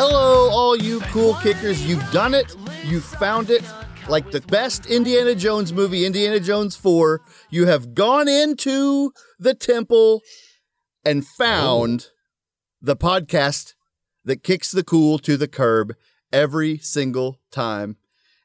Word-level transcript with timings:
hello, 0.00 0.48
all 0.50 0.74
you 0.74 0.98
cool 1.12 1.34
kickers. 1.42 1.86
You've 1.86 2.10
done 2.10 2.32
it. 2.32 2.56
You 2.86 3.00
found 3.00 3.50
it. 3.50 3.62
Like 4.08 4.30
the 4.30 4.40
best 4.40 4.86
Indiana 4.86 5.34
Jones 5.34 5.74
movie, 5.74 6.06
Indiana 6.06 6.40
Jones 6.40 6.74
4. 6.74 7.20
You 7.50 7.66
have 7.66 7.92
gone 7.92 8.26
into 8.26 9.12
the 9.38 9.52
temple 9.52 10.22
and 11.04 11.26
found 11.26 12.06
the 12.80 12.96
podcast 12.96 13.74
that 14.24 14.42
kicks 14.42 14.72
the 14.72 14.82
cool 14.82 15.18
to 15.18 15.36
the 15.36 15.46
curb 15.46 15.94
every 16.32 16.78
single 16.78 17.38
time. 17.52 17.98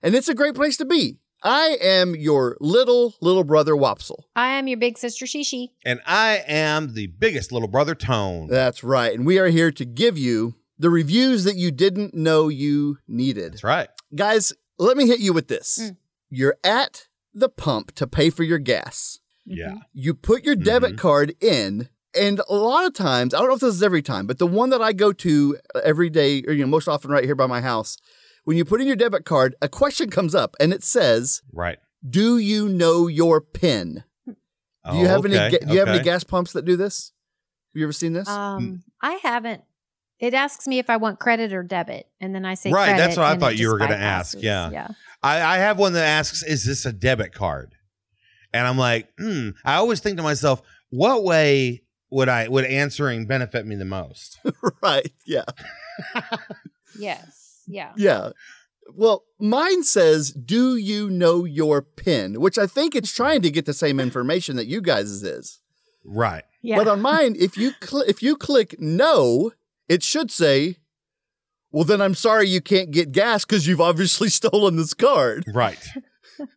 And 0.04 0.13
it's 0.13 0.27
a 0.27 0.35
great 0.35 0.55
place 0.55 0.76
to 0.76 0.85
be. 0.85 1.20
I 1.41 1.77
am 1.80 2.18
your 2.18 2.58
little, 2.60 3.16
little 3.22 3.46
brother 3.46 3.76
Wopsle. 3.76 4.24
I 4.35 4.49
am 4.58 4.68
your 4.68 4.77
big 4.77 4.98
sister 4.98 5.26
Shishi. 5.26 5.70
And 5.85 6.02
I 6.05 6.44
am 6.48 6.96
the 6.96 7.08
biggest 7.08 7.54
little 7.54 7.70
brother 7.70 7.96
Tone. 7.96 8.48
That's 8.48 8.84
right. 8.84 9.13
And 9.13 9.26
we 9.26 9.40
are 9.40 9.48
here 9.48 9.72
to 9.72 9.85
give 9.85 10.18
you 10.18 10.55
the 10.78 10.90
reviews 10.90 11.44
that 11.46 11.56
you 11.56 11.72
didn't 11.72 12.14
know 12.14 12.48
you 12.50 12.98
needed. 13.08 13.54
That's 13.54 13.64
right. 13.64 13.90
Guys, 14.16 14.54
let 14.78 14.98
me 14.98 15.08
hit 15.08 15.20
you 15.20 15.34
with 15.34 15.48
this. 15.48 15.80
Mm. 15.82 15.98
You're 16.30 16.58
at 16.64 17.08
the 17.34 17.50
pump 17.50 17.94
to 17.96 18.08
pay 18.08 18.30
for 18.30 18.44
your 18.44 18.60
gas. 18.60 19.20
Yeah. 19.46 19.76
You 19.94 20.14
put 20.14 20.44
your 20.44 20.55
debit 20.55 20.94
Mhm. 20.94 20.98
card 20.98 21.36
in, 21.41 21.90
and 22.18 22.41
a 22.49 22.55
lot 22.55 22.86
of 22.86 22.94
times, 22.94 23.34
I 23.34 23.40
don't 23.40 23.48
know 23.49 23.54
if 23.55 23.60
this 23.62 23.76
is 23.76 23.84
every 23.84 24.02
time, 24.02 24.26
but 24.27 24.38
the 24.40 24.48
one 24.48 24.70
that 24.72 24.82
I 24.82 24.91
go 24.94 25.12
to 25.14 25.58
every 25.84 26.10
day, 26.10 26.44
or 26.48 26.54
you 26.54 26.62
know, 26.64 26.70
most 26.70 26.88
often 26.88 27.12
right 27.12 27.24
here 27.26 27.36
by 27.36 27.46
my 27.48 27.62
house, 27.62 27.98
when 28.44 28.58
you 28.58 28.66
put 28.66 28.82
in 28.82 28.88
your 28.88 28.96
debit 28.96 29.26
card, 29.26 29.55
a 29.62 29.70
question 29.70 30.10
comes 30.10 30.34
up 30.36 30.55
and 30.60 30.74
it 30.74 30.84
says, 30.84 31.42
Right. 31.54 31.77
"Do 32.08 32.38
you 32.38 32.68
know 32.70 33.08
your 33.08 33.40
PIN?" 33.42 34.04
Do 34.26 34.98
you 34.98 35.05
Oh, 35.05 35.08
have 35.08 35.26
any? 35.26 35.36
okay, 35.36 35.58
ga- 35.60 35.66
Do 35.66 35.74
you 35.74 35.80
have 35.80 35.88
any 35.90 36.04
gas 36.04 36.24
pumps 36.24 36.54
that 36.54 36.64
do 36.66 36.76
this? 36.76 37.12
Have 37.74 37.80
you 37.80 37.86
ever 37.86 37.92
seen 37.94 38.14
this? 38.14 38.27
Um, 38.27 38.84
I 39.02 39.14
haven't. 39.24 39.64
It 40.20 40.34
asks 40.34 40.66
me 40.68 40.80
if 40.80 40.90
I 40.90 40.98
want 40.98 41.20
credit 41.20 41.52
or 41.54 41.62
debit, 41.63 42.08
and 42.21 42.34
then 42.34 42.46
I 42.46 42.54
say 42.54 42.71
Right, 42.71 42.85
credit, 42.85 42.99
that's 42.99 43.18
what 43.18 43.26
I 43.26 43.38
thought 43.38 43.58
you 43.58 43.70
were 43.70 43.77
gonna 43.77 43.96
ask, 43.96 44.38
yeah. 44.41 44.70
yeah. 44.71 44.88
I, 45.21 45.41
I 45.41 45.58
have 45.58 45.77
one 45.77 45.94
that 45.94 46.05
asks, 46.05 46.41
"Is 46.44 46.63
this 46.66 46.85
a 46.85 46.94
debit 46.94 47.34
card?" 47.34 47.74
And 48.54 48.66
I'm 48.66 48.77
like, 48.77 49.10
hmm. 49.18 49.49
I 49.66 49.76
always 49.76 49.99
think 49.99 50.16
to 50.18 50.24
myself, 50.24 50.62
what 50.90 51.24
way 51.26 51.82
would 52.10 52.30
I 52.30 52.48
would 52.48 52.63
answering 52.66 53.27
benefit 53.27 53.66
me 53.66 53.76
the 53.76 53.84
most? 53.86 54.40
right. 54.82 55.12
Yeah. 55.26 55.43
Yes. 56.98 57.63
Yeah. 57.68 57.91
Yeah. 57.98 58.30
Well, 58.93 59.24
mine 59.40 59.84
says, 59.84 60.32
"Do 60.32 60.77
you 60.77 61.10
know 61.10 61.43
your 61.43 61.82
PIN?" 61.82 62.40
Which 62.40 62.58
I 62.58 62.68
think 62.68 62.96
it's 62.96 63.13
trying 63.13 63.41
to 63.41 63.49
get 63.52 63.66
the 63.66 63.74
same 63.74 63.99
information 63.99 64.56
that 64.58 64.68
you 64.68 64.81
guys 64.81 65.24
is. 65.24 65.59
right. 66.06 66.44
Yeah. 66.62 66.78
But 66.78 66.88
on 66.88 67.02
mine, 67.02 67.36
if 67.38 67.58
you 67.58 67.74
cl- 67.84 68.03
if 68.08 68.24
you 68.24 68.36
click 68.36 68.75
no, 68.80 69.52
it 69.88 70.03
should 70.03 70.31
say, 70.31 70.78
"Well, 71.72 71.84
then 71.84 72.02
I'm 72.02 72.16
sorry 72.16 72.47
you 72.50 72.62
can't 72.62 72.91
get 72.91 73.12
gas 73.12 73.46
because 73.46 73.68
you've 73.68 73.81
obviously 73.81 74.30
stolen 74.42 74.75
this 74.78 74.94
card." 74.94 75.46
Right. 75.53 75.80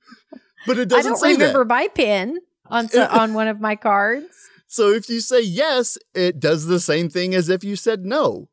But 0.67 0.77
it 0.79 0.89
doesn't 0.89 1.07
I 1.07 1.09
don't 1.11 1.19
say 1.19 1.33
remember 1.33 1.61
that. 1.61 1.69
my 1.69 1.89
pin 1.89 2.39
on 2.67 2.89
so, 2.89 3.07
on 3.11 3.33
one 3.33 3.49
of 3.49 3.61
my 3.61 3.75
cards. 3.77 4.27
So 4.67 4.91
if 4.91 5.09
you 5.09 5.21
say 5.21 5.41
yes, 5.41 5.97
it 6.15 6.41
does 6.41 6.67
the 6.67 6.81
same 6.81 7.09
thing 7.09 7.35
as 7.35 7.49
if 7.49 7.65
you 7.65 7.75
said 7.75 8.05
no, 8.05 8.49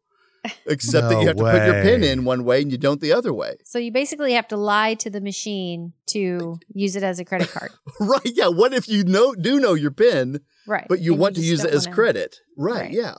except 0.66 1.10
that 1.10 1.20
you 1.20 1.28
have 1.28 1.36
to 1.38 1.44
put 1.44 1.66
your 1.66 1.82
PIN 1.84 2.04
in 2.04 2.24
one 2.24 2.46
way 2.46 2.62
and 2.62 2.72
you 2.72 2.78
don't 2.78 3.02
the 3.02 3.12
other 3.12 3.34
way. 3.34 3.56
So 3.66 3.80
you 3.80 3.92
basically 3.92 4.34
have 4.34 4.48
to 4.50 4.56
lie 4.56 4.94
to 4.94 5.10
the 5.10 5.20
machine 5.20 5.92
to 6.08 6.58
use 6.74 6.96
it 6.96 7.04
as 7.04 7.20
a 7.20 7.26
credit 7.26 7.50
card. 7.52 7.72
Right? 8.00 8.22
Yeah. 8.24 8.48
What 8.48 8.72
if 8.74 8.88
you 8.88 9.04
know 9.04 9.34
do 9.36 9.60
know 9.60 9.74
your 9.74 9.92
PIN, 9.92 10.40
Right. 10.68 10.86
but 10.88 11.02
you 11.02 11.14
And 11.14 11.20
want 11.22 11.36
to 11.36 11.42
use 11.42 11.66
it 11.66 11.72
as 11.74 11.86
credit? 11.88 12.38
Right. 12.56 12.82
Right. 12.82 12.92
Yeah. 12.92 13.16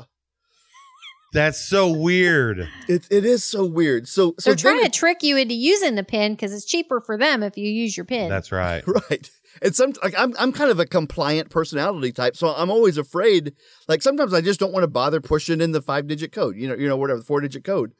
That's 1.36 1.60
so 1.60 1.92
weird. 1.92 2.66
It 2.88 3.06
it 3.10 3.26
is 3.26 3.44
so 3.44 3.66
weird. 3.66 4.08
So 4.08 4.34
so 4.38 4.50
They're 4.50 4.56
trying 4.56 4.76
then 4.76 4.90
to 4.90 4.98
trick 4.98 5.22
you 5.22 5.36
into 5.36 5.52
using 5.52 5.94
the 5.94 6.02
pin 6.02 6.32
because 6.32 6.54
it's 6.54 6.64
cheaper 6.64 6.98
for 6.98 7.18
them 7.18 7.42
if 7.42 7.58
you 7.58 7.68
use 7.68 7.94
your 7.94 8.06
pin. 8.06 8.30
That's 8.30 8.50
right. 8.50 8.82
right. 9.10 9.30
And 9.60 9.76
some 9.76 9.92
like 10.02 10.14
I'm 10.16 10.34
I'm 10.38 10.50
kind 10.50 10.70
of 10.70 10.80
a 10.80 10.86
compliant 10.86 11.50
personality 11.50 12.10
type, 12.10 12.36
so 12.36 12.48
I'm 12.48 12.70
always 12.70 12.96
afraid. 12.96 13.52
Like 13.86 14.00
sometimes 14.00 14.32
I 14.32 14.40
just 14.40 14.58
don't 14.58 14.72
want 14.72 14.84
to 14.84 14.88
bother 14.88 15.20
pushing 15.20 15.60
in 15.60 15.72
the 15.72 15.82
five 15.82 16.06
digit 16.06 16.32
code, 16.32 16.56
you 16.56 16.68
know, 16.68 16.74
you 16.74 16.88
know, 16.88 16.96
whatever 16.96 17.18
the 17.18 17.26
four 17.26 17.42
digit 17.42 17.64
code. 17.64 17.92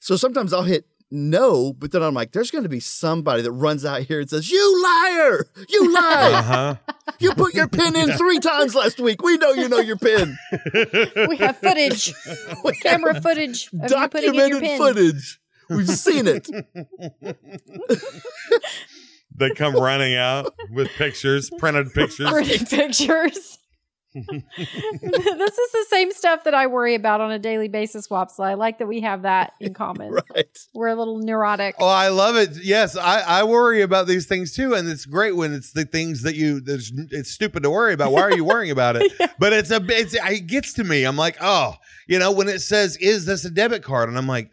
So 0.00 0.16
sometimes 0.16 0.54
I'll 0.54 0.62
hit 0.62 0.86
no, 1.12 1.72
but 1.74 1.92
then 1.92 2.02
I'm 2.02 2.14
like, 2.14 2.32
there's 2.32 2.50
going 2.50 2.62
to 2.64 2.68
be 2.70 2.80
somebody 2.80 3.42
that 3.42 3.52
runs 3.52 3.84
out 3.84 4.00
here 4.02 4.20
and 4.20 4.28
says, 4.30 4.50
"You 4.50 4.82
liar! 4.82 5.46
You 5.68 5.84
Uh 5.90 5.92
lie! 5.92 6.42
huh. 6.42 6.74
you 7.18 7.34
put 7.34 7.54
your 7.54 7.68
pin 7.68 7.94
in 7.94 8.12
three 8.16 8.38
times 8.40 8.74
last 8.74 8.98
week. 8.98 9.22
We 9.22 9.36
know 9.36 9.52
you 9.52 9.68
know 9.68 9.78
your 9.80 9.98
pin. 9.98 10.36
we 11.28 11.36
have 11.36 11.58
footage, 11.58 12.14
We 12.64 12.72
have 12.72 12.80
camera 12.82 13.20
footage 13.20 13.68
of 13.72 13.90
you 13.90 14.08
putting 14.08 14.28
in 14.30 14.34
your 14.34 14.60
documented 14.60 14.62
pin. 14.62 14.78
footage. 14.78 15.40
We've 15.70 15.88
seen 15.88 16.26
it. 16.26 16.48
They 19.34 19.50
come 19.50 19.74
running 19.74 20.14
out 20.14 20.54
with 20.70 20.88
pictures, 20.98 21.50
printed 21.58 21.92
pictures. 21.94 22.28
printed 22.30 22.68
pictures. 22.68 23.58
this 24.14 25.58
is 25.58 25.72
the 25.72 25.86
same 25.88 26.12
stuff 26.12 26.44
that 26.44 26.52
I 26.52 26.66
worry 26.66 26.94
about 26.94 27.22
on 27.22 27.30
a 27.30 27.38
daily 27.38 27.68
basis, 27.68 28.08
Wopsle. 28.08 28.44
I 28.44 28.54
like 28.54 28.78
that 28.78 28.86
we 28.86 29.00
have 29.00 29.22
that 29.22 29.54
in 29.58 29.72
common. 29.82 30.12
Right. 30.12 30.58
We're 30.74 30.88
a 30.88 30.94
little 30.94 31.18
neurotic. 31.18 31.76
Oh, 31.78 31.88
I 31.88 32.08
love 32.08 32.36
it. 32.36 32.50
Yes, 32.62 32.96
I, 32.96 33.20
I 33.20 33.44
worry 33.44 33.80
about 33.80 34.06
these 34.06 34.26
things 34.26 34.54
too, 34.54 34.74
and 34.74 34.86
it's 34.88 35.06
great 35.06 35.34
when 35.34 35.54
it's 35.54 35.72
the 35.72 35.86
things 35.86 36.22
that 36.22 36.34
you. 36.34 36.60
There's, 36.60 36.92
it's 37.10 37.30
stupid 37.30 37.62
to 37.62 37.70
worry 37.70 37.94
about. 37.94 38.12
Why 38.12 38.22
are 38.22 38.36
you 38.36 38.44
worrying 38.44 38.70
about 38.70 38.96
it? 38.96 39.12
But 39.38 39.52
it's 39.52 39.70
a. 39.70 39.80
It's 39.88 40.14
it 40.14 40.46
gets 40.46 40.74
to 40.74 40.84
me. 40.84 41.04
I'm 41.04 41.16
like, 41.16 41.36
oh, 41.40 41.74
you 42.06 42.18
know, 42.18 42.30
when 42.30 42.48
it 42.48 42.60
says, 42.60 42.96
"Is 42.98 43.24
this 43.24 43.44
a 43.44 43.50
debit 43.50 43.82
card?" 43.82 44.08
and 44.08 44.16
I'm 44.16 44.28
like, 44.28 44.52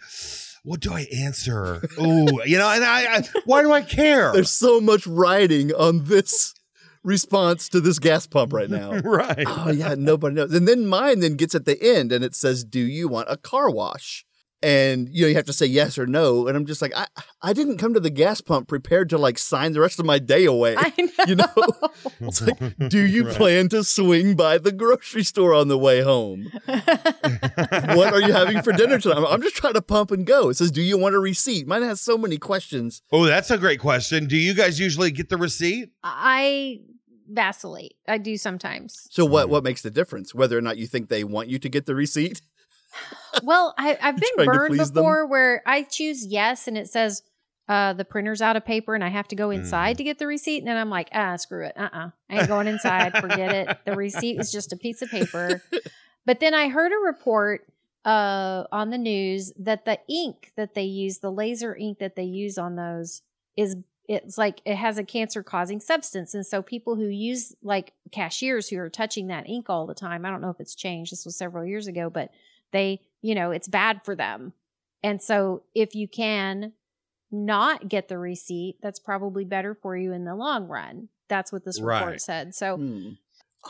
what 0.64 0.80
do 0.80 0.94
I 0.94 1.08
answer? 1.16 1.82
Ooh, 2.00 2.42
you 2.46 2.58
know, 2.58 2.70
and 2.70 2.84
I, 2.84 3.18
I 3.18 3.24
why 3.46 3.62
do 3.62 3.72
I 3.72 3.82
care? 3.82 4.32
There's 4.32 4.52
so 4.52 4.80
much 4.82 5.06
writing 5.08 5.72
on 5.74 6.06
this 6.06 6.54
response 7.04 7.70
to 7.70 7.82
this 7.82 8.00
gas 8.00 8.28
pump 8.28 8.54
right 8.54 8.70
now. 8.70 8.92
right. 9.04 9.46
oh 9.48 9.72
yeah, 9.72 9.96
nobody 9.98 10.36
knows. 10.36 10.54
And 10.54 10.68
then 10.68 10.86
mine 10.86 11.20
then 11.20 11.36
gets 11.36 11.56
at 11.56 11.66
the 11.66 11.82
end 11.82 12.12
and 12.12 12.24
it 12.24 12.36
says, 12.36 12.64
"Do 12.64 12.80
you 12.80 13.08
want 13.08 13.28
a 13.30 13.38
car 13.38 13.70
wash?" 13.70 14.26
And 14.62 15.08
you 15.10 15.22
know 15.22 15.28
you 15.30 15.36
have 15.36 15.46
to 15.46 15.54
say 15.54 15.66
yes 15.66 15.98
or 15.98 16.06
no. 16.06 16.48
And 16.48 16.58
I'm 16.58 16.66
just 16.66 16.82
like, 16.82 16.92
I 16.96 17.08
I 17.42 17.54
didn't 17.54 17.78
come 17.78 17.94
to 17.94 18.00
the 18.00 18.10
gas 18.10 18.42
pump 18.42 18.68
prepared 18.68 19.10
to 19.10 19.18
like 19.18 19.38
sign 19.38 19.74
the 19.74 19.80
rest 19.80 20.00
of 20.00 20.06
my 20.06 20.20
day 20.20 20.46
away. 20.46 20.76
I 20.78 20.94
know. 20.98 21.08
You 21.28 21.36
know, 21.36 21.48
it's 22.22 22.42
like, 22.42 22.58
do 22.90 23.06
you 23.06 23.26
plan 23.26 23.68
to 23.70 23.84
swing 23.84 24.36
by 24.36 24.58
the 24.58 24.72
grocery 24.72 25.24
store 25.24 25.54
on 25.54 25.68
the 25.68 25.78
way 25.78 26.02
home? 26.02 26.50
what 26.66 28.14
are 28.14 28.22
you 28.22 28.32
having 28.32 28.62
for 28.62 28.72
dinner 28.72 29.00
tonight? 29.00 29.26
I'm 29.28 29.42
just 29.42 29.56
trying 29.56 29.74
to 29.74 29.82
pump 29.82 30.12
and 30.12 30.26
go. 30.26 30.50
It 30.50 30.56
says, 30.56 30.72
do 30.72 30.82
you 30.82 30.98
want 30.98 31.16
a 31.16 31.20
receipt? 31.20 31.68
Mine 31.68 31.84
has 31.84 32.00
so 32.00 32.18
many 32.18 32.38
questions. 32.38 33.02
Oh, 33.12 33.26
that's 33.26 33.52
a 33.52 33.58
great 33.58 33.82
question. 33.82 34.28
Do 34.28 34.38
you 34.38 34.54
guys 34.54 34.80
usually 34.80 35.12
get 35.12 35.28
the 35.28 35.38
receipt? 35.38 35.90
I 36.04 36.80
vacillate. 37.30 37.96
I 38.08 38.18
do 38.18 38.38
sometimes. 38.38 39.08
So 39.12 39.26
what 39.26 39.48
mm. 39.48 39.52
what 39.52 39.64
makes 39.64 39.82
the 39.82 39.92
difference? 39.92 40.34
Whether 40.34 40.58
or 40.58 40.62
not 40.62 40.78
you 40.78 40.88
think 40.88 41.10
they 41.10 41.24
want 41.24 41.50
you 41.50 41.60
to 41.60 41.70
get 41.70 41.86
the 41.86 41.96
receipt? 41.96 42.42
Well, 43.44 43.74
I, 43.78 43.98
I've 44.02 44.18
been 44.38 44.46
burned 44.46 44.76
please 44.76 44.92
them? 44.92 45.04
before 45.04 45.28
where 45.28 45.62
I 45.66 45.84
choose 45.84 46.26
yes 46.26 46.68
and 46.68 46.78
it 46.78 46.90
says 46.90 47.22
uh, 47.68 47.94
the 47.94 48.06
printer's 48.06 48.42
out 48.42 48.56
of 48.56 48.66
paper 48.66 48.96
and 48.96 49.04
I 49.04 49.10
have 49.10 49.28
to 49.28 49.36
go 49.36 49.52
inside 49.52 49.98
to 49.98 50.04
get 50.04 50.18
the 50.18 50.26
receipt. 50.26 50.58
And 50.58 50.68
then 50.68 50.76
I'm 50.76 50.90
like, 50.90 51.10
ah, 51.14 51.36
screw 51.36 51.66
it. 51.66 51.74
Uh 51.78 51.90
uh 51.94 52.10
I 52.30 52.40
ain't 52.40 52.48
going 52.48 52.68
inside. 52.68 53.16
Forget 53.18 53.54
it. 53.54 53.78
The 53.86 53.96
receipt 53.96 54.40
is 54.40 54.52
just 54.52 54.74
a 54.74 54.78
piece 54.78 55.02
of 55.02 55.10
paper. 55.10 55.62
But 56.26 56.40
then 56.40 56.54
I 56.54 56.70
heard 56.70 56.92
a 56.92 57.06
report 57.08 57.66
uh, 58.06 58.66
on 58.72 58.92
the 58.92 59.00
news 59.00 59.52
that 59.58 59.86
the 59.86 59.98
ink 60.08 60.52
that 60.58 60.76
they 60.76 60.84
use, 60.84 61.18
the 61.18 61.32
laser 61.32 61.76
ink 61.76 61.98
that 61.98 62.16
they 62.16 62.24
use 62.24 62.60
on 62.60 62.76
those, 62.76 63.24
is 63.58 63.78
it's 64.08 64.38
like 64.38 64.62
it 64.64 64.76
has 64.76 65.00
a 65.00 65.04
cancer 65.04 65.42
causing 65.42 65.80
substance. 65.80 66.36
And 66.36 66.46
so 66.46 66.62
people 66.62 66.96
who 66.96 67.08
use 67.08 67.56
like 67.64 67.94
cashiers 68.12 68.70
who 68.70 68.78
are 68.78 68.90
touching 68.92 69.26
that 69.28 69.50
ink 69.50 69.72
all 69.72 69.88
the 69.88 69.96
time, 69.96 70.24
I 70.24 70.30
don't 70.30 70.42
know 70.42 70.52
if 70.52 70.60
it's 70.60 70.76
changed. 70.76 71.12
This 71.12 71.26
was 71.26 71.36
several 71.36 71.66
years 71.66 71.88
ago, 71.88 72.12
but 72.12 72.30
they, 72.72 73.02
you 73.22 73.36
know, 73.36 73.52
it's 73.52 73.68
bad 73.68 74.02
for 74.04 74.16
them. 74.16 74.54
And 75.04 75.22
so 75.22 75.64
if 75.74 75.96
you 75.96 76.08
can 76.08 76.74
not 77.32 77.88
get 77.88 78.08
the 78.08 78.18
receipt, 78.18 78.78
that's 78.82 79.00
probably 79.00 79.46
better 79.46 79.74
for 79.74 79.96
you 79.96 80.14
in 80.14 80.26
the 80.26 80.36
long 80.36 80.68
run. 80.68 81.10
That's 81.28 81.52
what 81.52 81.64
this 81.64 81.80
report 81.80 82.10
Right. 82.12 82.22
said. 82.22 82.56
So 82.56 82.78
Hmm. 82.78 83.10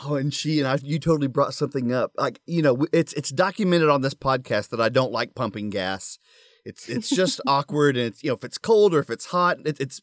Oh, 0.04 0.14
and 0.14 0.32
she 0.32 0.60
and 0.60 0.68
I, 0.68 0.78
you 0.82 1.00
totally 1.00 1.26
brought 1.26 1.52
something 1.52 1.92
up. 1.92 2.12
Like 2.16 2.40
you 2.46 2.62
know, 2.62 2.86
it's 2.92 3.12
it's 3.14 3.30
documented 3.30 3.88
on 3.88 4.02
this 4.02 4.14
podcast 4.14 4.68
that 4.68 4.80
I 4.80 4.88
don't 4.88 5.10
like 5.12 5.34
pumping 5.34 5.68
gas. 5.68 6.18
It's 6.64 6.88
it's 6.88 7.10
just 7.10 7.40
awkward, 7.46 7.96
and 7.96 8.06
it's 8.06 8.22
you 8.22 8.30
know 8.30 8.36
if 8.36 8.44
it's 8.44 8.56
cold 8.56 8.94
or 8.94 9.00
if 9.00 9.10
it's 9.10 9.26
hot, 9.26 9.58
it, 9.64 9.80
it's 9.80 10.00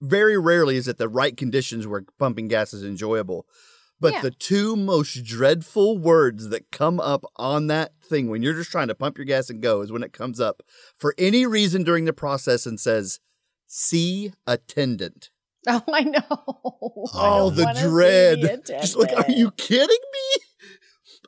very 0.00 0.36
rarely 0.36 0.76
is 0.76 0.88
it 0.88 0.98
the 0.98 1.08
right 1.08 1.36
conditions 1.36 1.86
where 1.86 2.04
pumping 2.18 2.48
gas 2.48 2.74
is 2.74 2.82
enjoyable. 2.82 3.46
But 4.02 4.12
Yeah. 4.14 4.20
the 4.22 4.30
two 4.32 4.76
most 4.76 5.24
dreadful 5.24 5.96
words 5.96 6.48
that 6.50 6.70
come 6.70 7.00
up 7.00 7.24
on 7.36 7.68
that 7.68 7.92
thing 8.04 8.28
when 8.28 8.42
you're 8.42 8.52
just 8.52 8.70
trying 8.70 8.88
to 8.88 8.94
pump 8.94 9.16
your 9.16 9.24
gas 9.24 9.48
and 9.48 9.62
go 9.62 9.80
is 9.80 9.90
when 9.90 10.02
it 10.02 10.12
comes 10.12 10.40
up 10.40 10.62
for 10.96 11.14
any 11.16 11.46
reason 11.46 11.84
during 11.84 12.04
the 12.04 12.12
process 12.12 12.66
and 12.66 12.78
says, 12.78 13.20
"See 13.66 14.32
attendant." 14.46 15.30
Oh, 15.68 15.80
I 15.92 16.02
know. 16.02 16.18
I 16.20 16.26
Oh, 17.14 17.50
don't 17.50 17.56
the 17.56 17.80
dread. 17.88 18.62
Just 18.66 18.96
like, 18.96 19.12
are 19.16 19.30
you 19.30 19.52
kidding 19.52 19.86
me? 19.86 20.42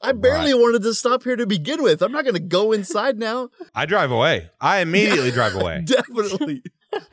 I 0.02 0.10
barely 0.10 0.52
wanted 0.52 0.82
to 0.82 0.92
stop 0.92 1.22
here 1.22 1.36
to 1.36 1.46
begin 1.46 1.84
with. 1.84 2.02
I'm 2.02 2.10
not 2.10 2.24
going 2.24 2.34
to 2.34 2.40
go 2.40 2.72
inside 2.72 3.16
now. 3.16 3.50
I 3.76 3.86
drive 3.86 4.10
away. 4.10 4.50
I 4.60 4.80
immediately 4.80 5.30
drive 5.30 5.54
away. 5.54 5.82
Definitely. 5.86 6.64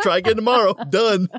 Try 0.02 0.18
again 0.18 0.36
tomorrow. 0.36 0.74
Done. 0.90 1.30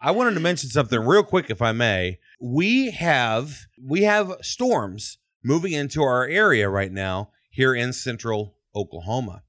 I 0.00 0.12
wanted 0.12 0.34
to 0.34 0.40
mention 0.40 0.70
something 0.70 0.98
real 0.98 1.24
quick, 1.24 1.50
if 1.50 1.60
I 1.60 1.72
may. 1.72 2.18
We 2.40 2.90
have 2.92 3.66
we 3.82 4.02
have 4.02 4.36
storms 4.42 5.18
moving 5.42 5.72
into 5.72 6.02
our 6.02 6.26
area 6.26 6.68
right 6.68 6.92
now 6.92 7.30
here 7.50 7.74
in 7.74 7.92
central 7.92 8.54
Oklahoma. 8.76 9.42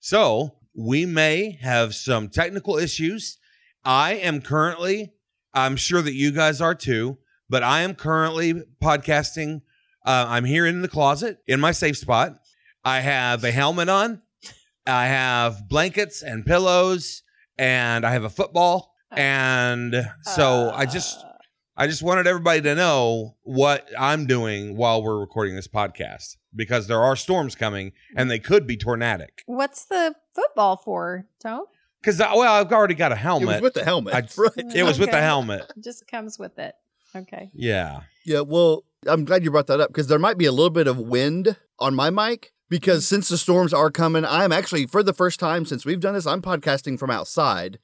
So 0.00 0.58
we 0.76 1.06
may 1.06 1.58
have 1.60 1.94
some 1.94 2.28
technical 2.28 2.76
issues. 2.76 3.38
I 3.84 4.14
am 4.14 4.40
currently, 4.40 5.12
I'm 5.54 5.76
sure 5.76 6.02
that 6.02 6.14
you 6.14 6.30
guys 6.30 6.60
are 6.60 6.74
too, 6.74 7.18
but 7.48 7.62
I 7.62 7.80
am 7.80 7.94
currently 7.94 8.54
podcasting. 8.82 9.62
Uh, 10.04 10.26
I'm 10.28 10.44
here 10.44 10.66
in 10.66 10.82
the 10.82 10.88
closet 10.88 11.38
in 11.48 11.58
my 11.58 11.72
safe 11.72 11.96
spot. 11.96 12.38
I 12.84 13.00
have 13.00 13.42
a 13.42 13.50
helmet 13.50 13.88
on. 13.88 14.22
I 14.86 15.06
have 15.06 15.68
blankets 15.68 16.22
and 16.22 16.46
pillows, 16.46 17.22
and 17.58 18.06
I 18.06 18.12
have 18.12 18.22
a 18.22 18.30
football. 18.30 18.94
And 19.12 20.08
so 20.22 20.70
I 20.74 20.86
just 20.86 21.18
Uh, 21.18 21.32
I 21.78 21.86
just 21.86 22.02
wanted 22.02 22.26
everybody 22.26 22.62
to 22.62 22.74
know 22.74 23.36
what 23.42 23.86
I'm 23.98 24.26
doing 24.26 24.76
while 24.76 25.02
we're 25.02 25.18
recording 25.20 25.56
this 25.56 25.68
podcast 25.68 26.36
because 26.54 26.86
there 26.86 27.02
are 27.02 27.14
storms 27.16 27.54
coming 27.54 27.92
and 28.16 28.30
they 28.30 28.38
could 28.38 28.66
be 28.66 28.76
tornadic. 28.78 29.42
What's 29.44 29.84
the 29.84 30.14
football 30.34 30.78
for, 30.78 31.26
Tone? 31.38 31.64
Because 32.00 32.18
well, 32.18 32.40
I've 32.42 32.72
already 32.72 32.94
got 32.94 33.12
a 33.12 33.14
It 33.14 33.18
was 33.18 33.22
helmet. 33.22 33.62
with 33.62 33.74
the 33.74 33.84
helmet. 33.84 34.14
I- 34.14 34.20
right. 34.38 34.74
It 34.74 34.84
was 34.84 34.98
with 34.98 35.10
the 35.10 35.20
helmet. 35.20 35.70
It 35.76 35.80
just 35.84 36.06
comes 36.06 36.38
with 36.38 36.58
it. 36.58 36.74
Okay. 37.14 37.50
Yeah. 37.54 38.00
Yeah, 38.24 38.40
well, 38.40 38.84
I'm 39.06 39.24
glad 39.24 39.44
you 39.44 39.50
brought 39.50 39.66
that 39.68 39.80
up 39.80 39.90
because 39.90 40.06
there 40.08 40.18
might 40.18 40.38
be 40.38 40.46
a 40.46 40.52
little 40.52 40.70
bit 40.70 40.86
of 40.86 40.98
wind 40.98 41.56
on 41.78 41.94
my 41.94 42.08
mic 42.10 42.52
because 42.68 43.06
since 43.06 43.28
the 43.28 43.38
storms 43.38 43.72
are 43.74 43.90
coming, 43.90 44.24
I'm 44.24 44.50
actually, 44.50 44.86
for 44.86 45.02
the 45.02 45.12
first 45.12 45.38
time 45.38 45.64
since 45.66 45.84
we've 45.84 46.00
done 46.00 46.14
this, 46.14 46.26
I'm 46.26 46.42
podcasting 46.42 46.98
from 46.98 47.10
outside 47.10 47.78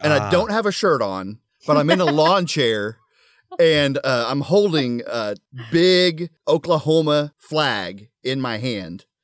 and 0.00 0.12
I 0.12 0.18
Ah. 0.18 0.30
don't 0.30 0.50
have 0.50 0.66
a 0.66 0.72
shirt 0.72 1.02
on, 1.02 1.38
but 1.66 1.76
I'm 1.76 1.90
in 1.90 2.00
a 2.00 2.04
lawn 2.06 2.46
chair 2.46 2.98
and 3.58 3.98
uh, 3.98 4.26
I'm 4.28 4.40
holding 4.42 5.02
a 5.06 5.36
big 5.70 6.30
Oklahoma 6.48 7.32
flag 7.36 8.08
in 8.22 8.40
my 8.40 8.58
hand. 8.58 9.06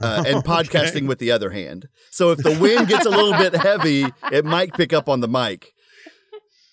Uh, 0.00 0.22
and 0.24 0.36
Okay. 0.36 0.48
podcasting 0.48 1.08
with 1.08 1.18
the 1.18 1.32
other 1.32 1.50
hand. 1.50 1.88
So 2.10 2.30
if 2.30 2.38
the 2.38 2.56
wind 2.60 2.86
gets 2.86 3.04
a 3.04 3.10
little 3.10 3.34
bit 3.34 3.52
heavy, 3.52 4.12
it 4.30 4.44
might 4.44 4.76
pick 4.76 4.92
up 4.92 5.08
on 5.08 5.18
the 5.18 5.26
mic. 5.26 5.72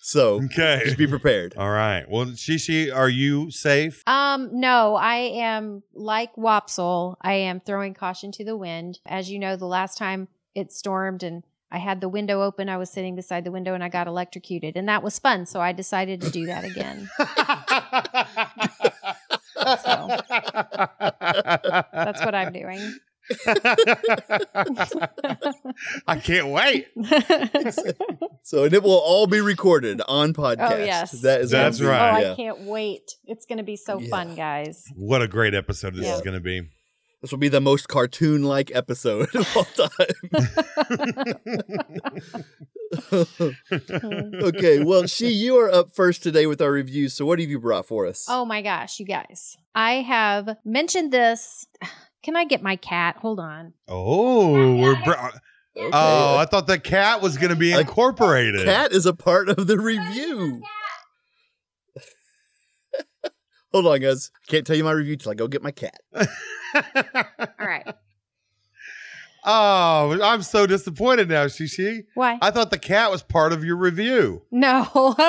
So 0.02 0.44
Okay. 0.44 0.82
just 0.86 0.98
be 1.00 1.08
prepared. 1.08 1.56
All 1.58 1.72
right. 1.72 2.06
Well, 2.08 2.26
Shishi, 2.28 2.96
are 2.96 3.10
you 3.10 3.50
safe? 3.50 4.04
Um, 4.06 4.60
no, 4.60 4.94
I 4.96 5.16
am 5.42 5.82
like 5.96 6.36
Wopsle. 6.36 7.16
I 7.20 7.34
am 7.34 7.60
throwing 7.62 7.96
caution 7.96 8.32
to 8.34 8.46
the 8.46 8.56
wind. 8.56 9.00
As 9.08 9.32
you 9.32 9.40
know, 9.40 9.56
the 9.56 9.66
last 9.66 9.98
time 9.98 10.28
it 10.54 10.72
stormed 10.72 11.24
and 11.24 11.44
I 11.76 11.78
had 11.78 12.00
the 12.00 12.08
window 12.08 12.42
open, 12.42 12.70
I 12.70 12.78
was 12.78 12.90
sitting 12.90 13.18
beside 13.18 13.44
the 13.44 13.52
window 13.52 13.74
and 13.74 13.84
I 13.84 13.90
got 13.90 14.08
electrocuted. 14.08 14.78
And 14.78 14.88
that 14.88 15.04
was 15.04 15.20
fun. 15.20 15.46
So 15.46 15.60
I 15.60 15.74
decided 15.74 16.22
to 16.22 16.30
do 16.30 16.46
that 16.46 16.64
again. 16.64 17.10
That's 21.92 22.24
what 22.24 22.34
I'm 22.34 22.54
doing. 22.54 22.96
I 26.08 26.18
can't 26.18 26.48
wait. 26.48 26.88
So 28.44 28.66
and 28.66 28.74
it 28.76 28.84
will 28.84 28.92
all 28.92 29.26
be 29.26 29.42
recorded 29.42 30.00
on 30.08 30.30
oh, 30.30 30.34
podcast. 30.34 30.72
Oh, 30.72 30.78
yes. 30.78 31.12
That 31.22 31.42
is 31.42 31.50
That's 31.50 31.80
gonna 31.80 31.90
be- 31.90 31.98
right. 31.98 32.14
Oh, 32.14 32.20
Yeah. 32.28 32.32
I 32.34 32.36
can't 32.36 32.60
wait. 32.62 33.16
It's 33.26 33.48
going 33.48 33.58
to 33.58 33.64
be 33.64 33.76
so 33.76 34.00
Yeah. 34.00 34.10
fun, 34.10 34.36
guys. 34.36 34.86
What 34.96 35.24
a 35.24 35.28
great 35.28 35.56
episode 35.56 35.96
this 35.96 36.06
Yeah. 36.06 36.14
is 36.14 36.22
going 36.22 36.36
to 36.36 36.40
be. 36.40 36.70
This 37.26 37.32
will 37.32 37.40
be 37.40 37.50
the 37.50 37.60
most 37.60 37.88
cartoon 37.88 38.44
like 38.44 38.70
episode 38.76 39.34
of 39.34 39.58
all 39.58 39.64
time. 39.64 39.90
okay, 44.44 44.84
well, 44.84 45.08
she, 45.08 45.30
you 45.30 45.58
are 45.58 45.72
up 45.74 45.96
first 45.96 46.22
today 46.22 46.46
with 46.46 46.62
our 46.62 46.70
reviews. 46.70 47.16
So, 47.16 47.26
what 47.26 47.40
have 47.40 47.50
you 47.50 47.60
brought 47.60 47.88
for 47.88 48.06
us? 48.06 48.28
Oh 48.30 48.46
my 48.46 48.62
gosh, 48.62 49.00
you 49.00 49.08
guys. 49.08 49.58
I 49.74 50.04
have 50.04 50.58
mentioned 50.64 51.12
this. 51.12 51.66
Can 52.22 52.36
I 52.36 52.46
get 52.46 52.62
my 52.62 52.76
cat? 52.76 53.16
Hold 53.18 53.40
on. 53.40 53.74
Oh, 53.88 54.76
we're. 54.76 55.04
Br- 55.04 55.14
Okay. 55.78 55.90
oh, 55.92 56.38
I 56.38 56.46
thought 56.46 56.68
the 56.68 56.80
cat 56.80 57.22
was 57.22 57.38
going 57.38 57.50
to 57.50 57.56
be 57.58 57.74
A 57.74 57.80
incorporated. 57.82 58.64
cat 58.64 58.94
is 58.94 59.06
a 59.06 59.14
part 59.14 59.50
of 59.50 59.68
the 59.68 59.78
review. 59.78 60.62
Hold 63.76 63.88
on, 63.88 64.00
guys. 64.00 64.32
I 64.34 64.52
can't 64.52 64.66
tell 64.66 64.78
you 64.78 64.86
my 64.86 64.94
review 64.94 65.18
till 65.18 65.34
I 65.34 65.36
go 65.36 65.50
get 65.50 65.62
my 65.62 65.72
cat. 65.72 66.00
All 66.16 66.24
right. 67.60 67.86
oh, 69.44 70.18
I'm 70.24 70.44
so 70.44 70.66
disappointed 70.66 71.28
now, 71.28 71.48
Shishi. 71.48 72.06
Why? 72.14 72.40
I 72.42 72.52
thought 72.52 72.72
the 72.72 72.78
cat 72.78 73.12
was 73.12 73.22
part 73.22 73.52
of 73.52 73.66
your 73.66 73.76
review. 73.76 74.44
no. 74.50 75.14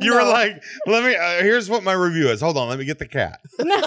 You 0.00 0.14
were 0.14 0.24
like, 0.24 0.60
let 0.88 1.04
me, 1.04 1.14
uh, 1.14 1.42
here's 1.42 1.70
what 1.70 1.84
my 1.84 1.92
review 1.92 2.28
is. 2.30 2.40
Hold 2.40 2.56
on, 2.56 2.68
let 2.68 2.80
me 2.80 2.84
get 2.84 2.98
the 2.98 3.06
cat. 3.06 3.38
No. 3.60 3.80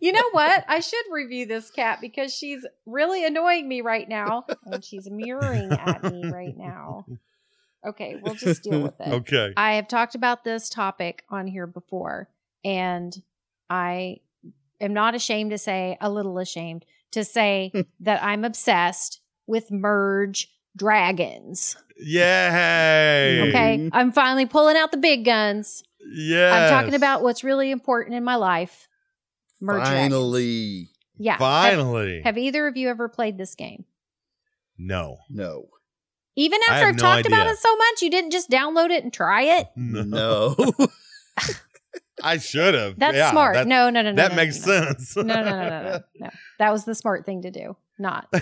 you 0.00 0.12
know 0.12 0.30
what? 0.30 0.64
I 0.68 0.78
should 0.78 1.04
review 1.10 1.46
this 1.46 1.70
cat 1.70 1.98
because 2.00 2.32
she's 2.32 2.64
really 2.86 3.24
annoying 3.24 3.68
me 3.68 3.80
right 3.80 4.08
now. 4.08 4.44
And 4.66 4.84
she's 4.84 5.10
mirroring 5.10 5.72
at 5.72 6.04
me 6.04 6.30
right 6.30 6.56
now. 6.56 7.04
Okay, 7.86 8.16
we'll 8.22 8.34
just 8.46 8.62
deal 8.62 8.82
with 8.82 9.00
it. 9.00 9.08
Okay. 9.08 9.52
I 9.56 9.74
have 9.74 9.88
talked 9.88 10.14
about 10.14 10.44
this 10.44 10.68
topic 10.68 11.24
on 11.30 11.46
here 11.46 11.66
before, 11.66 12.28
and 12.64 13.14
I 13.68 14.18
am 14.80 14.92
not 14.92 15.14
ashamed 15.14 15.50
to 15.50 15.58
say, 15.58 15.96
a 16.00 16.10
little 16.10 16.38
ashamed 16.38 16.84
to 17.12 17.24
say 17.24 17.72
that 18.00 18.22
I'm 18.22 18.44
obsessed 18.44 19.20
with 19.46 19.70
merge 19.70 20.48
dragons. 20.76 21.76
Yay. 21.98 23.48
Okay. 23.48 23.90
I'm 23.92 24.12
finally 24.12 24.46
pulling 24.46 24.76
out 24.76 24.90
the 24.90 24.96
big 24.96 25.24
guns. 25.24 25.82
Yeah. 26.12 26.52
I'm 26.54 26.70
talking 26.70 26.94
about 26.94 27.22
what's 27.22 27.44
really 27.44 27.70
important 27.70 28.16
in 28.16 28.24
my 28.24 28.36
life. 28.36 28.88
Merge 29.60 29.84
dragons. 29.84 30.12
Finally. 30.12 30.88
Yeah. 31.18 31.32
Have- 31.32 31.38
Finally. 31.74 32.22
Have, 32.24 32.38
either 32.38 32.66
of 32.66 32.76
you 32.76 32.88
ever 32.88 33.08
played 33.08 33.36
this 33.38 33.54
game? 33.54 33.84
no. 34.78 35.18
No. 35.28 35.66
Even 36.40 36.60
after 36.68 36.74
have 36.86 36.88
I've 36.88 36.94
no 36.96 37.02
talked 37.02 37.26
about 37.26 37.46
it 37.48 37.58
so 37.58 37.76
much, 37.76 38.00
you 38.02 38.10
didn't 38.10 38.30
just 38.30 38.48
download 38.50 38.90
it 38.90 39.04
and 39.04 39.12
try 39.12 39.42
it? 39.42 39.68
No. 39.76 40.56
I 42.22 42.36
should 42.38 42.74
have. 42.74 42.98
That's 42.98 43.16
Yeah, 43.16 43.30
smart. 43.30 43.54
that- 43.54 43.66
no, 43.66 43.88
no, 43.90 44.02
no, 44.02 44.10
no. 44.10 44.16
that 44.16 44.32
no, 44.32 44.36
makes 44.36 44.66
no, 44.66 44.78
no. 44.78 44.86
sense. 44.86 45.16
No, 45.16 45.22
no, 45.22 45.42
no, 45.42 45.50
no, 45.50 45.82
no, 45.82 46.00
no. 46.20 46.30
That 46.58 46.70
was 46.70 46.84
the 46.84 46.94
smart 46.94 47.24
thing 47.24 47.42
to 47.42 47.50
do, 47.50 47.76
not 47.98 48.32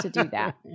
to 0.00 0.08
do 0.10 0.24
that. 0.24 0.56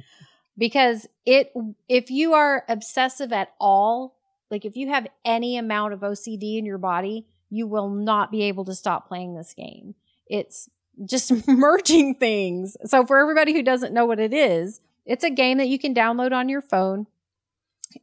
Because 0.59 1.07
it 1.23 1.53
if 1.87 2.09
you 2.09 2.33
are 2.33 2.63
obsessive 2.67 3.31
at 3.31 3.49
all, 3.59 4.15
like 4.49 4.65
if 4.65 4.75
you 4.75 4.87
have 4.89 5.05
any 5.23 5.55
amount 5.55 5.93
of 5.93 5.99
OCD 5.99 6.57
in 6.57 6.65
your 6.65 6.79
body, 6.79 7.27
you 7.51 7.67
will 7.67 7.89
not 7.91 8.31
be 8.31 8.41
able 8.41 8.65
to 8.65 8.73
stop 8.73 9.07
playing 9.07 9.35
this 9.35 9.53
game. 9.53 9.93
It's 10.25 10.67
just 11.05 11.47
merging 11.47 12.15
things. 12.15 12.75
So 12.85 13.05
for 13.05 13.19
everybody 13.19 13.53
who 13.53 13.61
doesn't 13.61 13.93
know 13.93 14.07
what 14.07 14.19
it 14.19 14.33
is, 14.33 14.81
it's 15.07 15.23
a 15.23 15.29
game 15.29 15.57
that 15.57 15.67
you 15.67 15.79
can 15.79 15.93
download 15.95 16.31
on 16.31 16.49
your 16.49 16.61
phone 16.61 17.07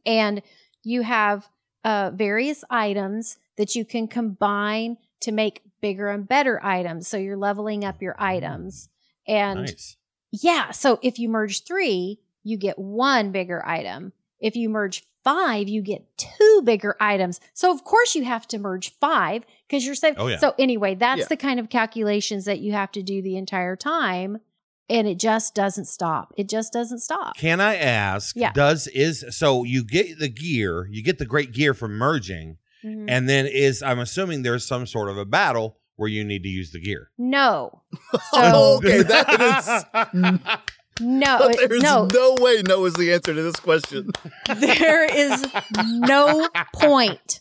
and 0.05 0.41
you 0.83 1.01
have 1.03 1.47
uh, 1.83 2.11
various 2.13 2.63
items 2.69 3.37
that 3.57 3.75
you 3.75 3.85
can 3.85 4.07
combine 4.07 4.97
to 5.21 5.31
make 5.31 5.61
bigger 5.81 6.09
and 6.09 6.27
better 6.27 6.63
items. 6.65 7.07
So 7.07 7.17
you're 7.17 7.37
leveling 7.37 7.85
up 7.85 8.01
your 8.01 8.15
items. 8.17 8.89
And 9.27 9.61
nice. 9.61 9.97
yeah, 10.31 10.71
so 10.71 10.99
if 11.01 11.19
you 11.19 11.29
merge 11.29 11.63
three, 11.63 12.19
you 12.43 12.57
get 12.57 12.77
one 12.77 13.31
bigger 13.31 13.65
item. 13.65 14.13
If 14.39 14.55
you 14.55 14.69
merge 14.69 15.03
five, 15.23 15.67
you 15.67 15.81
get 15.81 16.05
two 16.17 16.61
bigger 16.63 16.95
items. 16.99 17.39
So 17.53 17.71
of 17.71 17.83
course 17.83 18.13
you 18.15 18.23
have 18.25 18.47
to 18.49 18.59
merge 18.59 18.93
five 18.99 19.43
because 19.67 19.85
you're 19.85 19.95
safe. 19.95 20.15
Oh, 20.17 20.27
yeah. 20.27 20.37
So 20.37 20.53
anyway, 20.59 20.95
that's 20.95 21.21
Yeah. 21.21 21.27
the 21.29 21.37
kind 21.37 21.59
of 21.59 21.69
calculations 21.69 22.45
that 22.45 22.59
you 22.59 22.73
have 22.73 22.91
to 22.91 23.01
do 23.01 23.21
the 23.21 23.37
entire 23.37 23.75
time. 23.75 24.39
And 24.89 25.07
it 25.07 25.17
just 25.19 25.55
doesn't 25.55 25.85
stop. 25.85 26.31
It 26.37 26.47
just 26.47 26.71
doesn't 26.71 26.99
stop. 26.99 27.37
Can 27.37 27.59
I 27.59 27.75
ask? 27.75 28.35
Yeah. 28.35 28.51
Does 28.53 28.87
is 28.87 29.25
so 29.31 29.63
you 29.63 29.83
get 29.83 30.19
the 30.19 30.29
gear, 30.29 30.87
you 30.91 31.01
get 31.03 31.17
the 31.17 31.25
great 31.25 31.51
gear 31.53 31.73
from 31.73 31.93
merging, 31.97 32.57
Mhm. 32.83 33.05
and 33.07 33.27
then 33.27 33.47
is 33.47 33.81
I'm 33.81 33.97
assuming 33.99 34.43
there's 34.43 34.65
some 34.67 34.85
sort 34.85 35.09
of 35.09 35.17
a 35.17 35.25
battle 35.25 35.77
where 35.95 36.09
you 36.09 36.23
need 36.23 36.43
to 36.43 36.49
use 36.49 36.71
the 36.71 36.79
gear. 36.79 37.09
No. 37.17 37.81
Oh, 38.33 38.79
So 38.81 38.87
okay, 38.87 39.01
that 39.01 40.05
is. 40.13 41.01
no, 41.01 41.49
There's 41.67 41.81
no. 41.81 42.07
no 42.13 42.35
way 42.39 42.61
no 42.67 42.85
is 42.85 42.93
the 42.93 43.11
answer 43.13 43.33
to 43.33 43.41
this 43.41 43.55
question. 43.55 44.11
There 44.55 45.05
is 45.05 45.45
no 45.81 46.47
point 46.73 47.39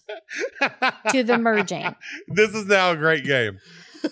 to 1.10 1.22
the 1.22 1.36
merging. 1.38 1.94
This 2.28 2.54
is 2.54 2.66
now 2.66 2.92
a 2.92 2.96
great 2.96 3.24
game. 3.24 3.58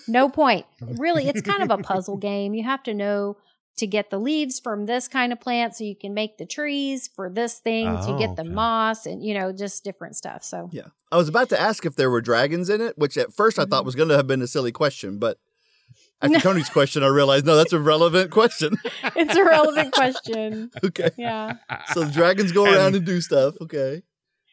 No 0.07 0.29
point. 0.29 0.65
Really, 0.81 1.27
it's 1.27 1.41
kind 1.41 1.63
of 1.63 1.71
a 1.71 1.81
puzzle 1.81 2.17
game. 2.17 2.53
You 2.53 2.63
have 2.63 2.83
to 2.83 2.93
know 2.93 3.37
to 3.77 3.87
get 3.87 4.11
the 4.11 4.19
leaves 4.19 4.59
from 4.59 4.85
this 4.85 5.07
kind 5.07 5.33
of 5.33 5.39
plant 5.39 5.75
so 5.75 5.83
you 5.83 5.95
can 5.95 6.13
make 6.13 6.37
the 6.37 6.45
trees 6.45 7.09
for 7.15 7.27
this 7.29 7.57
thing 7.59 7.85
to 7.87 8.09
Oh, 8.09 8.19
get 8.19 8.35
the 8.35 8.43
okay. 8.43 8.49
moss 8.51 9.07
and 9.07 9.23
you 9.25 9.33
know 9.33 9.51
just 9.51 9.83
different 9.83 10.15
stuff 10.15 10.43
so 10.43 10.69
Yeah. 10.71 10.89
I 11.11 11.17
was 11.17 11.27
about 11.27 11.49
to 11.49 11.59
ask 11.59 11.83
if 11.83 11.95
there 11.95 12.11
were 12.11 12.21
dragons 12.21 12.69
in 12.69 12.81
it, 12.81 12.95
which 12.99 13.17
at 13.17 13.33
first 13.33 13.57
I 13.57 13.65
thought 13.65 13.81
Mhm. 13.81 13.85
was 13.87 13.95
going 13.95 14.09
to 14.09 14.15
have 14.15 14.27
been 14.27 14.43
a 14.43 14.47
silly 14.47 14.71
question, 14.71 15.17
but 15.17 15.39
after 16.21 16.39
Tony's 16.53 16.69
question, 16.69 17.01
I 17.03 17.07
realized 17.07 17.47
no, 17.47 17.55
that's 17.55 17.73
a 17.73 17.79
relevant 17.79 18.29
question. 18.29 18.75
it's 19.15 19.35
a 19.35 19.43
relevant 19.43 19.91
question 19.93 20.69
okay. 20.83 21.09
yeah 21.17 21.53
So 21.93 22.03
the 22.03 22.11
dragons 22.11 22.51
go 22.51 22.65
And- 22.67 22.75
around 22.75 22.95
and 22.95 23.05
do 23.05 23.21
stuff. 23.21 23.55
Okay. 23.59 24.03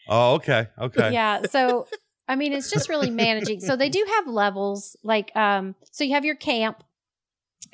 Oh, 0.09 0.37
okay. 0.37 0.69
Okay. 0.79 1.13
yeah 1.13 1.43
so 1.51 1.87
i 2.31 2.35
mean 2.37 2.53
it's 2.53 2.71
just 2.71 2.89
really 2.89 3.11
managing 3.11 3.61
so 3.61 3.77
they 3.77 3.89
do 3.91 4.03
have 4.17 4.27
levels 4.27 4.97
like 5.03 5.31
um 5.37 5.75
so 5.91 6.05
you 6.05 6.15
have 6.15 6.25
your 6.25 6.37
camp 6.37 6.83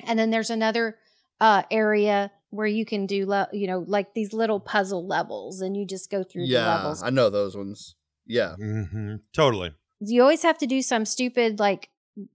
and 0.05 0.17
then 0.19 0.29
there's 0.31 0.49
another 0.49 0.97
uh 1.39 1.63
area 1.71 2.31
where 2.49 2.67
you 2.67 2.85
can 2.85 3.05
do 3.05 3.25
le- 3.25 3.49
you 3.53 3.67
know 3.67 3.83
like 3.87 4.13
these 4.13 4.33
little 4.33 4.59
puzzle 4.59 5.05
levels 5.07 5.61
and 5.61 5.77
you 5.77 5.85
just 5.85 6.09
go 6.09 6.23
through 6.23 6.43
the 6.43 6.53
Yeah, 6.53 6.67
levels 6.75 7.03
I 7.03 7.09
know 7.09 7.29
those 7.29 7.55
ones. 7.55 7.95
Yeah. 8.25 8.55
hmm 8.55 9.15
Totally. 9.33 9.71
you 9.99 10.21
always 10.21 10.43
have 10.43 10.57
to 10.59 10.67
do 10.67 10.81
some 10.81 11.05
stupid 11.05 11.59
like 11.59 11.89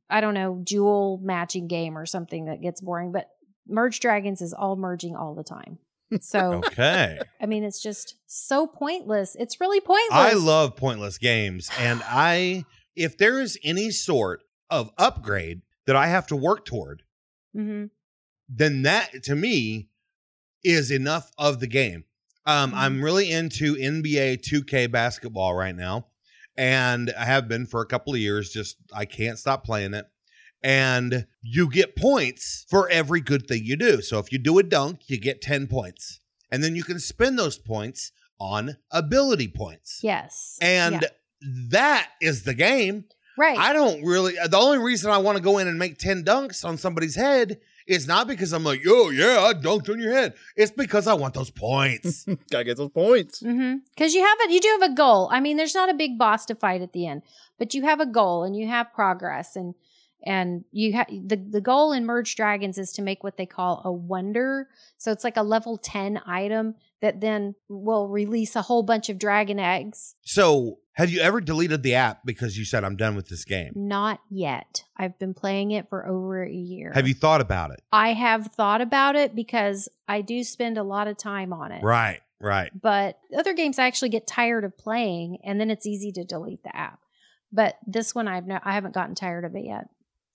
i 0.08 0.20
don't 0.20 0.34
know 0.34 0.60
jewel 0.64 1.18
matching 1.22 1.66
game 1.68 1.98
or 1.98 2.06
something 2.06 2.46
that 2.46 2.60
gets 2.62 2.80
boring 2.80 3.12
but 3.12 3.28
merge 3.68 4.00
dragons 4.00 4.40
is 4.40 4.52
all 4.54 4.76
merging 4.76 5.16
all 5.16 5.34
the 5.34 5.44
time 5.44 5.78
so 6.20 6.64
Okay. 6.70 7.18
i 7.40 7.46
mean 7.46 7.64
it's 7.64 7.82
just 7.82 8.16
so 8.26 8.66
pointless 8.66 9.34
it's 9.38 9.60
really 9.60 9.80
pointless 9.80 10.10
I 10.10 10.32
love 10.34 10.76
pointless 10.76 11.18
games. 11.18 11.70
And 11.78 12.02
I, 12.04 12.64
if 12.96 13.16
there 13.16 13.40
is 13.40 13.58
any 13.64 13.90
sort 13.90 14.42
of 14.70 14.90
upgrade 14.98 15.62
that 15.86 15.96
I 15.96 16.06
have 16.08 16.26
to 16.28 16.36
work 16.36 16.64
toward, 16.64 17.02
hmm 17.54 17.86
then 18.48 18.82
that 18.82 19.22
to 19.24 19.34
me 19.34 19.88
is 20.62 20.90
enough 20.90 21.30
of 21.38 21.60
the 21.60 21.66
game. 21.66 22.04
Um, 22.44 22.72
Mhm. 22.72 22.76
I'm 22.76 23.02
really 23.02 23.30
into 23.30 23.74
NBA 23.76 24.36
2K 24.42 24.86
basketball 24.90 25.54
right 25.54 25.74
now, 25.74 26.08
and 26.56 27.12
I 27.16 27.24
have 27.24 27.48
been 27.48 27.66
for 27.66 27.80
a 27.80 27.86
couple 27.86 28.12
of 28.12 28.18
years. 28.20 28.50
Just 28.50 28.76
I 28.92 29.04
can't 29.06 29.38
stop 29.38 29.64
playing 29.64 29.94
it. 29.94 30.06
And 30.62 31.26
you 31.42 31.68
get 31.70 31.96
points 31.96 32.64
for 32.70 32.88
every 32.88 33.20
good 33.20 33.46
thing 33.48 33.64
you 33.64 33.76
do. 33.76 34.00
So 34.00 34.18
if 34.18 34.30
you 34.32 34.38
do 34.38 34.58
a 34.58 34.62
dunk, 34.62 35.00
you 35.08 35.18
get 35.18 35.40
10 35.42 35.66
points. 35.66 36.20
And 36.50 36.62
then 36.62 36.76
you 36.76 36.84
can 36.84 36.98
spend 37.00 37.38
those 37.38 37.58
points 37.58 38.12
on 38.38 38.76
ability 38.90 39.48
points. 39.48 40.00
yes 40.02 40.58
And 40.60 41.02
Yeah. 41.02 41.08
that 41.70 42.10
is 42.20 42.42
the 42.44 42.54
game. 42.54 43.04
right 43.38 43.58
I 43.58 43.72
don't 43.72 44.04
really. 44.04 44.34
The 44.34 44.56
only 44.58 44.78
reason 44.78 45.10
I 45.10 45.18
want 45.18 45.36
to 45.38 45.42
go 45.42 45.58
in 45.58 45.66
and 45.68 45.78
make 45.78 45.96
ten 45.98 46.22
dunks 46.24 46.64
on 46.64 46.76
somebody's 46.76 47.14
head 47.14 47.58
is 47.86 48.06
not 48.06 48.28
because 48.28 48.52
I'm 48.52 48.62
like, 48.62 48.84
yo, 48.84 49.08
yeah, 49.10 49.40
I 49.40 49.54
dunked 49.54 49.88
on 49.90 49.98
your 49.98 50.12
head. 50.12 50.34
It's 50.56 50.70
because 50.70 51.06
I 51.06 51.14
want 51.14 51.34
those 51.34 51.50
points. 51.50 52.24
Gotta 52.50 52.64
get 52.64 52.76
those 52.76 52.90
points. 52.90 53.42
Mm-hmm. 53.42 53.76
Because 53.94 54.12
you 54.14 54.22
have 54.24 54.38
it, 54.42 54.50
you 54.50 54.60
do 54.60 54.76
have 54.80 54.90
a 54.90 54.94
goal. 54.94 55.28
I 55.32 55.40
mean, 55.40 55.56
there's 55.56 55.74
not 55.74 55.88
a 55.88 55.94
big 55.94 56.18
boss 56.18 56.44
to 56.46 56.54
fight 56.54 56.82
at 56.82 56.92
the 56.92 57.06
end, 57.06 57.22
but 57.58 57.74
you 57.74 57.82
have 57.84 58.00
a 58.00 58.06
goal 58.06 58.44
and 58.44 58.54
you 58.54 58.68
have 58.68 58.92
progress, 58.92 59.56
and 59.56 59.74
and 60.24 60.64
you 60.70 60.92
have 60.92 61.08
the 61.08 61.36
the 61.36 61.60
goal 61.60 61.92
in 61.92 62.06
Merge 62.06 62.36
Dragons 62.36 62.78
is 62.78 62.92
to 62.92 63.02
make 63.02 63.24
what 63.24 63.36
they 63.36 63.46
call 63.46 63.82
a 63.84 63.92
wonder. 63.92 64.68
So 64.98 65.12
it's 65.12 65.24
like 65.24 65.36
a 65.36 65.42
level 65.42 65.78
ten 65.78 66.20
item 66.26 66.74
that 67.00 67.20
then 67.20 67.54
will 67.68 68.08
release 68.08 68.56
a 68.56 68.62
whole 68.62 68.82
bunch 68.82 69.08
of 69.08 69.18
dragon 69.18 69.58
eggs. 69.58 70.14
so, 70.22 70.78
have 70.94 71.10
you 71.10 71.20
ever 71.20 71.40
deleted 71.40 71.82
the 71.82 71.94
app 71.94 72.20
because 72.24 72.56
you 72.56 72.66
said 72.66 72.84
I'm 72.84 72.96
done 72.96 73.16
with 73.16 73.26
this 73.28 73.44
game? 73.46 73.72
Not 73.74 74.20
yet. 74.30 74.84
I've 74.96 75.18
been 75.18 75.32
playing 75.32 75.70
it 75.70 75.88
for 75.88 76.06
over 76.06 76.44
a 76.44 76.52
year. 76.52 76.92
Have 76.94 77.08
you 77.08 77.14
thought 77.14 77.40
about 77.40 77.70
it? 77.70 77.82
I 77.90 78.12
have 78.12 78.48
thought 78.48 78.82
about 78.82 79.16
it 79.16 79.34
because 79.34 79.88
I 80.06 80.20
do 80.20 80.44
spend 80.44 80.76
a 80.76 80.82
lot 80.82 81.08
of 81.08 81.16
time 81.16 81.52
on 81.52 81.72
it. 81.72 81.82
Right, 81.82 82.20
right. 82.40 82.70
but 82.78 83.18
other 83.36 83.54
games 83.54 83.78
I 83.78 83.86
actually 83.86 84.10
get 84.10 84.26
tired 84.26 84.64
of 84.64 84.76
playing 84.76 85.38
and 85.44 85.58
then 85.58 85.70
it's 85.70 85.86
easy 85.86 86.12
to 86.12 86.24
delete 86.24 86.62
the 86.62 86.76
app. 86.76 87.00
But 87.50 87.76
this 87.86 88.14
one 88.14 88.28
I've 88.28 88.46
no, 88.46 88.60
I 88.62 88.74
haven't 88.74 88.94
gotten 88.94 89.14
tired 89.14 89.44
of 89.44 89.56
it 89.56 89.64
yet. 89.64 89.88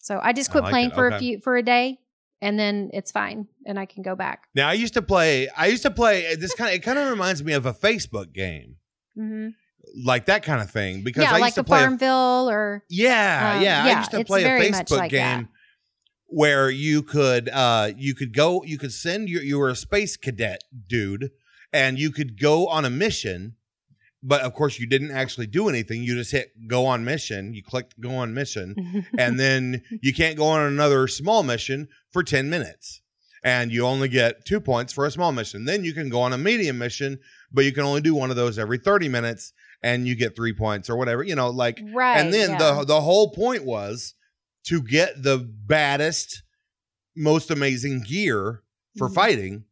So 0.07 0.19
I 0.23 0.31
just 0.33 0.49
I 0.49 0.53
quit 0.53 0.63
like 0.63 0.71
playing 0.71 0.91
it. 0.91 0.95
for 0.95 1.07
Okay. 1.07 1.15
a 1.15 1.19
few 1.19 1.39
for 1.41 1.57
a 1.57 1.63
day 1.63 1.99
and 2.41 2.57
then 2.57 2.89
it's 2.93 3.11
fine 3.11 3.47
and 3.65 3.77
I 3.77 3.85
can 3.85 4.03
go 4.03 4.15
back. 4.15 4.43
Now 4.55 4.69
I 4.69 4.73
used 4.73 4.93
to 4.93 5.01
play. 5.01 5.49
I 5.49 5.67
used 5.67 5.83
to 5.83 5.91
play 5.91 6.33
this 6.35 6.53
kind 6.53 6.69
of. 6.69 6.75
It 6.75 6.83
kind 6.83 6.97
of 6.97 7.09
reminds 7.09 7.43
me 7.43 7.53
of 7.53 7.65
a 7.65 7.73
Facebook 7.73 8.31
game, 8.33 8.77
hmm 9.15 9.49
like 10.05 10.25
that 10.25 10.43
kind 10.43 10.61
of 10.61 10.69
thing. 10.69 11.03
Because 11.03 11.23
Yeah, 11.23 11.29
I 11.33 11.39
like 11.39 11.43
used 11.49 11.55
to 11.55 11.61
a 11.61 11.63
play. 11.63 11.79
a- 11.79 11.81
Farmville 11.81 12.49
or 12.49 12.83
Yeah, 12.89 13.55
Um, 13.57 13.63
yeah. 13.63 13.83
I 13.85 13.97
used 13.99 14.11
to 14.11 14.23
play 14.25 14.43
a 14.43 14.59
Facebook 14.59 14.97
like 14.97 15.11
that. 15.11 15.37
game 15.37 15.49
where 16.29 16.69
you 16.69 17.03
could 17.03 17.49
uh 17.49 17.91
you 17.97 18.13
could 18.13 18.33
go 18.33 18.63
you 18.63 18.77
could 18.77 18.91
send 18.93 19.29
your 19.29 19.41
you 19.41 19.57
were 19.59 19.69
a 19.69 19.75
space 19.75 20.17
cadet 20.17 20.61
dude 20.87 21.31
and 21.73 21.97
you 21.99 22.11
could 22.11 22.39
go 22.39 22.67
on 22.67 22.83
a 22.85 22.89
mission 22.89 23.55
but 24.23 24.41
of 24.41 24.53
course 24.53 24.79
you 24.79 24.87
didn't 24.87 25.11
actually 25.11 25.47
do 25.47 25.69
anything 25.69 26.03
you 26.03 26.15
just 26.15 26.31
hit 26.31 26.51
go 26.67 26.85
on 26.85 27.03
mission 27.05 27.53
you 27.53 27.63
clicked 27.63 27.99
go 27.99 28.15
on 28.15 28.33
mission 28.33 29.05
and 29.17 29.39
then 29.39 29.81
you 30.01 30.13
can't 30.13 30.37
go 30.37 30.45
on 30.45 30.61
another 30.61 31.07
small 31.07 31.43
mission 31.43 31.87
for 32.11 32.23
10 32.23 32.49
minutes 32.49 33.01
and 33.43 33.71
you 33.71 33.85
only 33.85 34.07
get 34.09 34.43
two 34.45 34.59
points 34.59 34.91
for 34.91 35.05
a 35.05 35.11
small 35.11 35.31
mission 35.31 35.65
then 35.65 35.83
you 35.83 35.93
can 35.93 36.09
go 36.09 36.21
on 36.21 36.33
a 36.33 36.37
medium 36.37 36.77
mission 36.77 37.19
but 37.51 37.63
you 37.63 37.71
can 37.71 37.83
only 37.83 38.01
do 38.01 38.15
one 38.15 38.29
of 38.29 38.35
those 38.35 38.57
every 38.57 38.77
30 38.77 39.07
minutes 39.09 39.53
and 39.83 40.07
you 40.07 40.15
get 40.15 40.35
three 40.35 40.53
points 40.53 40.89
or 40.89 40.95
whatever 40.97 41.23
you 41.23 41.35
know 41.35 41.49
like 41.49 41.79
right. 41.93 42.17
and 42.17 42.33
then 42.33 42.51
yeah. 42.51 42.57
the 42.57 42.85
the 42.85 43.01
whole 43.01 43.31
point 43.31 43.63
was 43.63 44.15
to 44.65 44.81
get 44.81 45.23
the 45.23 45.37
baddest, 45.37 46.43
most 47.15 47.49
amazing 47.51 48.01
gear 48.01 48.63
for 48.97 49.07
Mhm. 49.07 49.13
fighting 49.13 49.63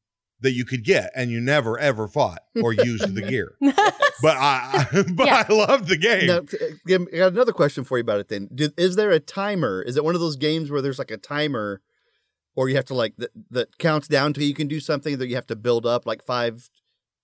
that 0.46 0.54
you 0.54 0.64
could 0.64 0.84
get, 0.84 1.12
and 1.16 1.30
you 1.30 1.42
never 1.42 1.78
ever 1.78 2.08
fought 2.08 2.40
or 2.64 2.72
used 2.72 3.14
the 3.14 3.22
gear. 3.30 3.56
But 3.60 4.38
I, 4.38 4.88
but 5.14 5.26
Yeah. 5.28 5.44
I 5.50 5.54
loved 5.54 5.88
the 5.90 5.98
game. 5.98 6.28
Now, 6.28 6.42
I 6.88 7.20
got 7.20 7.34
another 7.34 7.52
question 7.52 7.84
for 7.84 7.98
you 7.98 8.02
about 8.02 8.20
it. 8.20 8.30
Then, 8.30 8.48
Did, 8.56 8.74
is 8.80 8.96
there 8.96 9.12
a 9.12 9.20
timer? 9.20 9.82
Is 9.82 9.98
it 9.98 10.06
one 10.06 10.16
of 10.16 10.22
those 10.22 10.38
games 10.38 10.72
where 10.72 10.82
there's 10.82 11.00
like 11.00 11.12
a 11.12 11.18
timer, 11.18 11.82
or 12.56 12.70
you 12.70 12.76
have 12.78 12.86
to 12.86 12.94
like 12.96 13.18
that, 13.18 13.32
that 13.52 13.78
counts 13.78 14.08
down 14.08 14.32
to 14.34 14.44
you 14.46 14.54
can 14.54 14.68
do 14.68 14.80
something 14.80 15.18
that 15.18 15.28
you 15.28 15.36
have 15.36 15.48
to 15.48 15.56
build 15.56 15.86
up 15.86 16.06
like 16.06 16.24
five, 16.24 16.70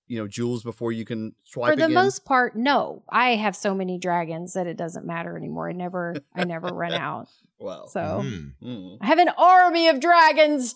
you 0.07 0.17
know, 0.19 0.27
jewels 0.27 0.63
before 0.63 0.91
you 0.91 1.05
can 1.05 1.33
swipe 1.43 1.71
for 1.71 1.75
the 1.77 1.85
again? 1.85 1.93
most 1.93 2.25
part, 2.25 2.55
no. 2.55 3.03
I 3.09 3.35
have 3.35 3.55
so 3.55 3.73
many 3.73 3.97
dragons 3.97 4.53
that 4.53 4.67
it 4.67 4.75
doesn't 4.75 5.05
matter 5.05 5.37
anymore. 5.37 5.69
I 5.69 5.73
never 5.73 6.15
I 6.35 6.43
never 6.43 6.67
run 6.67 6.93
out. 7.09 7.27
Wow. 7.59 7.85
So. 7.89 8.23
Mm. 8.61 8.97
I 8.99 9.05
have 9.05 9.19
an 9.19 9.29
army 9.37 9.87
of 9.87 9.99
dragons. 10.01 10.75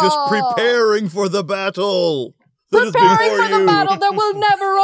Just 0.00 0.18
preparing 0.28 1.08
for 1.08 1.28
the 1.28 1.42
battle. 1.44 2.34
that 2.70 2.82
is 2.84 2.92
preparing 2.92 3.18
before 3.18 3.48
for 3.48 3.58
the 3.58 3.66
battle 3.66 3.96
that 3.96 4.14
will 4.14 4.34
never 4.34 4.78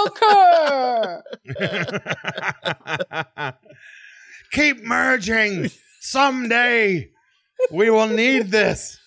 occur. 3.45 3.52
Keep 4.52 4.83
merging. 4.85 5.71
Someday 6.00 7.11
we 7.71 7.90
will 7.90 8.09
need 8.09 8.50
this. 8.50 8.99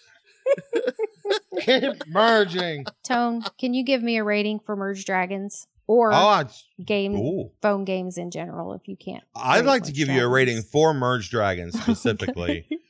Keep 1.61 2.07
merging. 2.07 2.85
Tone, 3.03 3.43
can 3.59 3.73
you 3.73 3.83
give 3.83 4.01
me 4.03 4.17
a 4.17 4.23
rating 4.23 4.59
for 4.59 4.75
Merge 4.75 5.05
Dragons 5.05 5.67
or 5.87 6.11
Oh, 6.13 6.39
it's, 6.39 6.63
game 6.83 7.15
ooh. 7.15 7.51
phone 7.61 7.83
games 7.83 8.17
in 8.17 8.31
general 8.31 8.73
if 8.73 8.87
you 8.87 8.95
can't? 8.95 9.23
I'd 9.35 9.65
like 9.65 9.83
to 9.83 9.89
Merge 9.89 9.97
give 9.97 10.09
you 10.09 10.23
a 10.23 10.27
rating 10.27 10.61
for 10.61 10.93
Merge 10.93 11.29
Dragons 11.29 11.79
specifically. 11.79 12.65
Okay. 12.71 12.79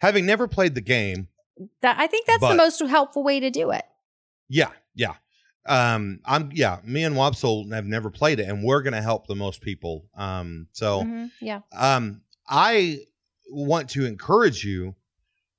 Having 0.00 0.26
never 0.26 0.46
played 0.48 0.74
the 0.74 0.80
game, 0.80 1.28
That 1.82 1.98
I 1.98 2.06
think 2.06 2.26
that's 2.26 2.40
But- 2.40 2.50
the 2.50 2.56
most 2.56 2.80
helpful 2.80 3.24
way 3.24 3.40
to 3.40 3.50
do 3.50 3.70
it. 3.72 3.84
Yeah, 4.48 4.70
yeah. 4.94 5.14
Um, 5.66 6.20
I'm 6.24 6.50
yeah. 6.54 6.78
Me 6.84 7.02
and 7.04 7.14
Wopsle 7.16 7.70
have 7.74 7.84
never 7.84 8.10
played 8.10 8.38
it, 8.40 8.48
and 8.48 8.62
we're 8.64 8.80
gonna 8.82 9.02
help 9.02 9.26
the 9.26 9.34
most 9.34 9.60
people. 9.60 10.08
Um, 10.16 10.68
so 10.72 11.02
Mhm, 11.02 11.30
Yeah. 11.40 11.60
um, 11.72 12.22
I 12.48 13.00
want 13.50 13.90
to 13.90 14.06
encourage 14.06 14.64
you 14.64 14.94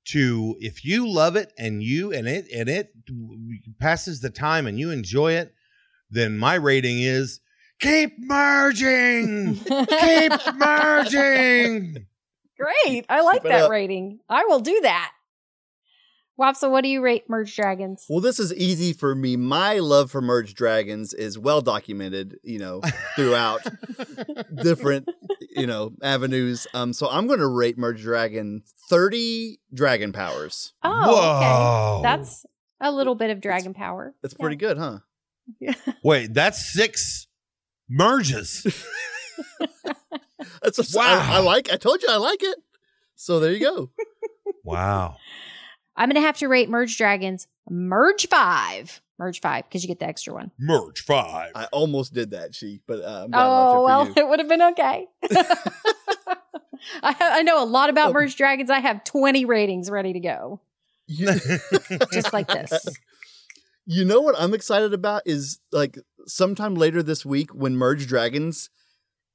to 0.05 0.55
if 0.60 0.84
you 0.86 1.08
love 1.08 1.36
it 1.36 1.51
and 1.58 1.84
you 1.84 2.12
and 2.13 2.27
it 2.27 2.48
and 2.55 2.67
it 2.69 2.93
passes 3.79 4.22
the 4.22 4.29
time 4.31 4.65
and 4.67 4.79
you 4.79 4.89
enjoy 4.89 5.34
it, 5.34 5.53
then 6.10 6.38
my 6.38 6.55
rating 6.55 7.01
is 7.01 7.41
keep 7.79 8.17
merging, 8.17 9.55
keep 10.00 10.31
merging. 10.55 12.08
Great. 12.59 13.05
I 13.09 13.21
like 13.21 13.43
that 13.43 13.63
up. 13.63 13.71
rating. 13.71 14.19
I 14.29 14.45
will 14.45 14.59
do 14.59 14.81
that. 14.81 15.11
Wapsa, 16.39 16.71
what 16.71 16.81
do 16.81 16.89
you 16.89 17.01
rate 17.01 17.29
Merge 17.29 17.53
Dragons? 17.53 18.05
Well, 18.07 18.21
this 18.21 18.39
is 18.39 18.53
easy 18.53 18.93
for 18.93 19.13
me. 19.13 19.35
My 19.35 19.79
love 19.79 20.09
for 20.09 20.21
Merge 20.21 20.53
Dragons 20.53 21.13
is 21.13 21.37
well 21.37 21.59
documented, 21.59 22.37
you 22.43 22.59
know, 22.59 22.81
throughout 23.17 23.59
different, 24.63 25.09
you 25.55 25.67
know, 25.67 25.91
avenues. 26.01 26.65
Um, 26.73 26.93
so 26.93 27.09
I'm 27.09 27.27
going 27.27 27.39
to 27.39 27.47
rate 27.47 27.77
Merge 27.77 28.01
Dragon 28.01 28.63
30 28.89 29.59
dragon 29.73 30.13
powers. 30.13 30.71
Oh, 30.81 30.89
Whoa. 30.89 31.97
okay. 31.97 32.03
That's 32.03 32.45
a 32.79 32.91
little 32.91 33.15
bit 33.15 33.31
of 33.31 33.41
dragon 33.41 33.73
power. 33.73 34.13
That's 34.21 34.33
pretty 34.33 34.55
good, 34.55 34.77
huh? 34.77 34.99
Yeah. 35.59 35.73
Wait, 36.03 36.33
that's 36.33 36.73
six 36.73 37.27
merges. 37.89 38.65
That's 40.63 40.77
just, 40.77 40.96
Wow. 40.96 41.03
I, 41.05 41.36
I 41.36 41.39
like. 41.39 41.72
I 41.72 41.75
told 41.77 42.01
you 42.01 42.08
I 42.10 42.17
like 42.17 42.41
it. 42.43 42.58
So 43.15 43.39
there 43.39 43.51
you 43.51 43.60
go. 43.60 43.89
Wow. 44.63 45.15
I'm 45.96 46.10
gonna 46.10 46.22
have 46.22 46.38
to 46.38 46.48
rate 46.48 46.69
Merge 46.69 46.98
Dragons 46.98 47.48
Merge 47.69 48.27
Five. 48.27 49.01
Merge 49.17 49.41
Five 49.41 49.65
because 49.65 49.84
you 49.84 49.88
get 49.88 50.00
the 50.00 50.08
extra 50.08 50.34
one. 50.34 50.51
Merge 50.60 51.01
five. 51.01 51.51
I 51.55 51.65
almost 51.72 52.13
did 52.13 52.31
that, 52.31 52.53
she, 52.55 52.81
but 52.88 53.00
uh, 53.03 53.22
I'm 53.25 53.31
glad 53.31 53.41
I 53.41 53.48
left 53.63 53.74
it 53.74 53.77
Oh 53.77 53.84
well, 53.86 54.05
you. 54.08 54.13
it 54.17 54.27
would 54.27 54.39
have 54.39 54.48
been 54.50 54.62
okay. 54.62 55.08
I, 57.03 57.15
I 57.19 57.41
know 57.43 57.62
a 57.63 57.65
lot 57.65 57.89
about 57.89 58.10
Oh. 58.10 58.13
Merge 58.13 58.36
Dragons. 58.36 58.69
I 58.69 58.79
have 58.79 59.03
20 59.03 59.46
ratings 59.46 59.89
ready 59.89 60.13
to 60.13 60.19
go, 60.19 60.62
You, 61.08 61.27
just 62.12 62.34
like 62.34 62.48
this. 62.48 62.88
you 63.86 64.05
know 64.05 64.22
what 64.22 64.36
I'm 64.39 64.53
excited 64.53 64.93
about 64.93 65.24
is 65.25 65.60
like 65.72 65.98
sometime 66.25 66.75
later 66.75 67.01
this 67.03 67.25
week 67.25 67.51
when 67.53 67.75
Merge 67.75 68.08
Dragons 68.08 68.69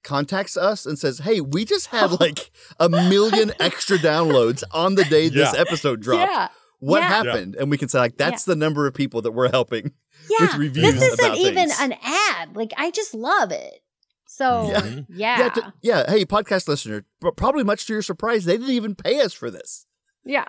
contacts 0.05 0.57
us 0.57 0.87
and 0.87 0.99
says, 0.99 1.19
"Hey, 1.19 1.41
we 1.41 1.65
just 1.65 1.89
had 1.89 2.13
like 2.21 2.51
a 2.79 2.89
million 2.89 3.53
extra 3.61 3.99
downloads 3.99 4.63
on 4.73 4.95
the 4.95 5.05
day 5.05 5.29
this 5.29 5.55
episode 5.55 6.01
dropped. 6.01 6.31
Yeah, 6.31 6.49
What 6.79 7.01
Yeah. 7.01 7.09
happened?" 7.09 7.57
And 7.57 7.71
we 7.71 7.79
can 7.79 7.89
say 7.89 7.99
like, 7.99 8.17
"That's 8.17 8.45
the 8.45 8.55
number 8.57 8.87
of 8.87 8.95
people 8.95 9.23
that 9.23 9.33
we're 9.33 9.51
helping." 9.51 9.93
yeah. 10.31 10.47
With 10.47 10.55
reviews 10.55 10.95
this 10.95 11.03
isn't 11.03 11.21
about 11.27 11.39
even 11.39 11.55
things. 11.69 11.81
an 11.81 11.95
ad. 12.03 12.55
Like 12.57 12.73
I 12.77 12.91
just 12.91 13.15
love 13.15 13.51
it. 13.51 13.81
So 14.27 14.69
Yeah. 14.69 14.85
Yeah, 15.09 15.39
Yeah, 15.39 15.49
t- 15.51 15.61
yeah. 15.83 16.11
Hey, 16.11 16.25
podcast 16.25 16.67
listener, 16.69 17.05
but 17.21 17.37
probably 17.37 17.63
much 17.65 17.87
to 17.87 17.93
your 17.93 18.03
surprise, 18.03 18.45
they 18.45 18.57
didn't 18.57 18.73
even 18.73 18.95
pay 18.95 19.21
us 19.21 19.33
for 19.33 19.51
this. 19.51 19.87
Yeah. 20.25 20.47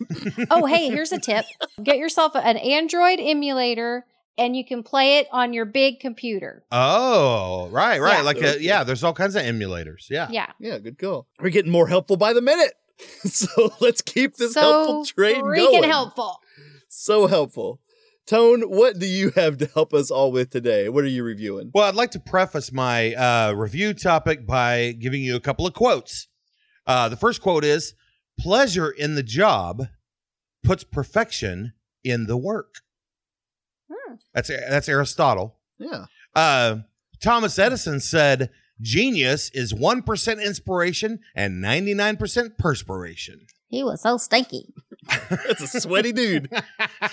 oh, 0.50 0.64
hey, 0.66 0.88
here's 0.88 1.12
a 1.12 1.18
tip. 1.18 1.44
Get 1.82 1.98
yourself 1.98 2.32
an 2.34 2.56
Android 2.56 3.18
emulator 3.20 4.06
and 4.38 4.56
you 4.56 4.64
can 4.64 4.82
play 4.82 5.18
it 5.18 5.26
on 5.32 5.52
your 5.52 5.64
big 5.64 6.00
computer. 6.00 6.64
Oh, 6.70 7.68
right, 7.70 8.00
right. 8.00 8.18
Yeah. 8.18 8.22
Like, 8.22 8.42
a, 8.42 8.62
yeah, 8.62 8.84
there's 8.84 9.04
all 9.04 9.12
kinds 9.12 9.34
of 9.34 9.42
emulators. 9.42 10.08
Yeah. 10.10 10.28
Yeah. 10.30 10.52
Yeah, 10.58 10.78
good 10.78 10.98
call. 10.98 11.26
We're 11.40 11.50
getting 11.50 11.72
more 11.72 11.88
helpful 11.88 12.16
by 12.16 12.32
the 12.32 12.42
minute. 12.42 12.74
so 13.24 13.72
let's 13.80 14.02
keep 14.02 14.36
this 14.36 14.54
so 14.54 14.60
helpful 14.60 15.04
train 15.06 15.42
freaking 15.42 15.70
going. 15.72 15.84
helpful. 15.84 16.40
So 16.88 17.26
helpful. 17.26 17.80
Tone, 18.26 18.62
what 18.62 18.98
do 18.98 19.06
you 19.06 19.30
have 19.30 19.58
to 19.58 19.66
help 19.66 19.92
us 19.92 20.10
all 20.10 20.30
with 20.30 20.50
today? 20.50 20.88
What 20.88 21.04
are 21.04 21.08
you 21.08 21.24
reviewing? 21.24 21.70
Well, 21.74 21.88
I'd 21.88 21.94
like 21.94 22.12
to 22.12 22.20
preface 22.20 22.70
my 22.72 23.14
uh, 23.14 23.52
review 23.52 23.94
topic 23.94 24.46
by 24.46 24.92
giving 24.92 25.22
you 25.22 25.36
a 25.36 25.40
couple 25.40 25.66
of 25.66 25.74
quotes. 25.74 26.28
Uh, 26.86 27.08
the 27.08 27.16
first 27.16 27.40
quote 27.42 27.64
is 27.64 27.94
Pleasure 28.38 28.90
in 28.90 29.16
the 29.16 29.22
job 29.22 29.86
puts 30.62 30.84
perfection 30.84 31.72
in 32.04 32.26
the 32.26 32.36
work. 32.36 32.76
That's, 34.34 34.48
that's 34.48 34.88
Aristotle. 34.88 35.56
Yeah. 35.78 36.06
Uh, 36.34 36.76
Thomas 37.22 37.58
Edison 37.58 38.00
said, 38.00 38.50
Genius 38.80 39.50
is 39.50 39.72
1% 39.72 40.44
inspiration 40.44 41.20
and 41.34 41.62
99% 41.62 42.56
perspiration. 42.58 43.46
He 43.68 43.84
was 43.84 44.02
so 44.02 44.16
stinky. 44.16 44.72
That's 45.30 45.74
a 45.74 45.80
sweaty 45.80 46.12
dude. 46.12 46.50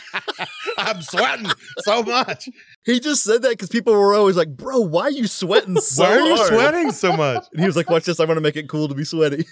I'm 0.77 1.01
sweating 1.03 1.51
so 1.79 2.01
much. 2.03 2.49
He 2.83 2.99
just 2.99 3.23
said 3.23 3.43
that 3.43 3.49
because 3.51 3.69
people 3.69 3.93
were 3.93 4.15
always 4.15 4.35
like, 4.35 4.57
bro, 4.57 4.79
why 4.79 5.03
are 5.03 5.11
you 5.11 5.27
sweating 5.27 5.77
so 5.77 6.03
Why 6.03 6.17
are 6.17 6.19
you 6.21 6.35
hard?" 6.35 6.47
sweating 6.47 6.91
so 6.91 7.15
much? 7.17 7.45
And 7.51 7.61
he 7.61 7.67
was 7.67 7.75
like, 7.75 7.89
watch 7.89 8.05
this. 8.05 8.19
I'm 8.19 8.25
going 8.25 8.37
to 8.37 8.41
make 8.41 8.55
it 8.55 8.67
cool 8.67 8.87
to 8.87 8.95
be 8.95 9.03
sweaty. 9.03 9.45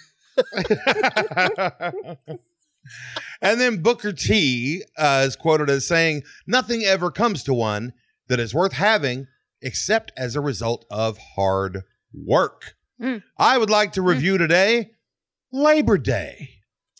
And 3.41 3.59
then 3.59 3.81
Booker 3.81 4.13
T 4.13 4.83
uh, 4.97 5.23
is 5.25 5.35
quoted 5.35 5.69
as 5.69 5.87
saying, 5.87 6.23
Nothing 6.47 6.83
ever 6.83 7.11
comes 7.11 7.43
to 7.43 7.53
one 7.53 7.93
that 8.27 8.39
is 8.39 8.53
worth 8.53 8.73
having 8.73 9.27
except 9.61 10.11
as 10.17 10.35
a 10.35 10.41
result 10.41 10.85
of 10.89 11.17
hard 11.35 11.83
work. 12.13 12.75
Mm. 13.01 13.23
I 13.37 13.57
would 13.57 13.69
like 13.69 13.93
to 13.93 14.01
review 14.01 14.37
today 14.37 14.91
Labor 15.51 15.97
Day. 15.97 16.49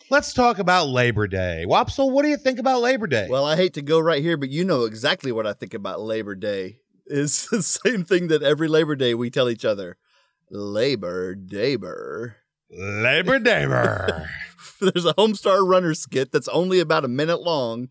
Let's 0.08 0.32
talk 0.32 0.58
about 0.58 0.88
Labor 0.88 1.26
Day. 1.26 1.64
Wopsle, 1.66 2.12
what 2.12 2.22
do 2.22 2.28
you 2.28 2.36
think 2.36 2.58
about 2.58 2.80
Labor 2.80 3.06
Day? 3.06 3.26
Well, 3.28 3.44
I 3.44 3.56
hate 3.56 3.74
to 3.74 3.82
go 3.82 3.98
right 3.98 4.22
here, 4.22 4.36
but 4.36 4.50
you 4.50 4.64
know 4.64 4.84
exactly 4.84 5.32
what 5.32 5.46
I 5.46 5.52
think 5.52 5.74
about 5.74 6.00
Labor 6.00 6.34
Day. 6.34 6.78
It's 7.06 7.46
the 7.50 7.62
same 7.62 8.04
thing 8.04 8.28
that 8.28 8.42
every 8.42 8.68
Labor 8.68 8.94
Day 8.94 9.14
we 9.14 9.30
tell 9.30 9.48
each 9.48 9.64
other. 9.64 9.96
Labor 10.50 11.34
Daybur. 11.34 12.34
Labor 12.70 13.38
Day. 13.38 13.66
There's 14.80 15.04
a 15.06 15.14
Homestar 15.14 15.66
Runner 15.66 15.94
skit 15.94 16.32
that's 16.32 16.48
only 16.48 16.80
about 16.80 17.04
a 17.04 17.08
minute 17.08 17.42
long 17.42 17.88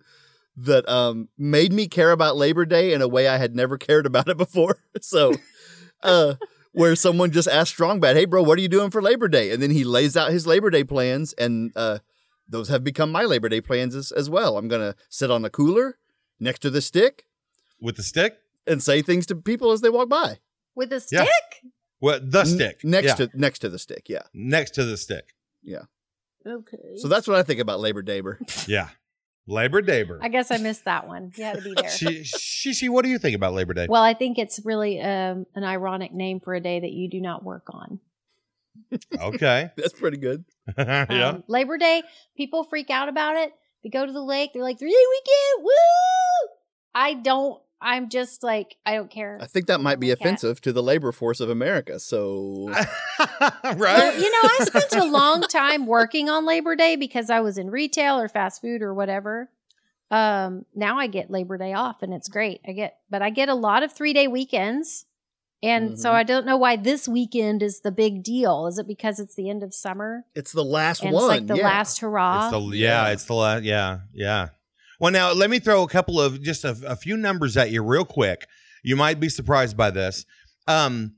that 0.57 0.87
um, 0.87 1.27
made 1.37 1.73
me 1.73 1.87
care 1.87 2.11
about 2.11 2.37
Labor 2.37 2.65
Day 2.65 2.93
in 2.93 3.01
a 3.01 3.07
way 3.07 3.27
I 3.27 3.37
had 3.37 3.55
never 3.55 3.77
cared 3.87 4.05
about 4.05 4.27
it 4.29 4.37
before. 4.37 4.77
So, 5.01 5.33
uh, 6.03 6.35
where 6.71 6.95
someone 6.95 7.31
just 7.31 7.47
asked 7.47 7.71
Strong 7.71 7.99
Bad, 7.99 8.15
"Hey, 8.15 8.25
bro, 8.25 8.41
what 8.43 8.57
are 8.57 8.61
you 8.61 8.67
doing 8.69 8.89
for 8.89 9.01
Labor 9.01 9.27
Day?" 9.27 9.51
And 9.51 9.61
then 9.61 9.71
he 9.71 9.83
lays 9.83 10.15
out 10.17 10.31
his 10.31 10.45
Labor 10.47 10.69
Day 10.69 10.83
plans, 10.83 11.33
and 11.33 11.71
uh, 11.75 11.99
those 12.49 12.69
have 12.69 12.83
become 12.83 13.11
my 13.11 13.23
Labor 13.23 13.49
Day 13.49 13.61
plans 13.61 13.95
as, 13.95 14.11
as 14.11 14.29
well. 14.29 14.57
I'm 14.57 14.67
gonna 14.67 14.95
sit 15.09 15.29
on 15.31 15.41
the 15.41 15.49
cooler 15.49 15.97
next 16.39 16.59
to 16.59 16.69
the 16.69 16.81
stick 16.81 17.25
With 17.81 17.95
the 17.97 18.03
stick? 18.03 18.37
and 18.67 18.81
say 18.83 19.01
things 19.01 19.25
to 19.27 19.35
people 19.35 19.71
as 19.71 19.81
they 19.81 19.89
walk 19.89 20.09
by. 20.09 20.39
With 20.75 20.91
a 20.91 20.95
Yeah. 21.11 21.23
stick? 21.25 21.71
What 21.99 22.31
the 22.31 22.39
N- 22.41 22.45
stick. 22.45 22.83
next 22.83 23.05
Yeah. 23.19 23.27
to 23.27 23.29
next 23.33 23.59
to 23.59 23.69
the 23.69 23.79
stick. 23.79 24.07
Yeah. 24.09 24.23
next 24.33 24.71
to 24.75 24.83
the 24.85 24.97
stick. 24.97 25.33
Okay. 26.47 26.97
So 26.97 27.08
that's 27.08 27.27
what 27.27 27.38
I 27.38 27.43
think 27.43 27.60
about 27.60 27.79
Labor 27.79 28.01
Day. 28.01 28.21
Yeah. 28.67 28.89
Labor 29.47 29.81
Day. 29.84 30.03
I 30.21 30.29
guess 30.29 30.49
I 30.49 30.58
missed 30.58 30.86
that 30.86 31.08
one. 31.08 31.31
You 31.36 31.43
had 31.43 31.58
to 31.58 31.62
be 31.62 31.73
there. 31.77 31.89
She, 31.89 32.23
she, 32.23 32.73
she, 32.73 32.89
what 32.89 33.03
do 33.03 33.10
you 33.10 33.19
think 33.19 33.36
about 33.36 33.53
Labor 33.53 33.73
Day? 33.75 33.86
well, 33.88 34.01
I 34.01 34.15
think 34.15 34.39
it's 34.39 34.60
really 34.65 34.99
um, 34.99 35.45
an 35.53 35.63
ironic 35.63 36.13
name 36.13 36.39
for 36.39 36.55
a 36.55 36.60
day 36.60 36.79
that 36.79 36.91
you 36.91 37.10
do 37.10 37.21
not 37.21 37.43
work 37.43 37.67
on. 37.69 37.99
Okay. 39.19 39.69
That's 39.77 39.93
pretty 39.93 40.17
good. 40.17 40.43
yeah. 40.77 41.05
Um, 41.36 41.43
Labor 41.47 41.77
Day, 41.77 42.03
people 42.36 42.63
freak 42.63 42.89
out 42.89 43.08
about 43.08 43.36
it. 43.36 43.53
They 43.84 43.89
go 43.89 44.05
to 44.05 44.12
the 44.12 44.21
lake. 44.21 44.51
They're 44.53 44.63
like, 44.63 44.79
three 44.79 44.91
day 44.91 45.05
weekend. 45.10 45.63
Woo! 45.63 46.49
I 46.93 47.13
don't. 47.13 47.62
I'm 47.81 48.09
just 48.09 48.41
like, 48.41 48.77
I 48.85 48.95
don't 48.95 49.11
care. 49.11 49.38
I 49.41 49.45
think 49.47 49.67
that 49.67 49.79
might 49.81 49.99
be 49.99 50.11
offensive 50.11 50.59
to 50.61 50.73
the 50.73 50.81
labor 50.81 51.11
force 51.11 51.39
of 51.39 51.49
America. 51.49 51.99
So 51.99 52.67
right? 53.63 53.77
Well, 53.77 54.17
you 54.19 54.31
know, 54.31 54.49
I 54.59 54.65
spent 54.65 54.95
a 54.95 55.05
long 55.05 55.41
time 55.49 55.85
working 55.85 56.29
on 56.29 56.45
Labor 56.45 56.75
Day 56.75 56.95
because 56.95 57.29
I 57.29 57.41
was 57.41 57.57
in 57.57 57.69
retail 57.69 58.19
or 58.19 58.27
fast 58.27 58.61
food 58.61 58.81
or 58.81 58.93
whatever. 58.93 59.49
Um, 60.11 60.65
now 60.73 60.97
I 60.99 61.07
get 61.07 61.29
Labor 61.29 61.57
Day 61.57 61.73
off 61.73 62.01
and 62.01 62.13
it's 62.13 62.29
great. 62.29 62.61
I 62.67 62.71
get, 62.71 62.97
but 63.09 63.21
I 63.21 63.29
get 63.29 63.49
a 63.49 63.55
lot 63.55 63.83
of 63.83 63.91
three 63.91 64.13
day 64.13 64.27
weekends. 64.27 65.05
And 65.63 65.99
so 65.99 66.09
Mhm. 66.11 66.13
I 66.13 66.23
don't 66.23 66.45
know 66.45 66.57
why 66.57 66.75
this 66.75 67.07
weekend 67.07 67.63
is 67.63 67.79
the 67.81 67.91
big 67.91 68.21
deal. 68.23 68.67
Is 68.67 68.77
it 68.77 68.88
because 68.88 69.19
it's 69.19 69.35
the 69.35 69.49
end 69.49 69.63
of 69.63 69.73
summer 69.73 70.25
it's 70.35 70.51
the 70.51 70.63
last 70.63 71.01
and 71.01 71.11
one. 71.11 71.23
it's 71.23 71.29
like 71.29 71.47
the 71.47 71.57
yeah. 71.57 71.63
last 71.63 71.99
hurrah? 71.99 72.49
It's 72.49 72.51
the 72.51 72.77
yeah, 72.77 73.05
Yeah. 73.07 73.11
it's 73.13 73.25
the 73.25 73.33
last. 73.33 73.63
yeah, 73.63 73.99
yeah. 74.13 74.49
Well, 74.99 75.12
now 75.12 75.34
let 75.34 75.49
me 75.49 75.60
throw 75.60 75.84
a 75.84 75.88
couple 75.88 76.19
of 76.21 76.41
just 76.41 76.63
a, 76.63 76.75
a 76.86 76.95
few 76.95 77.17
numbers 77.17 77.58
at 77.58 77.71
you 77.71 77.84
real 77.84 78.05
quick. 78.05 78.47
You 78.84 78.95
might 78.95 79.19
be 79.19 79.29
surprised 79.29 79.75
by 79.75 79.91
this. 79.91 80.25
Um, 80.67 81.15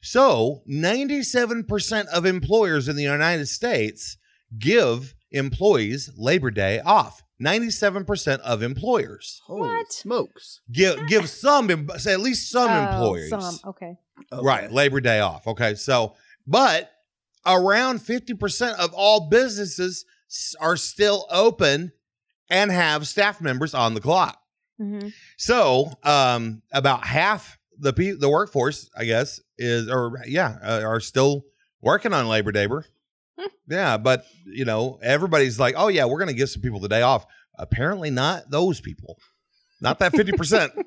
so 0.00 0.62
ninety-seven 0.66 1.64
percent 1.64 2.08
of 2.08 2.26
employers 2.26 2.88
in 2.88 2.96
the 2.96 3.02
United 3.02 3.46
States 3.46 4.16
give 4.58 5.14
employees 5.30 6.10
Labor 6.16 6.50
Day 6.50 6.80
off. 6.80 7.22
Ninety-seven 7.38 8.04
percent 8.04 8.40
of 8.42 8.62
employers 8.62 9.40
Holy 9.46 9.60
What? 9.68 9.92
smokes? 9.92 10.60
give 10.70 11.06
give 11.08 11.28
some, 11.28 11.88
say 11.96 12.12
at 12.12 12.20
least 12.20 12.50
some 12.50 12.70
Oh, 12.70 12.90
employers, 12.92 13.30
Some, 13.30 13.58
okay. 13.66 13.96
Okay. 14.32 14.42
right? 14.44 14.70
Labor 14.72 15.00
Day 15.00 15.20
off. 15.20 15.46
Okay, 15.46 15.74
so 15.74 16.14
but 16.46 16.90
around 17.46 18.00
fifty 18.00 18.34
percent 18.34 18.78
of 18.78 18.92
all 18.94 19.28
businesses 19.28 20.04
are 20.60 20.76
still 20.76 21.26
open 21.30 21.92
and 22.52 22.70
have 22.70 23.08
staff 23.08 23.40
members 23.40 23.74
on 23.74 23.94
the 23.94 24.00
clock. 24.00 24.38
hmm 24.78 25.08
So, 25.38 25.90
um, 26.04 26.62
about 26.72 27.04
half 27.04 27.58
the 27.78 27.92
pe- 27.92 28.12
the 28.12 28.28
workforce, 28.28 28.88
I 28.96 29.04
guess, 29.04 29.40
is 29.58 29.88
or 29.88 30.22
yeah, 30.26 30.58
uh, 30.62 30.82
are 30.84 31.00
still 31.00 31.44
working 31.80 32.12
on 32.12 32.28
Labor 32.28 32.52
Day. 32.52 32.66
Hmm. 32.66 33.46
yeah, 33.68 33.96
but 33.96 34.24
you 34.46 34.64
know, 34.64 34.98
everybody's 35.02 35.58
like, 35.58 35.74
"Oh 35.76 35.88
yeah, 35.88 36.04
we're 36.04 36.18
going 36.18 36.28
to 36.28 36.34
give 36.34 36.50
some 36.50 36.62
people 36.62 36.80
the 36.80 36.88
day 36.88 37.02
off." 37.02 37.26
Apparently, 37.58 38.10
not 38.10 38.50
those 38.50 38.80
people. 38.80 39.18
Not 39.80 39.98
that 39.98 40.12
fifty 40.12 40.32
percent. 40.32 40.72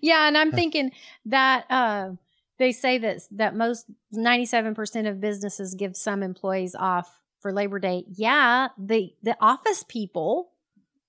Yeah, 0.00 0.28
and 0.28 0.36
I'm 0.36 0.52
thinking 0.52 0.92
that 1.26 1.64
uh, 1.70 2.10
they 2.58 2.72
say 2.72 2.98
that 2.98 3.20
that 3.32 3.56
most 3.56 3.86
97% 4.14 5.08
of 5.08 5.20
businesses 5.20 5.74
give 5.74 5.96
some 5.96 6.22
employees 6.22 6.74
off 6.74 7.08
for 7.40 7.52
Labor 7.52 7.78
Day. 7.78 8.04
Yeah, 8.08 8.68
the 8.78 9.12
the 9.22 9.36
office 9.40 9.84
people, 9.88 10.52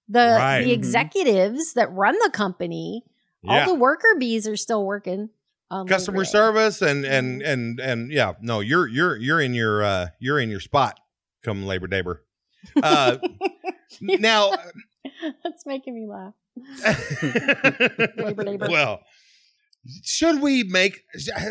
the 0.09 0.19
Right. 0.37 0.63
the 0.63 0.69
Mhm. 0.69 0.73
executives 0.73 1.73
that 1.73 1.91
run 1.91 2.15
the 2.23 2.29
company, 2.31 3.03
Yeah, 3.43 3.61
all 3.65 3.73
the 3.73 3.79
worker 3.79 4.15
bees 4.19 4.47
are 4.47 4.55
still 4.57 4.85
working 4.85 5.29
customer 5.87 6.23
service 6.25 6.81
and 6.81 7.05
and 7.05 7.41
Mhm. 7.41 7.47
and 7.53 7.79
and 7.79 8.11
yeah. 8.11 8.33
No, 8.41 8.61
you're 8.61 8.87
you're 8.87 9.17
you're 9.17 9.41
in 9.41 9.53
your 9.53 9.83
uh 9.83 10.07
you're 10.19 10.39
in 10.39 10.49
your 10.49 10.59
spot 10.61 10.99
come 11.43 11.65
Labor 11.65 11.87
Day. 11.87 12.01
Uh, 12.81 13.17
now. 14.01 14.51
That's 15.43 15.65
making 15.65 15.95
me 15.95 16.05
laugh. 16.07 16.33
Labor 18.17 18.43
Day. 18.43 18.57
Well, 18.59 19.01
should 20.03 20.41
we 20.41 20.63
make 20.63 21.03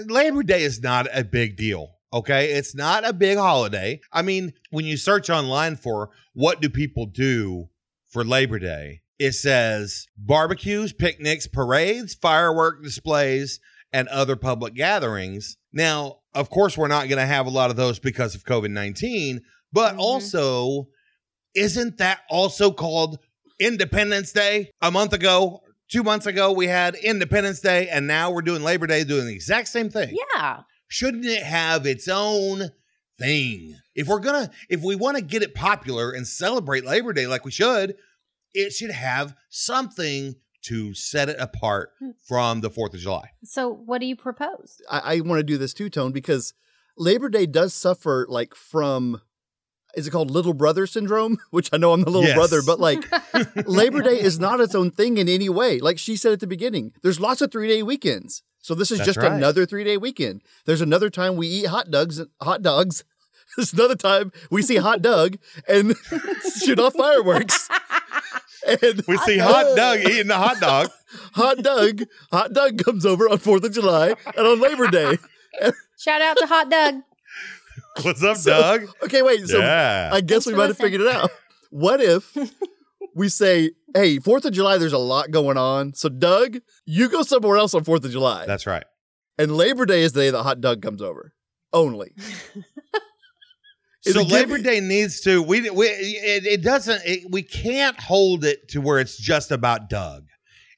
Labor 0.06 0.42
Day 0.42 0.62
is 0.62 0.82
not 0.82 1.06
a 1.12 1.24
big 1.24 1.56
deal. 1.56 1.92
Okay. 2.12 2.52
It's 2.52 2.74
not 2.74 3.06
a 3.06 3.12
big 3.12 3.36
holiday. 3.38 4.00
I 4.12 4.22
mean, 4.22 4.52
when 4.70 4.84
you 4.84 4.96
search 4.96 5.28
online 5.30 5.76
for 5.76 6.10
what 6.34 6.60
do 6.60 6.68
people 6.68 7.06
do 7.06 7.68
for 8.16 8.24
Labor 8.24 8.58
Day, 8.58 9.02
it 9.18 9.32
says 9.32 10.06
barbecues, 10.16 10.94
picnics, 10.94 11.46
parades, 11.46 12.14
firework 12.14 12.82
displays, 12.82 13.60
and 13.92 14.08
other 14.08 14.36
public 14.36 14.72
gatherings. 14.72 15.58
Now, 15.70 16.20
of 16.32 16.48
course, 16.48 16.78
we're 16.78 16.88
not 16.88 17.10
going 17.10 17.18
to 17.20 17.26
have 17.26 17.44
a 17.44 17.50
lot 17.50 17.68
of 17.68 17.76
those 17.76 17.98
because 17.98 18.34
of 18.34 18.42
COVID 18.44 18.70
19, 18.70 19.42
but 19.70 19.96
Mhm. 19.96 19.98
also, 19.98 20.88
isn't 21.54 21.98
that 21.98 22.20
also 22.30 22.70
called 22.70 23.18
Independence 23.60 24.32
Day? 24.32 24.70
A 24.80 24.90
month 24.90 25.12
ago, 25.12 25.60
two 25.90 26.02
months 26.02 26.24
ago, 26.24 26.52
we 26.52 26.68
had 26.68 26.94
Independence 26.94 27.60
Day, 27.60 27.90
and 27.90 28.06
now 28.06 28.30
we're 28.30 28.40
doing 28.40 28.62
Labor 28.62 28.86
Day, 28.86 29.04
doing 29.04 29.26
the 29.26 29.34
exact 29.34 29.68
same 29.68 29.90
thing 29.90 30.16
Yeah. 30.34 30.60
shouldn't 30.88 31.26
it 31.26 31.42
have 31.42 31.84
its 31.86 32.08
own 32.08 32.70
thing 33.18 33.74
if 33.94 34.06
we're 34.08 34.20
gonna 34.20 34.50
if 34.68 34.82
we 34.82 34.94
want 34.94 35.16
to 35.16 35.22
get 35.22 35.42
it 35.42 35.54
popular 35.54 36.10
and 36.12 36.28
celebrate 36.28 36.84
labor 36.84 37.14
day 37.14 37.26
like 37.26 37.46
we 37.46 37.50
should 37.50 37.96
it 38.56 38.72
should 38.72 38.90
have 38.90 39.34
something 39.48 40.34
to 40.62 40.94
set 40.94 41.28
it 41.28 41.36
apart 41.38 41.90
hmm. 42.00 42.10
from 42.26 42.60
the 42.60 42.70
fourth 42.70 42.94
of 42.94 43.00
july 43.00 43.30
So 43.44 43.68
what 43.72 44.00
do 44.00 44.06
you 44.06 44.16
propose? 44.16 44.80
I, 44.90 45.16
I 45.16 45.20
want 45.20 45.38
to 45.38 45.44
do 45.44 45.58
this 45.58 45.72
too, 45.74 45.88
Tone, 45.88 46.12
because 46.12 46.54
Labor 46.98 47.28
Day 47.28 47.46
does 47.46 47.74
suffer 47.74 48.26
like 48.28 48.54
from 48.54 49.20
is 49.96 50.06
it 50.06 50.10
called 50.10 50.30
little 50.30 50.52
brother 50.52 50.86
syndrome? 50.86 51.38
Which 51.50 51.70
I 51.72 51.78
know 51.78 51.92
I'm 51.92 52.02
the 52.02 52.10
little 52.10 52.28
Yes. 52.28 52.36
brother, 52.36 52.60
but 52.64 52.78
like 52.80 53.04
Labor 53.66 54.02
Day 54.02 54.20
is 54.20 54.38
not 54.38 54.60
its 54.60 54.74
own 54.74 54.90
thing 54.90 55.18
in 55.18 55.28
any 55.28 55.48
way. 55.48 55.78
Like 55.80 55.98
she 55.98 56.16
said 56.16 56.32
at 56.32 56.40
the 56.40 56.46
beginning, 56.46 56.92
there's 57.02 57.20
lots 57.20 57.40
of 57.40 57.50
three 57.50 57.68
day 57.68 57.82
weekends. 57.82 58.42
So 58.60 58.74
this 58.74 58.90
is 58.90 58.98
That's 58.98 59.06
just 59.06 59.18
right. 59.18 59.32
another 59.32 59.64
three 59.64 59.84
day 59.84 59.96
weekend. 59.96 60.42
There's 60.64 60.80
another 60.80 61.10
time 61.10 61.36
we 61.36 61.46
eat 61.46 61.66
hot 61.66 61.90
dogs 61.90 62.20
hot 62.40 62.62
dogs. 62.62 63.04
There's 63.56 63.72
another 63.72 63.94
time 63.94 64.32
we 64.50 64.60
see 64.60 64.76
hot 64.76 65.00
dog 65.02 65.36
and 65.68 65.94
shoot 66.58 66.80
off 66.80 66.94
fireworks. 66.94 67.68
And 68.66 69.02
we 69.06 69.16
see 69.18 69.38
hot 69.38 69.76
dog 69.76 70.00
eating 70.00 70.30
a 70.30 70.36
hot 70.36 70.60
dog 70.60 70.90
hot 71.34 71.58
dog, 71.58 72.02
hot 72.32 72.52
dog 72.52 72.82
comes 72.82 73.06
over 73.06 73.28
on 73.28 73.38
Fourth 73.38 73.64
of 73.64 73.72
July 73.72 74.14
and 74.36 74.46
on 74.46 74.60
Labor 74.60 74.88
Day. 74.88 75.18
Shout 75.98 76.20
out 76.22 76.36
to 76.38 76.46
Hot 76.46 76.68
Doug. 76.70 76.94
what's 78.02 78.22
up 78.22 78.36
So- 78.36 78.50
doug 78.50 78.88
Okay, 79.04 79.22
wait. 79.22 79.46
So 79.46 79.58
yeah 79.58 80.10
I 80.12 80.20
guess 80.20 80.44
Thanks 80.44 80.46
we 80.46 80.52
for 80.52 80.58
might 80.58 80.68
have 80.68 80.78
figured 80.78 81.00
it 81.00 81.08
out. 81.08 81.30
What 81.70 82.00
if 82.00 82.36
we 83.14 83.28
say, 83.28 83.70
hey, 83.94 84.18
Fourth 84.18 84.44
of 84.44 84.52
July, 84.52 84.78
there's 84.78 84.92
a 84.92 84.98
lot 84.98 85.30
going 85.30 85.56
on. 85.56 85.94
So, 85.94 86.08
Doug, 86.08 86.58
you 86.84 87.08
go 87.08 87.22
somewhere 87.22 87.56
else 87.56 87.72
on 87.74 87.84
Fourth 87.84 88.04
of 88.04 88.10
July. 88.10 88.44
that's 88.46 88.66
right 88.66 88.84
and 89.38 89.56
Labor 89.56 89.84
Day 89.86 90.02
is 90.02 90.12
the 90.12 90.20
day 90.20 90.30
that 90.30 90.42
hot 90.42 90.60
Doug 90.60 90.80
comes 90.82 91.00
over. 91.02 91.32
Only. 91.72 92.12
So 94.14 94.22
labor 94.22 94.58
day 94.58 94.80
needs 94.80 95.20
to 95.20 95.42
we, 95.42 95.68
we 95.70 95.86
it, 95.86 96.46
it 96.46 96.62
doesn't 96.62 97.02
it, 97.04 97.30
we 97.30 97.42
can't 97.42 97.98
hold 98.00 98.44
it 98.44 98.68
to 98.68 98.80
where 98.80 98.98
it's 98.98 99.16
just 99.16 99.50
about 99.50 99.88
doug 99.90 100.26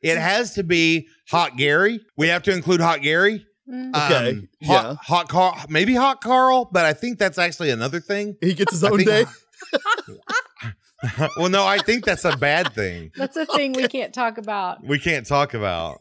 it 0.03 0.17
has 0.17 0.55
to 0.55 0.63
be 0.63 1.07
hot 1.29 1.57
gary 1.57 2.01
we 2.17 2.29
have 2.29 2.43
to 2.43 2.53
include 2.53 2.81
hot 2.81 3.03
gary 3.03 3.45
Mm. 3.71 3.95
Okay, 3.95 4.31
Um, 4.31 4.49
yeah. 4.61 4.69
hot, 4.69 4.97
hot 4.97 5.29
Carl, 5.29 5.55
maybe 5.69 5.95
hot 5.95 6.23
Carl, 6.23 6.71
but 6.73 6.87
I 6.87 6.95
think 6.95 7.19
that's 7.19 7.37
actually 7.37 7.69
another 7.69 8.01
thing. 8.01 8.35
He 8.41 8.55
gets 8.55 8.73
his 8.73 8.83
own 8.83 9.05
day. 9.05 9.27
well, 11.37 11.49
no, 11.49 11.67
I 11.67 11.79
think 11.79 12.05
that's 12.05 12.25
a 12.25 12.37
bad 12.37 12.73
thing. 12.73 13.11
That's 13.17 13.37
a 13.37 13.47
thing 13.47 13.73
we 13.73 13.87
can't 13.89 14.15
talk 14.15 14.39
about. 14.39 14.83
We 14.85 14.99
can't 14.99 15.27
talk 15.27 15.55
about 15.55 16.01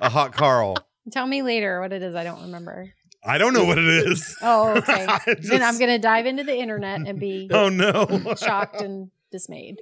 a 0.00 0.08
hot 0.10 0.32
Carl. 0.32 0.76
Tell 1.12 1.26
me 1.26 1.42
later 1.42 1.80
what 1.80 1.92
it 1.92 2.02
is. 2.02 2.14
I 2.14 2.24
don't 2.24 2.42
remember. 2.42 2.92
I 3.26 3.38
don't 3.38 3.52
know 3.52 3.64
what 3.64 3.78
it 3.78 3.84
is. 4.08 4.36
Oh, 4.42 4.76
okay. 4.78 5.04
I 5.08 5.18
then 5.38 5.62
I'm 5.62 5.78
going 5.78 5.90
to 5.90 5.98
dive 5.98 6.26
into 6.26 6.44
the 6.44 6.56
internet 6.56 7.00
and 7.06 7.18
be 7.18 7.48
Oh 7.52 7.68
no! 7.68 8.34
shocked 8.36 8.80
and 8.80 9.10
dismayed. 9.32 9.76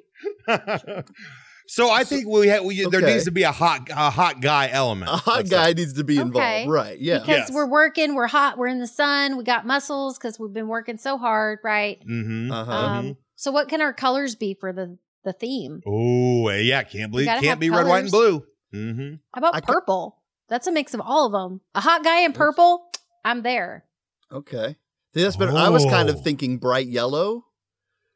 so 1.66 1.90
I 1.90 2.04
think 2.04 2.26
we, 2.28 2.48
ha- 2.48 2.62
we 2.62 2.84
there 2.86 3.00
needs 3.00 3.24
to 3.24 3.30
be 3.30 3.42
a 3.42 3.52
hot 3.52 3.88
a 3.90 4.10
hot 4.10 4.40
guy 4.40 4.68
element. 4.70 5.10
A 5.10 5.16
hot 5.16 5.48
guy 5.48 5.68
say. 5.68 5.74
needs 5.74 5.94
to 5.94 6.04
be 6.04 6.16
involved. 6.16 6.36
Okay. 6.36 6.66
Right. 6.68 6.98
Yeah. 7.00 7.18
Because 7.20 7.48
Yes. 7.48 7.52
we're 7.52 7.68
working, 7.68 8.14
we're 8.14 8.26
hot, 8.26 8.58
we're 8.58 8.66
in 8.68 8.78
the 8.80 8.86
sun, 8.86 9.36
we 9.36 9.44
got 9.44 9.66
muscles 9.66 10.18
because 10.18 10.38
we've 10.38 10.52
been 10.52 10.68
working 10.68 10.98
so 10.98 11.16
hard, 11.18 11.58
right? 11.64 12.02
Mhm. 12.06 12.50
Uh-huh. 12.52 12.72
Um, 12.72 13.16
so 13.36 13.50
what 13.50 13.68
can 13.68 13.80
our 13.80 13.92
colors 13.92 14.34
be 14.34 14.54
for 14.54 14.72
the 14.72 14.98
the 15.24 15.32
theme? 15.32 15.80
Oh 15.86 16.50
yeah, 16.50 16.82
can't 16.82 17.10
believe 17.10 17.26
gotta 17.26 17.40
can't 17.40 17.50
have 17.50 17.60
be 17.60 17.70
red, 17.70 17.86
white, 17.86 18.04
and 18.04 18.10
colors. 18.10 18.40
blue. 18.72 18.92
hmm 18.96 19.14
How 19.32 19.38
about 19.38 19.54
I 19.56 19.60
ca- 19.60 19.72
purple? 19.72 20.20
That's 20.48 20.66
a 20.66 20.72
mix 20.72 20.92
of 20.92 21.00
all 21.00 21.26
of 21.26 21.32
them. 21.32 21.62
A 21.74 21.80
hot 21.80 22.04
guy 22.04 22.20
in 22.20 22.34
purple, 22.34 22.84
I'm 23.24 23.42
there. 23.42 23.84
okay. 24.32 24.76
See, 25.14 25.22
that's 25.22 25.36
better. 25.36 25.52
I 25.56 25.68
was 25.68 25.84
kind 25.84 26.08
Oh. 26.10 26.12
of 26.12 26.22
thinking 26.22 26.58
bright 26.58 26.88
yellow. 26.88 27.44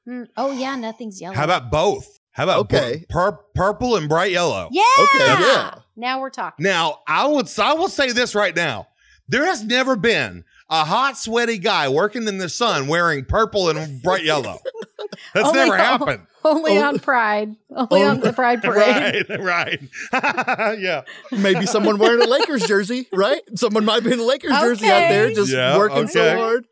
Mm, 0.08 0.26
oh 0.36 0.50
yeah, 0.52 0.74
nothing's 0.74 1.20
yellow. 1.20 1.34
How 1.36 1.44
about 1.44 1.70
both? 1.70 2.18
How 2.32 2.42
about 2.44 2.58
Okay. 2.60 3.04
pur- 3.08 3.38
purple 3.54 3.96
and 3.96 4.08
bright 4.08 4.32
yellow? 4.32 4.68
yeah? 4.72 4.82
Okay, 5.00 5.18
yeah. 5.26 5.74
Now 5.96 6.20
we're 6.20 6.30
talking. 6.30 6.64
Now, 6.64 7.00
I 7.06 7.26
would 7.26 7.48
I 7.58 7.74
will 7.74 7.88
say 7.88 8.10
this 8.12 8.34
right 8.34 8.54
now. 8.54 8.88
There 9.28 9.44
has 9.44 9.62
never 9.62 9.94
been 9.96 10.44
a 10.70 10.84
hot, 10.84 11.16
sweaty 11.18 11.58
guy 11.58 11.88
working 11.88 12.26
in 12.26 12.38
the 12.38 12.48
sun 12.48 12.86
wearing 12.88 13.24
purple 13.24 13.68
and 13.68 14.02
bright 14.02 14.24
yellow. 14.24 14.58
That's 15.34 15.48
Only 15.48 15.58
never 15.60 15.72
on- 15.74 15.78
happened. 15.78 16.26
Only 16.44 16.78
on 16.78 16.98
Pride. 17.00 17.56
Only 17.74 18.02
on 18.04 18.20
the 18.20 18.32
Pride 18.32 18.62
Parade. 18.62 19.26
Right, 19.28 19.80
right. 20.12 20.78
yeah. 20.78 21.02
Maybe 21.32 21.66
someone 21.66 21.98
wearing 21.98 22.22
a 22.22 22.26
Lakers 22.28 22.62
jersey, 22.62 23.08
right? 23.12 23.40
Someone 23.56 23.84
might 23.84 24.04
be 24.04 24.12
in 24.12 24.20
a 24.20 24.24
Lakers 24.24 24.52
jersey 24.52 24.86
out 24.86 25.08
there 25.08 25.30
just 25.32 25.50
Yeah, 25.52 25.76
working 25.76 26.06
so 26.06 26.36
hard. 26.38 26.64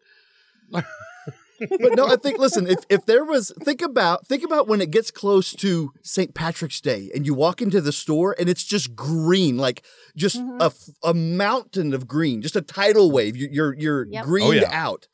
but 0.71 1.95
no, 1.97 2.07
I 2.07 2.17
think 2.17 2.39
listen, 2.39 2.67
if 2.67 2.81
if 2.91 3.07
there 3.07 3.25
was 3.25 3.51
think 3.63 3.81
about 3.81 4.27
think 4.27 4.45
about 4.45 4.69
when 4.69 4.81
it 4.83 4.91
gets 4.91 5.11
close 5.11 5.53
to 5.55 5.93
St. 6.03 6.35
Patrick's 6.35 6.81
Day 6.83 7.11
and 7.15 7.25
you 7.27 7.33
walk 7.35 7.63
into 7.63 7.81
the 7.81 7.93
store 7.93 8.37
and 8.39 8.49
it's 8.49 8.63
just 8.65 8.95
green, 8.95 9.57
like 9.57 9.83
just 10.17 10.37
Mhm. 10.37 10.61
a 10.61 10.67
f- 10.67 10.91
a 11.03 11.15
mountain 11.15 11.95
of 11.95 12.07
green, 12.07 12.43
just 12.43 12.57
a 12.57 12.61
tidal 12.63 13.11
wave. 13.11 13.37
You, 13.37 13.49
you're 13.51 13.75
you're 13.75 14.07
Yep. 14.07 14.25
greened 14.25 14.49
Oh, 14.49 14.53
yeah. 14.53 14.69
out. 14.71 15.09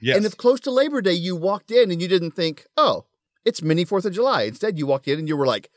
Yes. 0.00 0.16
And 0.16 0.26
if 0.26 0.36
close 0.36 0.60
to 0.60 0.70
Labor 0.70 1.00
Day 1.00 1.12
you 1.14 1.34
walked 1.36 1.70
in 1.70 1.90
and 1.90 2.00
you 2.02 2.08
didn't 2.08 2.32
think, 2.32 2.66
oh, 2.76 3.06
it's 3.44 3.62
mini 3.62 3.84
Fourth 3.84 4.04
of 4.04 4.12
July. 4.12 4.42
Instead, 4.42 4.78
you 4.78 4.86
walked 4.86 5.08
in 5.08 5.18
and 5.18 5.28
you 5.28 5.36
were 5.36 5.46
like, 5.46 5.70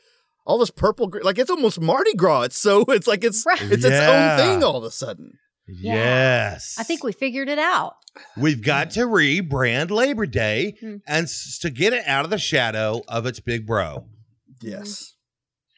all 0.46 0.58
this 0.58 0.70
purple, 0.70 1.10
like 1.22 1.38
it's 1.38 1.50
almost 1.50 1.80
Mardi 1.80 2.14
Gras. 2.14 2.42
It's 2.42 2.58
so 2.58 2.82
it's 2.88 3.06
like 3.06 3.24
it's 3.24 3.44
Right. 3.46 3.60
it's 3.62 3.84
Yeah. 3.84 3.90
its 3.90 4.40
own 4.40 4.46
thing 4.46 4.64
all 4.64 4.76
of 4.76 4.84
a 4.84 4.90
sudden. 4.90 5.32
Yeah. 5.68 5.94
yes. 5.94 6.74
I 6.78 6.82
think 6.82 7.04
we 7.04 7.12
figured 7.12 7.48
it 7.48 7.58
out. 7.60 7.94
we've 8.36 8.60
got 8.62 8.90
to 8.92 9.00
rebrand 9.06 9.90
Labor 9.90 10.26
Day 10.26 10.74
Hmm. 10.80 10.96
and 11.06 11.24
s- 11.24 11.58
to 11.62 11.70
get 11.70 11.92
it 11.92 12.04
out 12.08 12.24
of 12.24 12.30
the 12.32 12.38
shadow 12.38 13.02
of 13.06 13.24
its 13.26 13.38
big 13.38 13.66
bro. 13.68 14.06
Yes, 14.60 15.14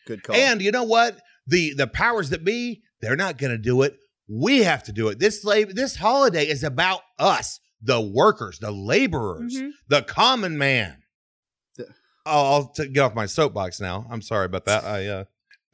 good 0.06 0.22
call. 0.22 0.34
And 0.34 0.62
you 0.62 0.70
know 0.72 0.84
what? 0.84 1.18
The 1.46 1.74
the 1.74 1.86
powers 1.86 2.30
that 2.30 2.42
be, 2.44 2.82
they're 3.02 3.16
not 3.16 3.36
going 3.38 3.52
to 3.52 3.58
do 3.58 3.82
it. 3.82 3.96
We 4.28 4.62
have 4.62 4.82
to 4.84 4.92
do 4.92 5.08
it. 5.08 5.18
This 5.18 5.44
labor, 5.44 5.72
this 5.74 5.96
holiday 5.96 6.46
is 6.48 6.64
about 6.64 7.00
us, 7.18 7.60
the 7.82 8.00
workers, 8.00 8.58
the 8.58 8.70
laborers, 8.70 9.54
Mhm. 9.56 9.70
the 9.88 10.02
common 10.02 10.56
man. 10.58 11.02
Yeah. 11.78 11.86
I'll, 12.24 12.44
I'll 12.46 12.66
t- 12.68 12.88
get 12.88 13.00
off 13.00 13.14
my 13.14 13.26
soapbox 13.26 13.80
now. 13.80 14.06
I'm 14.10 14.22
sorry 14.22 14.46
about 14.46 14.64
that. 14.66 14.84
I 14.84 15.06
uh, 15.08 15.24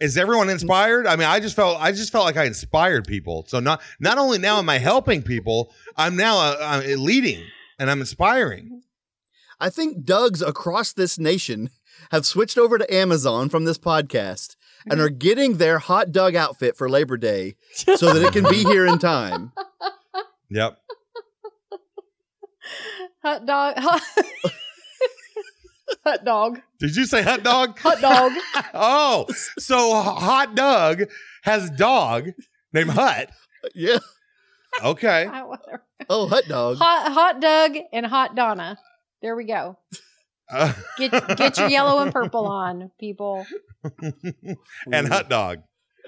is 0.01 0.17
everyone 0.17 0.49
inspired? 0.49 1.07
I 1.07 1.17
mean, 1.17 1.27
I 1.29 1.41
just 1.41 1.57
felt 1.57 1.81
I 1.81 1.91
just 1.93 2.13
felt 2.13 2.25
like 2.25 2.37
I 2.37 2.45
inspired 2.45 3.07
people. 3.07 3.45
So 3.49 3.61
not 3.61 3.83
not 4.01 4.17
only 4.19 4.39
now 4.39 4.59
am 4.59 4.69
I 4.69 4.79
helping 4.79 5.23
people, 5.23 5.75
I'm 5.97 6.17
now 6.17 6.39
uh, 6.39 6.57
uh, 6.87 6.95
leading 6.97 7.45
and 7.79 7.91
I'm 7.91 8.01
inspiring. 8.01 8.83
I 9.61 9.71
think 9.71 10.05
Doug's 10.05 10.41
across 10.41 10.93
this 10.93 11.19
nation 11.19 11.71
have 12.13 12.25
switched 12.25 12.57
over 12.59 12.79
to 12.79 12.95
Amazon 12.95 13.49
from 13.49 13.65
this 13.65 13.77
podcast 13.79 14.55
and 14.89 15.01
are 15.01 15.09
getting 15.09 15.57
their 15.57 15.81
hot 15.81 16.13
dog 16.13 16.37
outfit 16.37 16.77
for 16.77 16.89
Labor 16.89 17.17
Day 17.17 17.57
so 17.75 18.15
that 18.15 18.23
it 18.25 18.33
can 18.33 18.45
be 18.49 18.63
here 18.65 18.87
in 18.87 18.99
time. 18.99 19.53
Yep. 20.51 20.79
Hot 23.29 23.45
dog. 23.45 23.75
Hot, 23.77 24.01
hot 26.05 26.25
dog. 26.25 26.61
Did 26.81 26.97
you 26.97 27.05
say 27.05 27.21
hot 27.23 27.43
dog? 27.43 27.79
Hot 27.81 28.01
dog. 28.01 28.33
oh, 28.75 29.27
so 29.59 29.95
Hot 30.01 30.55
Dog 30.55 31.03
has 31.43 31.69
a 31.69 31.77
dog 31.77 32.31
named 32.73 32.89
Hut. 32.91 33.31
Yeah. 33.75 33.99
Okay. 34.83 35.29
Oh, 36.09 36.27
hot 36.29 36.45
dog. 36.49 36.77
Hot 36.79 37.13
hot 37.13 37.41
Doug 37.43 37.77
and 37.93 38.07
hot 38.07 38.35
Donna. 38.35 38.79
There 39.21 39.37
we 39.37 39.45
go. 39.45 39.77
Uh, 40.51 40.73
Get 40.97 41.37
get 41.37 41.59
your 41.59 41.69
yellow 41.69 42.01
and 42.01 42.11
purple 42.13 42.47
on, 42.47 42.91
people. 42.99 43.45
and 44.91 45.07
Hot 45.09 45.29
Dog. 45.29 45.59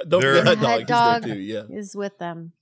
Don't 0.08 0.22
They're- 0.22 0.36
forget 0.38 0.56
hot 0.56 0.66
Hot 0.66 0.86
dog. 0.86 0.86
dog. 0.86 1.24
He's 1.24 1.34
too. 1.34 1.40
Yeah. 1.40 1.62
Is 1.78 1.94
with 1.94 2.16
them. 2.18 2.52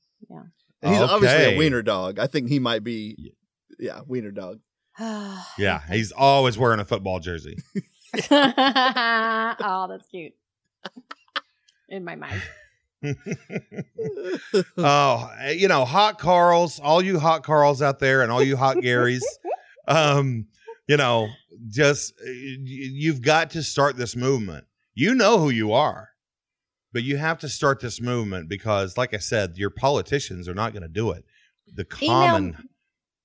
And 0.82 0.92
he's 0.92 1.00
obviously 1.00 1.54
a 1.54 1.58
wiener 1.58 1.82
dog. 1.82 2.18
I 2.18 2.26
think 2.26 2.48
he 2.48 2.58
might 2.58 2.82
be. 2.82 3.34
Yeah, 3.78 4.00
wiener 4.06 4.30
dog. 4.30 4.60
Yeah, 5.58 5.80
he's 5.90 6.12
always 6.12 6.58
wearing 6.58 6.80
a 6.80 6.84
football 6.84 7.20
jersey. 7.20 7.58
oh, 8.30 9.86
that's 9.88 10.06
cute. 10.10 10.32
In 11.88 12.04
my 12.04 12.16
mind. 12.16 12.42
oh, 14.78 15.30
you 15.50 15.68
know, 15.68 15.84
hot 15.84 16.18
Carls, 16.18 16.80
all 16.80 17.02
you 17.02 17.18
hot 17.18 17.44
Carls 17.44 17.82
out 17.82 17.98
there, 17.98 18.22
and 18.22 18.32
all 18.32 18.42
you 18.42 18.56
hot 18.56 18.76
Garys. 18.78 19.22
um, 19.86 20.46
you 20.88 20.96
know, 20.96 21.28
just 21.68 22.14
uh, 22.20 22.30
you've 22.30 23.22
got 23.22 23.50
to 23.50 23.62
start 23.62 23.96
this 23.96 24.16
movement. 24.16 24.64
You 24.94 25.14
know 25.14 25.38
who 25.38 25.50
you 25.50 25.72
are, 25.72 26.08
but 26.92 27.04
you 27.04 27.18
have 27.18 27.38
to 27.40 27.48
start 27.48 27.80
this 27.80 28.00
movement 28.00 28.48
because, 28.48 28.96
like 28.96 29.14
I 29.14 29.18
said, 29.18 29.56
your 29.56 29.70
politicians 29.70 30.48
are 30.48 30.54
not 30.54 30.72
going 30.72 30.82
to 30.82 30.88
do 30.88 31.12
it. 31.12 31.24
The 31.72 31.84
common 31.84 32.68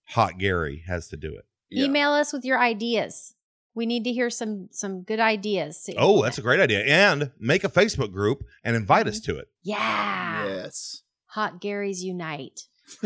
hot 0.06 0.38
Gary 0.38 0.84
has 0.88 1.08
to 1.10 1.18
do 1.18 1.36
it. 1.36 1.46
Yeah. 1.70 1.86
Email 1.86 2.12
us 2.12 2.32
with 2.34 2.46
your 2.46 2.60
ideas. 2.60 3.34
We 3.76 3.86
need 3.86 4.04
to 4.04 4.12
hear 4.12 4.30
some 4.30 4.70
some 4.72 5.02
good 5.02 5.20
ideas. 5.20 5.82
to 5.84 5.96
Oh, 5.98 6.22
that's 6.22 6.38
a 6.38 6.42
great 6.44 6.60
idea. 6.60 6.82
And 6.84 7.32
make 7.40 7.64
a 7.64 7.70
Facebook 7.70 8.12
group 8.12 8.44
and 8.64 8.76
invite 8.76 9.08
us 9.08 9.20
mm-hmm. 9.20 9.32
to 9.34 9.40
it. 9.40 9.48
yeah. 9.64 10.46
Yes. 10.46 11.02
Hot 11.28 11.60
Garys 11.60 12.00
unite. 12.02 12.62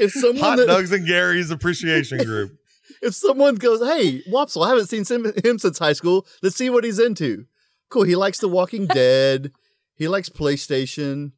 If 0.00 0.12
someone 0.12 0.38
Hot 0.42 0.56
that- 0.58 0.66
Dogs 0.66 0.92
and 0.92 1.06
Gary's 1.06 1.50
Appreciation 1.50 2.24
Group. 2.24 2.52
if 3.02 3.14
someone 3.14 3.56
goes, 3.56 3.80
"Hey, 3.80 4.22
Wopsle, 4.32 4.64
I 4.64 4.70
haven't 4.70 4.86
seen 4.86 5.04
him, 5.04 5.32
him 5.44 5.58
since 5.58 5.78
high 5.78 5.92
school. 5.92 6.26
Let's 6.42 6.56
see 6.56 6.70
what 6.70 6.84
he's 6.84 6.98
into." 6.98 7.44
Cool. 7.90 8.04
He 8.04 8.16
likes 8.16 8.38
The 8.38 8.48
Walking 8.48 8.86
Dead. 8.94 9.52
He 10.00 10.08
likes 10.08 10.28
PlayStation. 10.30 11.32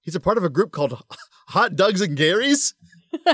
He's 0.00 0.14
a 0.14 0.20
part 0.20 0.38
of 0.38 0.44
a 0.44 0.48
group 0.48 0.70
called 0.70 1.02
Hot 1.48 1.74
Dogs 1.74 2.00
and 2.00 2.16
Garys. 2.16 2.74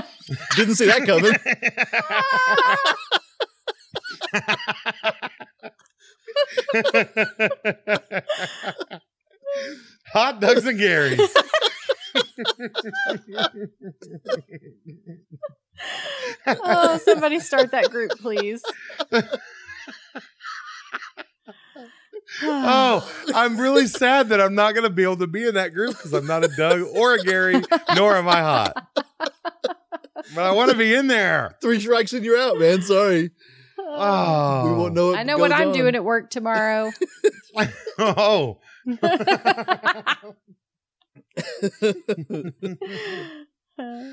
Didn't 0.55 0.73
see 0.73 0.87
that 0.87 1.05
coming. 1.05 1.33
Hot 10.13 10.41
Dogs 10.41 10.65
and 10.65 10.79
Gary's. 10.79 11.31
oh, 16.47 16.99
somebody 17.05 17.39
start 17.39 17.69
that 17.69 17.91
group, 17.91 18.09
please. 18.19 18.63
Oh, 22.43 23.11
I'm 23.35 23.57
really 23.59 23.87
sad 23.87 24.29
that 24.29 24.39
I'm 24.39 24.55
not 24.55 24.73
going 24.73 24.83
to 24.85 24.89
be 24.89 25.03
able 25.03 25.17
to 25.17 25.27
be 25.27 25.45
in 25.47 25.55
that 25.55 25.73
group 25.73 25.91
because 25.97 26.13
I'm 26.13 26.25
not 26.27 26.43
a 26.43 26.47
Doug 26.47 26.81
or 26.95 27.15
a 27.15 27.23
Gary, 27.23 27.61
nor 27.95 28.15
am 28.15 28.27
I 28.27 28.39
hot. 28.39 28.87
But 30.35 30.43
I 30.43 30.51
want 30.51 30.71
to 30.71 30.77
be 30.77 30.93
in 30.93 31.07
there. 31.07 31.57
Three 31.61 31.79
strikes 31.79 32.13
and 32.13 32.23
you're 32.23 32.39
out, 32.39 32.57
man. 32.59 32.81
Sorry. 32.83 33.31
Oh, 33.77 34.65
We 34.65 34.73
won't 34.77 34.93
know. 34.93 35.07
What 35.07 35.19
I 35.19 35.23
know 35.23 35.37
what 35.37 35.51
I'm 35.51 35.69
on. 35.69 35.73
doing 35.73 35.95
at 35.95 36.03
work 36.05 36.29
tomorrow. 36.29 36.91
Oh, 37.99 38.59
oh, 43.79 44.05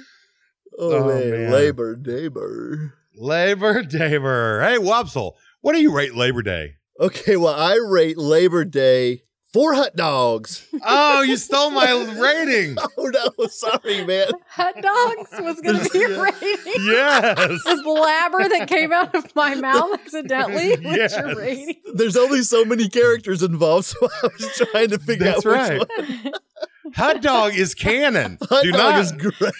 Oh, 0.81 1.07
man. 1.09 1.31
man. 1.31 1.50
Labor 1.52 1.96
Neighbor. 1.96 2.94
Labor 3.16 3.83
Daver. 3.83 4.64
Hey, 4.64 4.78
Wopsle, 4.78 5.33
what 5.61 5.72
do 5.74 5.81
you 5.81 5.92
rate 5.94 6.14
Labor 6.14 6.42
Day? 6.42 6.74
Okay, 6.98 7.37
well, 7.37 7.54
I 7.54 7.74
rate 7.76 8.18
Labor 8.18 8.64
Day 8.64 9.22
four 9.52 9.72
hot 9.74 9.94
dogs. 9.96 10.66
Oh, 10.84 11.22
you 11.22 11.37
stole 11.37 11.70
my 11.70 11.92
rating. 12.18 12.76
Oh 12.98 13.11
no, 13.38 13.46
sorry, 13.46 14.04
man. 14.04 14.28
Hot 14.50 14.74
dogs 14.82 15.30
was 15.40 15.61
going 15.61 15.78
to 15.78 15.90
be 15.90 15.98
your 16.00 16.22
rating. 16.24 16.72
Yes. 16.84 17.62
The 17.64 17.80
blabber 17.84 18.48
that 18.48 18.66
came 18.68 18.92
out 18.92 19.14
of 19.14 19.34
my 19.37 19.54
mouth 19.54 19.94
accidentally 19.94 20.70
was 20.70 20.80
Yes. 20.82 21.16
your 21.16 21.37
rating. 21.37 21.76
There's 21.94 22.16
only 22.16 22.42
so 22.42 22.64
many 22.64 22.88
characters 22.88 23.42
involved, 23.42 23.87
so 23.87 23.96
I 24.02 24.26
was 24.26 24.56
trying 24.72 24.90
to 24.90 24.98
figure 24.98 25.26
That's 25.26 25.46
out 25.46 25.52
which 25.52 25.88
right. 25.96 26.24
one. 26.24 26.32
Hot 26.96 27.22
dog 27.22 27.54
is 27.54 27.74
canon. 27.74 28.38
Hot 28.42 28.62
Do 28.64 28.72
dog 28.72 28.94
not. 28.94 29.00
is 29.00 29.12
great. 29.12 29.52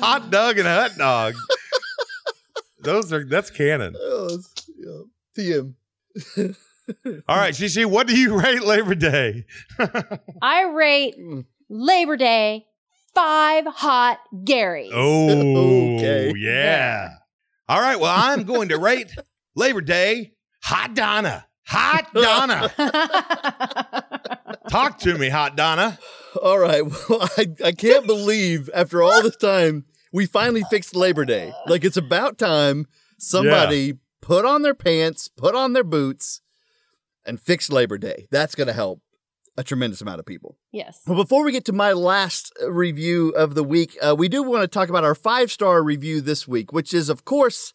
hot 0.00 0.30
dog 0.30 0.58
and 0.58 0.66
hot 0.68 0.96
dog. 0.98 1.34
Those 2.80 3.12
are 3.12 3.24
that's 3.24 3.50
canon. 3.50 3.94
Oh, 3.98 4.38
yeah. 4.76 5.02
TM. 5.36 5.74
All 7.28 7.36
right, 7.36 7.52
Shishi, 7.54 7.84
what 7.84 8.06
do 8.06 8.18
you 8.18 8.38
rate 8.40 8.62
Labor 8.62 8.94
Day? 8.94 9.44
I 10.42 10.62
rate. 10.72 11.14
Labor 11.68 12.16
Day 12.16 12.66
five 13.14 13.66
hot 13.66 14.18
Garys. 14.34 14.90
Oh, 14.92 15.96
Okay. 15.96 16.32
yeah. 16.36 17.10
All 17.68 17.80
right, 17.80 18.00
well, 18.00 18.14
I'm 18.16 18.44
going 18.44 18.70
to 18.70 18.78
rate 18.78 19.14
Labor 19.54 19.82
Day 19.82 20.32
Hot 20.62 20.94
Donna. 20.94 21.46
Hot 21.66 22.06
Donna. 22.14 22.72
Talk 24.70 24.98
to 25.00 25.18
me, 25.18 25.28
Hot 25.28 25.56
Donna. 25.56 25.98
All 26.42 26.58
right. 26.58 26.82
Well, 26.84 27.28
I, 27.36 27.46
I 27.64 27.72
can't 27.72 28.06
believe 28.06 28.70
after 28.74 29.02
all 29.02 29.22
this 29.22 29.36
time, 29.36 29.84
we 30.18 30.26
finally 30.26 30.64
fixed 30.68 30.96
Labor 30.96 31.24
Day. 31.24 31.52
Like, 31.68 31.84
it's 31.84 31.96
about 31.96 32.38
time 32.38 32.88
somebody 33.18 33.94
put 34.20 34.44
on 34.44 34.62
their 34.62 34.74
pants, 34.74 35.28
put 35.28 35.54
on 35.54 35.74
their 35.74 35.84
boots, 35.84 36.40
and 37.24 37.40
fix 37.40 37.70
Labor 37.70 37.98
Day. 37.98 38.26
That's 38.32 38.56
going 38.56 38.66
to 38.66 38.72
help 38.72 39.00
a 39.56 39.62
tremendous 39.62 40.00
amount 40.00 40.18
of 40.18 40.26
people. 40.26 40.56
yes. 40.72 41.02
Well, 41.06 41.16
before 41.16 41.44
we 41.44 41.52
get 41.52 41.64
to 41.66 41.72
my 41.72 41.92
last 41.92 42.52
uh, 42.60 42.68
review 42.68 43.30
of 43.30 43.54
the 43.54 43.62
week, 43.62 43.96
uh, 44.02 44.16
we 44.18 44.28
do 44.28 44.42
want 44.42 44.62
to 44.62 44.68
talk 44.68 44.88
about 44.88 45.04
our 45.04 45.14
five 45.14 45.52
star 45.52 45.84
review 45.84 46.20
this 46.20 46.48
week, 46.48 46.72
which 46.72 46.92
is, 46.92 47.08
of 47.08 47.24
course, 47.24 47.72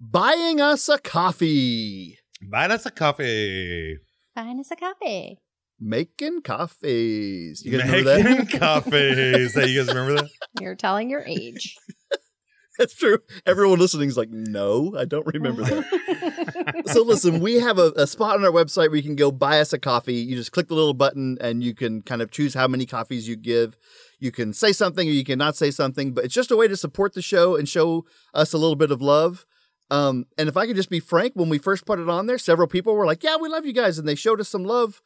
buying 0.00 0.60
us 0.60 0.88
a 0.88 0.98
coffee. 0.98 2.16
Buy 2.48 2.66
us 2.66 2.86
a 2.86 2.92
coffee. 2.92 3.98
Find 4.36 4.60
us 4.60 4.70
a 4.70 4.76
coffee. 4.76 5.40
Making 5.84 6.42
coffees. 6.42 7.64
You 7.64 7.76
guys 7.78 7.90
remember 7.90 8.22
Making 8.22 8.44
that? 8.44 8.60
coffees. 8.60 9.54
Hey, 9.54 9.66
you 9.68 9.80
guys 9.84 9.88
remember 9.94 10.22
that? 10.22 10.30
You're 10.60 10.76
telling 10.76 11.10
your 11.10 11.24
age. 11.26 11.76
That's 12.78 12.94
true. 12.94 13.18
Everyone 13.44 13.78
listening 13.80 14.08
is 14.08 14.16
like, 14.16 14.30
no, 14.30 14.94
I 14.96 15.04
don't 15.04 15.26
remember 15.26 15.62
that. 15.64 16.84
so 16.86 17.02
listen, 17.02 17.40
we 17.40 17.56
have 17.56 17.78
a, 17.78 17.92
a 17.96 18.06
spot 18.06 18.36
on 18.36 18.44
our 18.44 18.50
website 18.50 18.88
where 18.88 18.96
you 18.96 19.02
can 19.02 19.16
go 19.16 19.30
buy 19.30 19.60
us 19.60 19.72
a 19.72 19.78
coffee. 19.78 20.14
You 20.14 20.36
just 20.36 20.52
click 20.52 20.68
the 20.68 20.74
little 20.74 20.94
button 20.94 21.36
and 21.40 21.62
you 21.62 21.74
can 21.74 22.00
kind 22.00 22.22
of 22.22 22.30
choose 22.30 22.54
how 22.54 22.66
many 22.68 22.86
coffees 22.86 23.28
you 23.28 23.36
give. 23.36 23.76
You 24.20 24.30
can 24.32 24.52
say 24.54 24.72
something 24.72 25.06
or 25.06 25.12
you 25.12 25.24
can 25.24 25.38
not 25.38 25.56
say 25.56 25.70
something, 25.70 26.12
but 26.12 26.24
it's 26.24 26.34
just 26.34 26.50
a 26.50 26.56
way 26.56 26.66
to 26.68 26.76
support 26.76 27.12
the 27.12 27.22
show 27.22 27.56
and 27.56 27.68
show 27.68 28.06
us 28.32 28.52
a 28.52 28.58
little 28.58 28.76
bit 28.76 28.90
of 28.90 29.02
love. 29.02 29.44
Um, 29.90 30.24
and 30.38 30.48
if 30.48 30.56
I 30.56 30.66
could 30.66 30.76
just 30.76 30.90
be 30.90 31.00
frank, 31.00 31.34
when 31.34 31.50
we 31.50 31.58
first 31.58 31.84
put 31.84 31.98
it 31.98 32.08
on 32.08 32.26
there, 32.26 32.38
several 32.38 32.68
people 32.68 32.94
were 32.94 33.04
like, 33.04 33.22
"Yeah, 33.22 33.36
we 33.36 33.50
love 33.50 33.66
you 33.66 33.74
guys," 33.74 33.98
and 33.98 34.08
they 34.08 34.14
showed 34.14 34.40
us 34.40 34.48
some 34.48 34.64
love. 34.64 35.02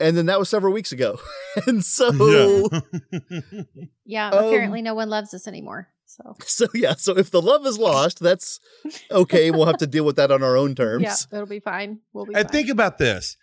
And 0.00 0.16
then 0.16 0.26
that 0.26 0.38
was 0.38 0.48
several 0.48 0.72
weeks 0.72 0.92
ago, 0.92 1.18
and 1.66 1.84
so 1.84 2.10
Yeah, 4.06 4.30
Um, 4.32 4.44
apparently 4.44 4.82
no 4.82 4.94
one 4.94 5.08
loves 5.10 5.34
us 5.34 5.46
anymore. 5.46 5.88
So 6.06 6.34
so 6.44 6.66
yeah. 6.74 6.94
So 6.96 7.16
if 7.16 7.30
the 7.30 7.40
love 7.42 7.64
is 7.66 7.78
lost, 7.78 8.18
that's 8.18 8.58
okay. 9.10 9.50
We'll 9.50 9.66
have 9.66 9.76
to 9.78 9.86
deal 9.86 10.04
with 10.04 10.16
that 10.16 10.32
on 10.32 10.42
our 10.42 10.56
own 10.56 10.74
terms. 10.74 11.04
yeah, 11.04 11.36
it'll 11.38 11.46
be 11.46 11.60
fine. 11.60 12.00
We'll 12.12 12.26
be 12.26 12.34
And 12.34 12.44
fine. 12.44 12.52
think 12.52 12.68
about 12.70 12.98
this. 12.98 13.36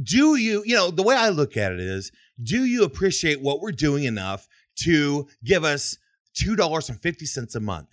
Do 0.00 0.36
you, 0.36 0.62
you 0.64 0.74
know, 0.76 0.90
the 0.90 1.02
way 1.02 1.16
I 1.16 1.28
look 1.30 1.56
at 1.56 1.72
it 1.72 1.80
is, 1.80 2.12
do 2.42 2.64
you 2.64 2.84
appreciate 2.84 3.42
what 3.42 3.60
we're 3.60 3.72
doing 3.72 4.04
enough 4.04 4.46
to 4.84 5.26
give 5.44 5.64
us 5.64 5.98
$2.50 6.42 7.54
a 7.56 7.60
month 7.60 7.88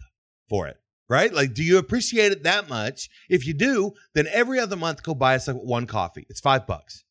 for 0.48 0.68
it? 0.68 0.78
Right? 1.10 1.34
Like, 1.34 1.54
do 1.56 1.64
you 1.64 1.78
appreciate 1.80 2.32
it 2.32 2.44
that 2.44 2.70
much? 2.70 3.10
If 3.30 3.48
you 3.48 3.54
do, 3.56 3.94
then 4.14 4.28
every 4.32 4.60
other 4.60 4.76
month 4.76 5.02
go 5.02 5.16
buy 5.16 5.36
us 5.36 5.48
like 5.48 5.58
one 5.58 5.88
coffee. 5.88 6.26
It's 6.30 6.40
five 6.40 6.68
bucks. 6.68 7.04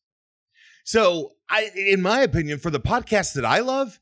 So, 0.83 1.31
I, 1.49 1.69
in 1.75 2.01
my 2.01 2.21
opinion, 2.21 2.59
for 2.59 2.69
the 2.71 2.79
podcast 2.79 3.33
that 3.33 3.45
I 3.45 3.59
love, 3.59 3.99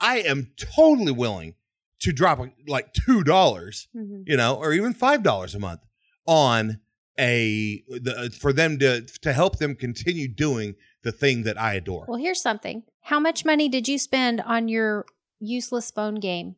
I 0.00 0.18
am 0.20 0.52
totally 0.76 1.12
willing 1.12 1.54
to 2.00 2.12
drop 2.12 2.40
like 2.66 2.92
two 2.92 3.24
dollars 3.24 3.88
Mhm. 3.96 4.24
you 4.26 4.36
know, 4.36 4.54
or 4.56 4.72
even 4.72 4.92
five 4.92 5.22
dollars 5.22 5.54
a 5.54 5.58
month 5.58 5.80
on 6.26 6.80
a 7.18 7.82
the, 7.88 8.34
for 8.38 8.52
them 8.52 8.78
to 8.80 9.00
to 9.22 9.32
help 9.32 9.58
them 9.58 9.74
continue 9.74 10.28
doing 10.28 10.74
the 11.02 11.12
thing 11.12 11.44
that 11.44 11.58
I 11.58 11.74
adore. 11.74 12.04
Well, 12.08 12.18
here's 12.18 12.42
something. 12.42 12.82
How 13.02 13.18
much 13.20 13.44
money 13.44 13.68
did 13.68 13.88
you 13.88 13.98
spend 13.98 14.40
on 14.42 14.68
your 14.68 15.06
useless 15.40 15.90
phone 15.90 16.16
game 16.16 16.56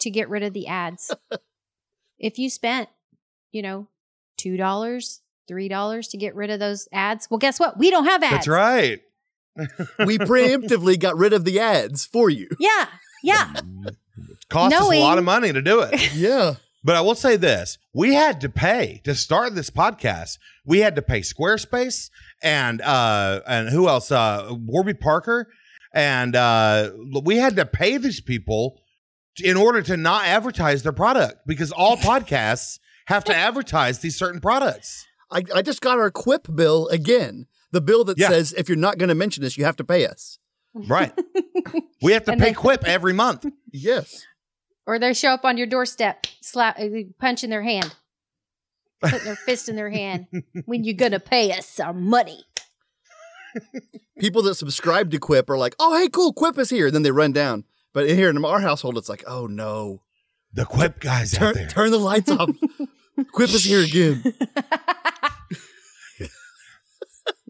to 0.00 0.10
get 0.10 0.28
rid 0.28 0.42
of 0.42 0.52
the 0.52 0.66
ads? 0.66 1.14
if 2.18 2.38
you 2.38 2.50
spent, 2.50 2.88
you 3.52 3.62
know, 3.62 3.86
two 4.36 4.56
dollars, 4.56 5.20
three 5.48 5.68
dollars 5.68 6.08
to 6.08 6.16
get 6.16 6.34
rid 6.34 6.50
of 6.50 6.60
those 6.60 6.88
ads, 6.92 7.28
well, 7.30 7.38
guess 7.38 7.58
what? 7.58 7.78
We 7.78 7.90
don't 7.90 8.04
have 8.04 8.22
ads. 8.22 8.32
That's 8.32 8.48
right. 8.48 9.00
we 10.06 10.18
preemptively 10.18 10.98
got 10.98 11.16
rid 11.16 11.32
of 11.32 11.44
the 11.44 11.58
ads 11.58 12.04
for 12.04 12.30
you. 12.30 12.48
Yeah, 12.60 12.86
yeah. 13.24 13.52
Cost 14.48 14.74
us 14.74 14.80
a 14.80 15.00
lot 15.00 15.18
of 15.18 15.24
money 15.24 15.52
to 15.52 15.60
do 15.60 15.80
it. 15.80 16.12
Yeah. 16.14 16.54
But 16.84 16.94
I 16.94 17.00
will 17.00 17.16
say 17.16 17.36
this: 17.36 17.76
we 17.92 18.14
had 18.14 18.40
to 18.42 18.48
pay 18.48 19.00
to 19.04 19.14
start 19.14 19.54
this 19.54 19.68
podcast. 19.68 20.38
We 20.64 20.78
had 20.78 20.94
to 20.94 21.02
pay 21.02 21.20
Squarespace 21.20 22.08
and 22.40 22.80
uh 22.80 23.40
and 23.46 23.68
who 23.68 23.88
else? 23.88 24.12
Uh 24.12 24.48
Warby 24.52 24.94
Parker, 24.94 25.48
and 25.92 26.36
uh 26.36 26.90
we 27.24 27.36
had 27.36 27.56
to 27.56 27.66
pay 27.66 27.96
these 27.96 28.20
people 28.20 28.80
in 29.42 29.56
order 29.56 29.82
to 29.82 29.96
not 29.96 30.26
advertise 30.26 30.82
their 30.84 30.92
product 30.92 31.46
because 31.46 31.72
all 31.72 31.96
podcasts 31.96 32.78
have 33.06 33.24
to 33.24 33.34
advertise 33.34 33.98
these 33.98 34.16
certain 34.16 34.40
products. 34.40 35.04
I, 35.30 35.42
I 35.54 35.62
just 35.62 35.80
got 35.80 35.98
our 35.98 36.10
Quip 36.10 36.48
bill 36.54 36.88
again. 36.88 37.46
The 37.70 37.80
bill 37.80 38.04
that 38.04 38.18
Yeah. 38.18 38.28
says 38.28 38.54
if 38.56 38.68
you're 38.68 38.78
not 38.78 38.98
going 38.98 39.08
to 39.10 39.14
mention 39.14 39.42
this, 39.42 39.58
you 39.58 39.64
have 39.64 39.76
to 39.76 39.84
pay 39.84 40.06
us. 40.06 40.38
Right. 40.74 41.12
we 42.02 42.12
have 42.12 42.24
to 42.24 42.32
And 42.32 42.40
pay 42.40 42.46
then- 42.48 42.54
Quip 42.54 42.84
every 42.84 43.12
month. 43.12 43.46
Yes. 43.72 44.24
Or 44.86 44.98
they 44.98 45.12
show 45.12 45.30
up 45.30 45.44
on 45.44 45.58
your 45.58 45.66
doorstep, 45.66 46.26
slap, 46.40 46.78
uh, 46.80 46.86
punching 47.20 47.50
their 47.50 47.62
hand, 47.62 47.94
putting 49.02 49.24
their 49.24 49.36
fist 49.36 49.68
in 49.68 49.76
their 49.76 49.90
hand. 49.90 50.26
When 50.64 50.82
you 50.84 50.94
gonna 50.94 51.20
pay 51.20 51.52
us 51.52 51.78
our 51.78 51.92
money? 51.92 52.44
People 54.18 54.42
that 54.42 54.54
subscribe 54.54 55.10
to 55.10 55.18
Quip 55.18 55.48
are 55.50 55.58
like, 55.58 55.74
oh, 55.78 55.98
hey, 55.98 56.08
cool, 56.08 56.32
Quip 56.32 56.58
is 56.58 56.70
here. 56.70 56.86
And 56.86 56.94
Then 56.94 57.02
they 57.02 57.10
run 57.10 57.32
down. 57.32 57.64
But 57.92 58.06
in 58.06 58.16
here 58.16 58.30
in 58.30 58.44
our 58.44 58.60
household, 58.60 58.96
it's 58.98 59.08
like, 59.08 59.24
oh, 59.26 59.46
no. 59.46 60.02
The 60.52 60.64
Quip 60.64 61.00
guys 61.00 61.36
out 61.38 61.54
there. 61.54 61.66
turn 61.68 61.90
the 61.90 61.98
lights 61.98 62.30
off. 62.30 62.50
Quip 63.32 63.50
is 63.50 63.64
here 63.64 63.82
again. 63.82 64.22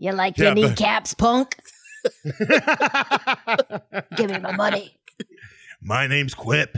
You 0.00 0.12
like 0.12 0.38
Yeah, 0.38 0.44
your 0.46 0.54
but- 0.54 0.60
kneecaps, 0.70 1.14
punk? 1.14 1.56
Give 4.16 4.30
me 4.30 4.38
my 4.38 4.54
money. 4.54 4.96
My 5.82 6.06
name's 6.06 6.34
Quip, 6.34 6.76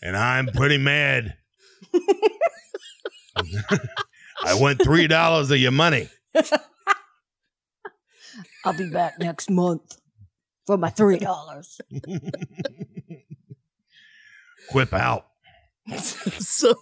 and 0.00 0.16
I'm 0.16 0.46
pretty 0.46 0.78
mad. 0.78 1.34
I 4.44 4.54
want 4.54 4.80
three 4.82 5.08
dollars 5.08 5.50
of 5.50 5.58
your 5.58 5.72
money. 5.72 6.08
I'll 8.64 8.76
be 8.78 8.88
back 8.90 9.18
next 9.18 9.50
month 9.50 9.98
for 10.66 10.76
my 10.78 10.90
three 10.90 11.18
dollars. 11.18 11.80
Quip 14.70 14.92
out. 14.92 15.26
so, 16.38 16.74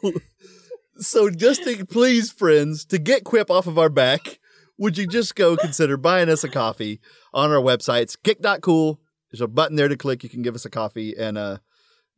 so 1.00 1.30
just 1.30 1.64
to 1.64 1.84
please, 1.86 2.30
friends, 2.30 2.84
to 2.86 2.98
get 2.98 3.24
Quip 3.24 3.50
off 3.50 3.66
of 3.66 3.78
our 3.78 3.88
back, 3.88 4.38
would 4.78 4.96
you 4.96 5.06
just 5.06 5.34
go 5.34 5.56
consider 5.56 5.96
buying 5.96 6.28
us 6.28 6.44
a 6.44 6.48
coffee 6.48 7.00
on 7.34 7.50
our 7.50 7.60
websites, 7.60 8.16
kick.cool. 8.22 9.00
There's 9.30 9.40
a 9.40 9.48
button 9.48 9.76
there 9.76 9.88
to 9.88 9.96
click. 9.96 10.22
You 10.22 10.30
can 10.30 10.42
give 10.42 10.54
us 10.54 10.64
a 10.64 10.70
coffee. 10.70 11.14
And 11.16 11.38
uh, 11.38 11.58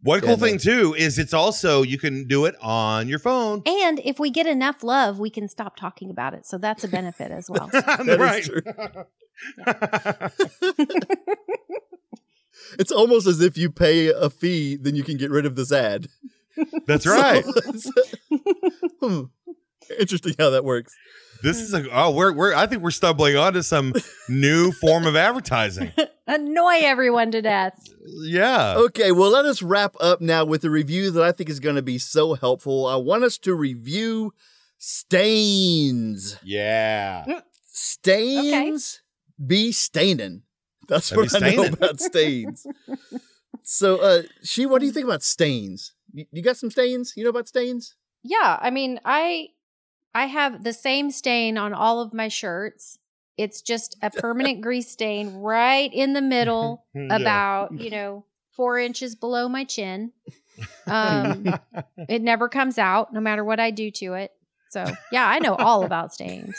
One 0.01 0.21
cool 0.21 0.31
Yeah, 0.31 0.37
thing 0.37 0.59
too 0.59 0.95
is 0.97 1.19
it's 1.19 1.35
also 1.35 1.83
you 1.83 1.99
can 1.99 2.27
do 2.27 2.47
it 2.47 2.55
on 2.63 3.09
your 3.09 3.19
phone. 3.19 3.63
And 3.67 4.01
if 4.05 4.19
we 4.19 4.31
get 4.31 4.47
enough 4.47 4.83
love, 4.83 5.19
we 5.19 5.29
can 5.29 5.49
stop 5.49 5.77
talking 5.77 6.11
about 6.11 6.33
it. 6.35 6.47
So 6.47 6.57
that's 6.57 6.85
a 6.85 6.89
benefit 6.89 7.31
as 7.31 7.51
well. 7.51 7.67
that 7.73 8.09
is 8.09 8.19
right. 8.19 8.45
true. 8.45 8.63
It's 12.79 12.93
almost 12.93 13.27
as 13.27 13.41
if 13.41 13.59
you 13.59 13.71
pay 13.71 14.09
a 14.09 14.31
fee, 14.31 14.77
then 14.77 14.95
you 14.95 15.03
can 15.03 15.17
get 15.17 15.31
rid 15.31 15.47
of 15.47 15.57
this 15.57 15.73
ad. 15.73 16.07
That's 16.87 17.07
right. 17.07 17.45
hmm. 19.01 19.23
Interesting 19.99 20.35
how 20.39 20.51
that 20.51 20.65
works. 20.65 20.95
This 21.43 21.59
is 21.59 21.75
a 21.75 21.85
oh 21.91 22.13
we're 22.13 22.33
we're 22.33 22.55
I 22.55 22.67
think 22.69 22.83
we're 22.83 22.93
stumbling 22.93 23.37
onto 23.37 23.63
some 23.63 23.93
new 24.29 24.71
form 24.73 25.07
of 25.07 25.17
advertising. 25.17 25.93
Annoy 26.29 26.81
everyone 26.83 27.33
to 27.33 27.43
death. 27.43 27.83
Yeah. 28.23 28.75
Okay, 28.77 29.11
well, 29.11 29.31
let 29.31 29.45
us 29.45 29.61
wrap 29.61 29.97
up 29.99 30.21
now 30.21 30.45
with 30.45 30.65
a 30.65 30.71
review 30.71 31.11
that 31.11 31.23
I 31.23 31.33
think 31.33 31.51
is 31.51 31.59
going 31.59 31.75
to 31.77 31.83
be 31.83 31.99
so 31.99 32.35
helpful. 32.35 32.87
I 32.87 32.95
want 32.97 33.25
us 33.25 33.39
to 33.39 33.55
review 33.57 34.33
stains. 34.79 36.39
Yeah. 36.45 37.25
Stains 37.67 39.03
be 39.45 39.73
staining. 39.73 40.43
That's 40.89 41.11
They 41.11 41.17
what 41.17 41.35
I 41.35 41.39
know 41.39 41.51
staining. 41.51 41.73
about 41.73 42.01
stains. 42.01 42.67
so, 43.63 43.97
uh, 43.97 44.23
she, 44.43 44.67
what 44.67 44.81
do 44.81 44.87
you 44.87 44.93
think 44.93 45.07
about 45.07 45.23
stains? 45.23 45.93
You, 46.13 46.43
got 46.43 46.57
some 46.57 46.71
stains? 46.71 47.15
You 47.17 47.25
know 47.25 47.31
about 47.31 47.49
stains? 47.49 47.95
Yeah, 48.23 48.59
I 48.61 48.71
mean, 48.71 49.01
I 49.05 49.49
I 50.15 50.27
have 50.27 50.63
the 50.63 50.73
same 50.73 51.11
stain 51.11 51.57
on 51.57 51.73
all 51.73 52.01
of 52.01 52.13
my 52.13 52.29
shirts. 52.29 52.99
It's 53.37 53.63
just 53.63 53.97
a 54.03 54.11
permanent 54.11 54.61
grease 54.63 54.91
stain 54.91 55.29
right 55.29 55.93
in 55.93 56.13
the 56.13 56.21
middle, 56.21 56.85
Yeah. 56.95 57.17
about 57.17 57.73
you 57.81 57.91
know 57.91 58.25
four 58.53 58.79
inches 58.79 59.15
below 59.15 59.49
my 59.49 59.65
chin. 59.65 60.13
Um, 60.89 61.59
it 62.09 62.23
never 62.23 62.49
comes 62.49 62.79
out, 62.79 63.13
no 63.13 63.21
matter 63.21 63.45
what 63.45 63.61
I 63.61 63.71
do 63.71 63.91
to 63.93 64.15
it. 64.15 64.33
So 64.71 64.85
yeah, 65.11 65.27
I 65.27 65.39
know 65.39 65.55
all 65.55 65.85
about 65.85 66.13
stains. 66.13 66.57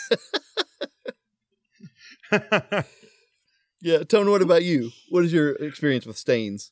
Yeah, 3.83 4.03
Tone, 4.03 4.29
what 4.29 4.41
about 4.41 4.63
you? 4.63 4.91
What 5.09 5.25
is 5.25 5.33
your 5.33 5.51
experience 5.55 6.05
with 6.05 6.17
stains? 6.17 6.71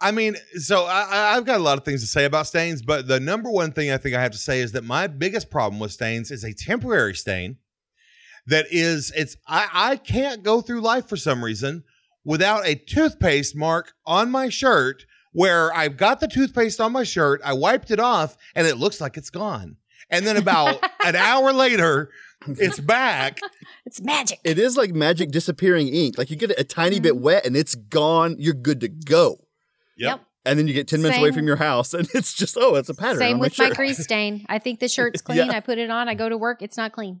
I 0.00 0.10
mean, 0.10 0.36
so 0.56 0.84
I, 0.84 1.06
I- 1.10 1.36
I've 1.36 1.44
got 1.44 1.60
a 1.60 1.62
lot 1.62 1.78
of 1.78 1.84
things 1.84 2.00
to 2.00 2.06
say 2.06 2.24
about 2.24 2.46
stains, 2.46 2.82
but 2.82 3.06
the 3.06 3.20
number 3.20 3.50
one 3.50 3.72
thing 3.72 3.90
I 3.90 3.96
think 3.96 4.14
I 4.14 4.22
have 4.22 4.32
to 4.32 4.38
say 4.38 4.60
is 4.60 4.72
that 4.72 4.84
my 4.84 5.06
biggest 5.06 5.50
problem 5.50 5.80
with 5.80 5.92
stains 5.92 6.30
is 6.30 6.44
a 6.44 6.52
temporary 6.52 7.14
stain. 7.14 7.58
That 8.46 8.66
is, 8.70 9.10
it's 9.16 9.36
I, 9.46 9.68
I 9.72 9.96
can't 9.96 10.42
go 10.42 10.60
through 10.60 10.82
life 10.82 11.08
for 11.08 11.16
some 11.16 11.42
reason 11.42 11.84
without 12.24 12.66
a 12.66 12.74
toothpaste 12.74 13.56
mark 13.56 13.94
on 14.06 14.30
my 14.30 14.48
shirt 14.48 15.06
where 15.32 15.74
I've 15.74 15.96
got 15.96 16.20
the 16.20 16.28
toothpaste 16.28 16.80
on 16.80 16.92
my 16.92 17.02
shirt, 17.02 17.40
I 17.44 17.52
wiped 17.54 17.90
it 17.90 18.00
off, 18.00 18.36
and 18.54 18.66
it 18.66 18.76
looks 18.76 19.00
like 19.00 19.16
it's 19.16 19.30
gone. 19.30 19.76
And 20.08 20.26
then 20.26 20.36
about 20.36 20.82
an 21.04 21.16
hour 21.16 21.52
later, 21.52 22.10
it's 22.46 22.80
back. 22.80 23.40
It's 23.86 24.00
magic. 24.00 24.40
It 24.44 24.58
is 24.58 24.78
like 24.78 24.94
magic 24.94 25.30
disappearing 25.30 25.88
ink. 25.88 26.16
Like 26.16 26.30
you 26.30 26.36
get 26.36 26.50
it 26.50 26.58
a 26.58 26.64
tiny 26.64 27.00
bit 27.00 27.12
mm. 27.12 27.20
wet 27.20 27.44
and 27.44 27.54
it's 27.54 27.74
gone. 27.74 28.36
You're 28.38 28.54
good 28.54 28.80
to 28.80 28.88
go. 28.88 29.36
Yep. 29.96 30.20
And 30.46 30.58
then 30.58 30.68
you 30.68 30.74
get 30.74 30.88
10 30.88 31.00
minutes 31.00 31.18
away 31.18 31.32
from 31.32 31.46
your 31.46 31.56
house 31.56 31.94
and 31.94 32.06
it's 32.14 32.34
just, 32.34 32.56
oh, 32.60 32.74
it's 32.74 32.88
a 32.90 32.94
pattern. 32.94 33.18
Same 33.18 33.34
on 33.34 33.40
with 33.40 33.58
my 33.58 33.68
my 33.68 33.74
grease 33.74 33.98
stain. 33.98 34.44
I 34.48 34.58
think 34.58 34.78
the 34.80 34.88
shirt's 34.96 35.22
clean. 35.22 35.38
Yeah. 35.38 35.50
I 35.52 35.60
put 35.60 35.78
it 35.78 35.90
on. 35.90 36.08
I 36.08 36.14
go 36.14 36.28
to 36.28 36.36
work. 36.36 36.60
It's 36.60 36.76
not 36.76 36.92
clean. 36.92 37.20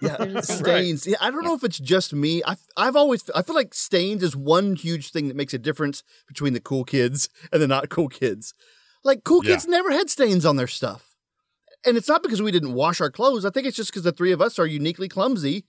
Yeah, 0.00 0.16
They're 0.16 0.40
stains. 0.40 1.06
Yeah, 1.06 1.18
I 1.20 1.30
don't 1.30 1.44
know 1.44 1.52
if 1.54 1.62
it's 1.62 1.78
just 1.78 2.14
me. 2.14 2.42
I, 2.46 2.56
I've 2.78 2.96
always, 2.96 3.28
I 3.34 3.42
feel 3.42 3.54
like 3.54 3.74
stains 3.74 4.22
is 4.22 4.34
one 4.34 4.74
huge 4.74 5.10
thing 5.10 5.28
that 5.28 5.36
makes 5.36 5.52
a 5.52 5.58
difference 5.58 6.02
between 6.26 6.54
the 6.54 6.60
cool 6.60 6.84
kids 6.84 7.28
and 7.52 7.60
the 7.60 7.66
not 7.68 7.90
cool 7.90 8.08
kids. 8.08 8.54
Like 9.04 9.22
cool 9.22 9.44
Yeah. 9.44 9.52
kids 9.52 9.66
never 9.68 9.90
had 9.92 10.08
stains 10.08 10.46
on 10.46 10.56
their 10.56 10.66
stuff. 10.66 11.14
And 11.84 11.98
it's 11.98 12.08
not 12.08 12.22
because 12.22 12.40
we 12.40 12.50
didn't 12.52 12.72
wash 12.72 13.02
our 13.02 13.10
clothes. 13.10 13.44
I 13.44 13.50
think 13.50 13.66
it's 13.66 13.76
just 13.76 13.90
because 13.90 14.02
the 14.02 14.12
three 14.12 14.32
of 14.32 14.40
us 14.40 14.58
are 14.58 14.66
uniquely 14.66 15.08
clumsy 15.08 15.66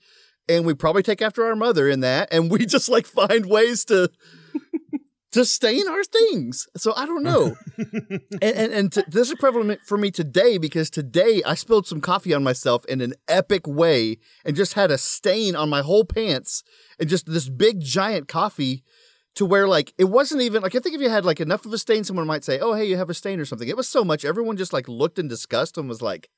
and 0.47 0.65
we 0.65 0.73
probably 0.73 1.03
take 1.03 1.21
after 1.21 1.43
our 1.43 1.55
mother 1.55 1.89
in 1.89 1.99
that. 1.99 2.29
And 2.31 2.49
we 2.49 2.65
just 2.65 2.87
like 2.87 3.05
find 3.05 3.45
ways 3.45 3.83
to, 3.85 4.09
to 5.31 5.45
stain 5.45 5.87
our 5.87 6.03
things. 6.03 6.67
So 6.77 6.93
I 6.95 7.05
don't 7.05 7.23
know. 7.23 7.55
and 7.77 8.41
and, 8.41 8.73
and 8.73 8.91
to, 8.93 9.03
this 9.07 9.29
is 9.29 9.35
prevalent 9.39 9.81
for 9.81 9.97
me 9.97 10.11
today 10.11 10.57
because 10.57 10.89
today 10.89 11.41
I 11.45 11.55
spilled 11.55 11.87
some 11.87 12.01
coffee 12.01 12.33
on 12.33 12.43
myself 12.43 12.85
in 12.85 13.01
an 13.01 13.13
epic 13.27 13.67
way 13.67 14.17
and 14.45 14.55
just 14.55 14.73
had 14.73 14.91
a 14.91 14.97
stain 14.97 15.55
on 15.55 15.69
my 15.69 15.81
whole 15.81 16.05
pants 16.05 16.63
and 16.99 17.09
just 17.09 17.25
this 17.25 17.49
big 17.49 17.81
giant 17.81 18.27
coffee 18.27 18.83
to 19.35 19.45
where 19.45 19.67
like 19.67 19.93
it 19.97 20.05
wasn't 20.05 20.41
even 20.41 20.63
like 20.63 20.75
I 20.75 20.79
think 20.79 20.95
if 20.95 21.01
you 21.01 21.09
had 21.09 21.25
like 21.25 21.39
enough 21.39 21.65
of 21.65 21.73
a 21.73 21.77
stain, 21.77 22.03
someone 22.03 22.25
might 22.25 22.43
say, 22.43 22.59
"Oh, 22.59 22.73
hey, 22.73 22.85
you 22.85 22.97
have 22.97 23.09
a 23.09 23.13
stain 23.13 23.39
or 23.39 23.45
something." 23.45 23.67
It 23.67 23.77
was 23.77 23.87
so 23.87 24.03
much 24.03 24.25
everyone 24.25 24.57
just 24.57 24.73
like 24.73 24.87
looked 24.87 25.19
in 25.19 25.27
disgust 25.27 25.77
and 25.77 25.87
was 25.89 26.01
like, 26.01 26.29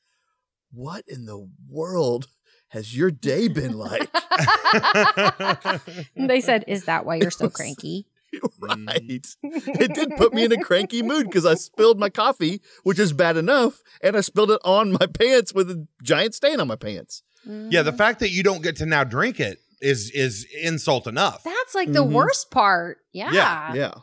"What 0.71 1.06
in 1.08 1.25
the 1.25 1.47
world 1.69 2.28
has 2.69 2.97
your 2.97 3.12
day 3.12 3.47
been 3.47 3.78
like?" 3.78 4.10
They 6.15 6.41
said, 6.41 6.65
"Is 6.67 6.86
that 6.86 7.06
why 7.06 7.15
you're 7.15 7.32
so 7.32 7.49
cranky?" 7.49 8.06
right. 8.59 9.25
It 9.43 9.93
did 9.93 10.15
put 10.17 10.33
me 10.33 10.43
in 10.45 10.51
a 10.51 10.61
cranky 10.61 11.01
mood 11.01 11.25
because 11.25 11.45
I 11.45 11.55
spilled 11.55 11.99
my 11.99 12.09
coffee, 12.09 12.61
which 12.83 12.99
is 12.99 13.13
bad 13.13 13.37
enough, 13.37 13.81
and 14.03 14.15
I 14.17 14.21
spilled 14.21 14.51
it 14.51 14.61
on 14.63 14.91
my 14.91 15.05
pants 15.07 15.53
with 15.53 15.69
a 15.69 15.87
giant 16.03 16.35
stain 16.35 16.59
on 16.59 16.67
my 16.67 16.75
pants. 16.75 17.23
Yeah, 17.45 17.81
the 17.83 17.93
fact 17.93 18.19
that 18.19 18.31
you 18.31 18.43
don't 18.43 18.61
get 18.61 18.75
to 18.77 18.85
now 18.85 19.03
drink 19.03 19.39
it 19.39 19.59
is 19.81 20.11
is 20.11 20.45
insult 20.61 21.07
enough. 21.07 21.41
That's 21.43 21.73
like 21.73 21.91
the 21.91 22.03
Mhm. 22.03 22.11
worst 22.11 22.51
part. 22.51 22.97
Yeah. 23.13 23.32
Yeah, 23.32 23.73
Yeah. 23.73 23.93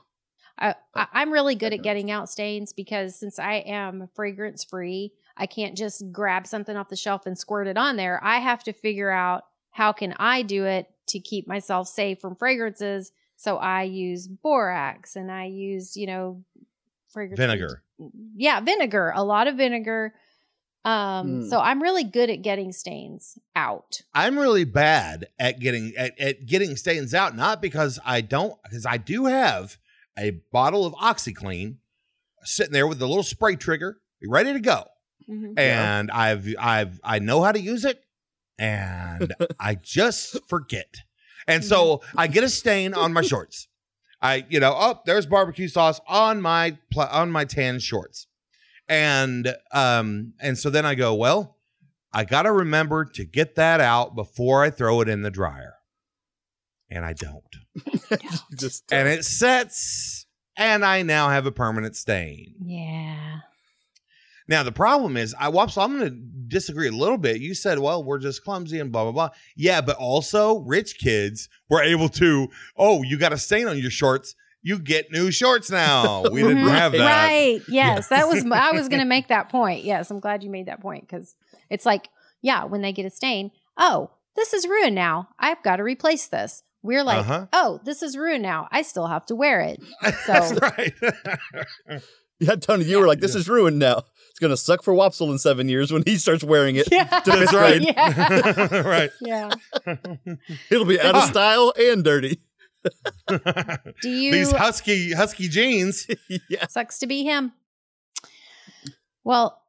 I, 0.58 0.74
I, 0.94 1.06
I'm 1.12 1.32
really 1.32 1.54
good 1.54 1.74
at 1.74 1.82
getting 1.82 2.10
out 2.10 2.30
stains 2.30 2.72
because 2.72 3.14
since 3.20 3.38
I 3.38 3.56
am 3.56 4.08
fragrance 4.14 4.64
free, 4.64 5.12
I 5.36 5.44
can't 5.46 5.76
just 5.76 6.02
grab 6.12 6.46
something 6.46 6.74
off 6.76 6.88
the 6.88 6.96
shelf 6.96 7.26
and 7.26 7.36
squirt 7.38 7.66
it 7.66 7.76
on 7.76 7.96
there. 7.96 8.18
I 8.24 8.38
have 8.38 8.64
to 8.64 8.72
figure 8.72 9.10
out 9.10 9.44
how 9.70 9.92
can 9.92 10.14
I 10.18 10.40
do 10.40 10.64
it 10.64 10.86
to 11.08 11.20
keep 11.20 11.46
myself 11.46 11.88
safe 11.88 12.20
from 12.20 12.36
fragrances. 12.36 13.12
So 13.36 13.56
I 13.58 13.82
use 13.82 14.26
borax 14.28 15.14
and 15.16 15.30
I 15.30 15.44
use, 15.46 15.96
you 15.96 16.06
know, 16.06 16.42
fragrance 17.08 17.38
Vinegar. 17.38 17.82
Yeah, 18.34 18.60
vinegar. 18.60 19.12
A 19.14 19.22
lot 19.24 19.46
of 19.46 19.56
vinegar. 19.56 20.14
Um, 20.84 21.42
Mm. 21.42 21.50
so 21.50 21.58
I'm 21.60 21.82
really 21.82 22.04
good 22.04 22.30
at 22.30 22.42
getting 22.42 22.70
stains 22.72 23.38
out. 23.56 24.02
I'm 24.14 24.38
really 24.38 24.64
bad 24.64 25.26
at 25.38 25.58
getting 25.58 25.94
at, 25.96 26.18
at 26.20 26.46
getting 26.46 26.76
stains 26.76 27.12
out, 27.12 27.34
not 27.34 27.60
because 27.60 27.98
I 28.04 28.20
don't, 28.20 28.54
because 28.62 28.86
I 28.86 28.96
do 28.98 29.26
have 29.26 29.76
a 30.18 30.30
bottle 30.52 30.86
of 30.86 30.94
OxiClean 30.94 31.76
sitting 32.44 32.72
there 32.72 32.86
with 32.86 32.98
the 33.00 33.08
little 33.08 33.24
spray 33.24 33.56
trigger, 33.56 33.98
ready 34.28 34.52
to 34.52 34.60
go, 34.60 34.84
Mhm. 35.28 35.54
Yeah. 35.58 35.98
and 35.98 36.10
I've 36.12 36.46
I've 36.58 37.00
I 37.02 37.18
know 37.18 37.42
how 37.42 37.50
to 37.52 37.60
use 37.60 37.84
it, 37.84 38.00
and 38.58 39.34
I 39.60 39.74
just 39.74 40.38
forget, 40.48 40.98
and 41.46 41.64
so 41.64 42.02
I 42.16 42.26
get 42.26 42.44
a 42.44 42.48
stain 42.48 42.94
on 42.94 43.12
my 43.12 43.22
shorts. 43.22 43.68
I, 44.20 44.46
you 44.48 44.60
know, 44.60 44.74
oh, 44.74 45.00
there's 45.04 45.26
barbecue 45.26 45.68
sauce 45.68 46.00
on 46.08 46.40
my 46.40 46.78
pla- 46.90 47.10
on 47.12 47.30
my 47.30 47.44
tan 47.44 47.78
shorts, 47.78 48.26
and 48.88 49.54
um, 49.72 50.32
and 50.40 50.56
so 50.58 50.70
then 50.70 50.86
I 50.86 50.94
go, 50.94 51.14
well, 51.14 51.56
I 52.12 52.24
got 52.24 52.42
to 52.42 52.52
remember 52.52 53.04
to 53.04 53.24
get 53.24 53.56
that 53.56 53.80
out 53.80 54.14
before 54.14 54.62
I 54.62 54.70
throw 54.70 55.00
it 55.02 55.08
in 55.08 55.22
the 55.22 55.30
dryer, 55.30 55.74
and 56.90 57.04
I 57.04 57.12
don't, 57.12 57.44
Just 58.56 58.90
and 58.90 59.06
it 59.06 59.24
sets, 59.24 60.26
and 60.56 60.84
I 60.84 61.02
now 61.02 61.28
have 61.28 61.46
a 61.46 61.52
permanent 61.52 61.94
stain. 61.94 62.54
Yeah. 62.64 63.40
Now 64.48 64.62
the 64.62 64.72
problem 64.72 65.16
is, 65.16 65.34
I 65.38 65.48
well, 65.48 65.68
so 65.68 65.80
I'm 65.82 65.98
going 65.98 66.10
to 66.10 66.16
disagree 66.48 66.88
a 66.88 66.92
little 66.92 67.18
bit. 67.18 67.40
You 67.40 67.54
said, 67.54 67.78
"Well, 67.78 68.04
we're 68.04 68.18
just 68.18 68.44
clumsy 68.44 68.78
and 68.80 68.92
blah 68.92 69.02
blah 69.04 69.12
blah." 69.12 69.30
Yeah, 69.56 69.80
but 69.80 69.96
also 69.96 70.58
rich 70.60 70.98
kids 70.98 71.48
were 71.68 71.82
able 71.82 72.08
to. 72.10 72.48
Oh, 72.76 73.02
you 73.02 73.18
got 73.18 73.32
a 73.32 73.38
stain 73.38 73.66
on 73.68 73.78
your 73.78 73.90
shorts. 73.90 74.34
You 74.62 74.78
get 74.80 75.12
new 75.12 75.30
shorts 75.30 75.70
now. 75.70 76.24
We 76.30 76.42
didn't 76.42 76.58
have 76.66 76.90
that. 76.92 76.98
Right. 77.28 77.60
Yes. 77.68 78.08
That 78.08 78.26
was, 78.26 78.44
I 78.50 78.72
was 78.72 78.88
going 78.88 78.98
to 79.00 79.06
make 79.06 79.28
that 79.28 79.48
point. 79.48 79.84
Yes. 79.84 80.10
I'm 80.10 80.18
glad 80.18 80.42
you 80.42 80.50
made 80.50 80.66
that 80.66 80.80
point 80.80 81.06
because 81.08 81.36
it's 81.70 81.86
like, 81.86 82.08
yeah, 82.42 82.64
when 82.64 82.82
they 82.82 82.90
get 82.92 83.06
a 83.06 83.10
stain, 83.10 83.52
oh, 83.76 84.10
this 84.34 84.52
is 84.52 84.66
ruined 84.66 84.96
now. 84.96 85.28
I've 85.38 85.62
got 85.62 85.76
to 85.76 85.84
replace 85.84 86.26
this. 86.26 86.64
We're 86.82 87.04
like, 87.04 87.18
Uh-huh. 87.18 87.46
oh, 87.52 87.80
this 87.84 88.02
is 88.02 88.16
ruined 88.16 88.42
now. 88.42 88.66
I 88.72 88.82
still 88.82 89.06
have 89.06 89.24
to 89.26 89.36
wear 89.36 89.60
it. 89.60 89.80
That's 90.02 90.48
So- 90.48 90.56
right. 90.56 90.94
yeah, 92.38 92.56
Tony, 92.56 92.84
you 92.84 92.98
were 92.98 93.06
like, 93.06 93.20
"This 93.20 93.34
is 93.34 93.48
ruined 93.48 93.78
now. 93.78 94.04
It's 94.30 94.38
gonna 94.38 94.56
suck 94.56 94.82
for 94.82 94.92
Wopsle 94.94 95.30
in 95.30 95.38
seven 95.38 95.68
years 95.68 95.92
when 95.92 96.02
he 96.06 96.16
starts 96.16 96.44
wearing 96.44 96.76
it. 96.76 96.88
Yeah. 96.92 97.04
To 97.04 97.32
fifth 97.32 97.50
That's 97.50 97.54
right. 97.54 97.82
Yeah. 97.82 98.80
right. 98.86 99.10
yeah. 99.20 99.50
It'll 100.70 100.84
be 100.84 101.00
out 101.00 101.14
of 101.14 101.24
style 101.24 101.72
and 101.78 102.04
dirty." 102.04 102.40
Do 104.02 104.08
you 104.08 104.32
These 104.32 104.52
husky 104.52 105.12
husky 105.12 105.48
jeans. 105.48 106.06
yeah, 106.48 106.66
sucks 106.68 106.98
to 107.00 107.06
be 107.06 107.24
him? 107.24 107.52
Well, 109.24 109.62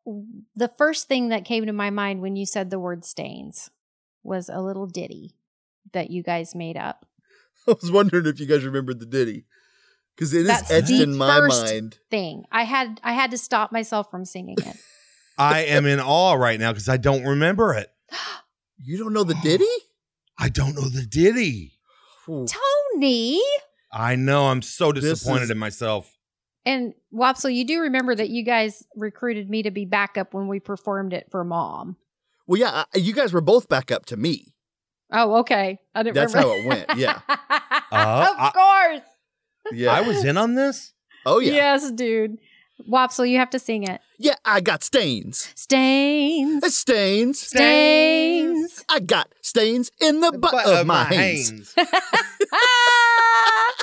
the 0.56 0.68
first 0.68 1.08
thing 1.08 1.30
that 1.30 1.46
came 1.46 1.66
to 1.66 1.74
my 1.74 1.90
mind 1.90 2.22
when 2.22 2.36
you 2.36 2.46
said 2.46 2.70
the 2.70 2.80
word 2.80 3.04
stains 3.04 3.72
was 4.24 4.50
a 4.50 4.62
little 4.62 4.86
ditty 4.86 5.34
that 5.94 6.12
you 6.12 6.22
guys 6.22 6.54
made 6.54 6.78
up. 6.78 7.08
I 7.68 7.76
was 7.82 7.92
wondering 7.92 8.26
if 8.28 8.40
you 8.40 8.46
guys 8.46 8.64
remembered 8.64 9.00
the 9.00 9.06
ditty 9.06 9.46
because 10.18 10.34
it 10.34 10.42
is 10.42 10.48
That's 10.48 10.72
etched 10.72 10.88
the 10.90 11.04
in 11.04 11.16
my 11.16 11.38
first- 11.38 11.66
mind. 11.66 12.00
Thing 12.10 12.44
I 12.52 12.64
had, 12.64 13.00
I 13.04 13.14
had 13.14 13.32
to 13.32 13.38
stop 13.38 13.72
myself 13.72 14.10
from 14.12 14.26
singing 14.26 14.56
it. 14.60 14.76
I 15.38 15.62
am 15.66 15.86
in 15.86 16.00
awe 16.00 16.34
right 16.34 16.60
now 16.60 16.72
because 16.74 16.90
I 16.90 16.98
don't 16.98 17.24
remember 17.24 17.74
it. 17.74 17.88
You 18.80 19.00
don't 19.00 19.12
know 19.14 19.24
the 19.24 19.34
ditty? 19.42 19.66
I 20.40 20.50
don't 20.50 20.76
know 20.76 20.88
the 20.88 21.02
ditty. 21.04 21.74
Ooh. 22.30 22.46
Tony 22.94 23.42
I 23.92 24.16
know. 24.16 24.48
I'm 24.50 24.62
so 24.62 24.92
disappointed 24.92 25.46
is- 25.46 25.50
in 25.52 25.58
myself. 25.58 26.16
and 26.64 26.94
Wopsle, 27.12 27.54
you 27.54 27.66
do 27.66 27.80
remember 27.82 28.14
that 28.14 28.30
you 28.30 28.44
guys 28.44 28.84
recruited 28.96 29.50
me 29.50 29.64
to 29.64 29.72
be 29.72 29.86
backup 29.86 30.34
when 30.36 30.48
we 30.48 30.60
performed 30.60 31.14
it 31.14 31.26
for 31.32 31.44
mom. 31.44 31.96
Well, 32.46 32.60
yeah, 32.60 32.84
I, 32.94 32.98
you 33.00 33.14
guys 33.14 33.34
were 33.34 33.42
both 33.42 33.68
back 33.68 33.92
up 33.92 34.06
to 34.08 34.18
me. 34.18 34.54
Oh, 35.12 35.38
okay. 35.38 35.80
I 35.96 36.04
didn't. 36.04 36.16
That's 36.16 36.36
remember. 36.36 36.54
how 36.54 36.60
it 36.60 36.68
went, 36.68 37.00
yeah. 37.00 37.20
Uh, 37.92 38.36
of 38.40 38.54
course. 38.54 39.02
Yeah. 39.74 39.92
I 39.92 40.02
was 40.02 40.24
in 40.24 40.38
on 40.38 40.56
this. 40.56 40.94
oh 41.26 41.40
yeah. 41.40 41.54
Yes, 41.54 41.92
dude. 41.92 42.38
Wopsle, 42.90 43.28
you 43.30 43.40
have 43.40 43.50
to 43.50 43.60
sing 43.60 43.84
it. 43.84 44.00
Yeah, 44.20 44.36
I 44.46 44.62
got 44.62 44.84
stains. 44.84 45.52
Stains. 45.56 46.64
It's 46.64 46.76
stains. 46.76 47.40
Stains. 47.42 48.86
I 48.88 49.00
got 49.00 49.34
stains 49.42 49.92
in 50.00 50.22
the 50.22 50.32
butt, 50.32 50.66
of, 50.68 50.86
my, 50.86 51.04
hands. 51.06 51.74
ah, 51.78 51.84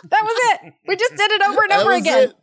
that 0.04 0.22
was 0.22 0.60
it. 0.64 0.74
We 0.86 0.94
just 0.96 1.16
did 1.16 1.30
it 1.32 1.42
over 1.42 1.62
and 1.62 1.70
That 1.72 1.80
over 1.80 1.92
again. 1.92 2.28
it. 2.30 2.34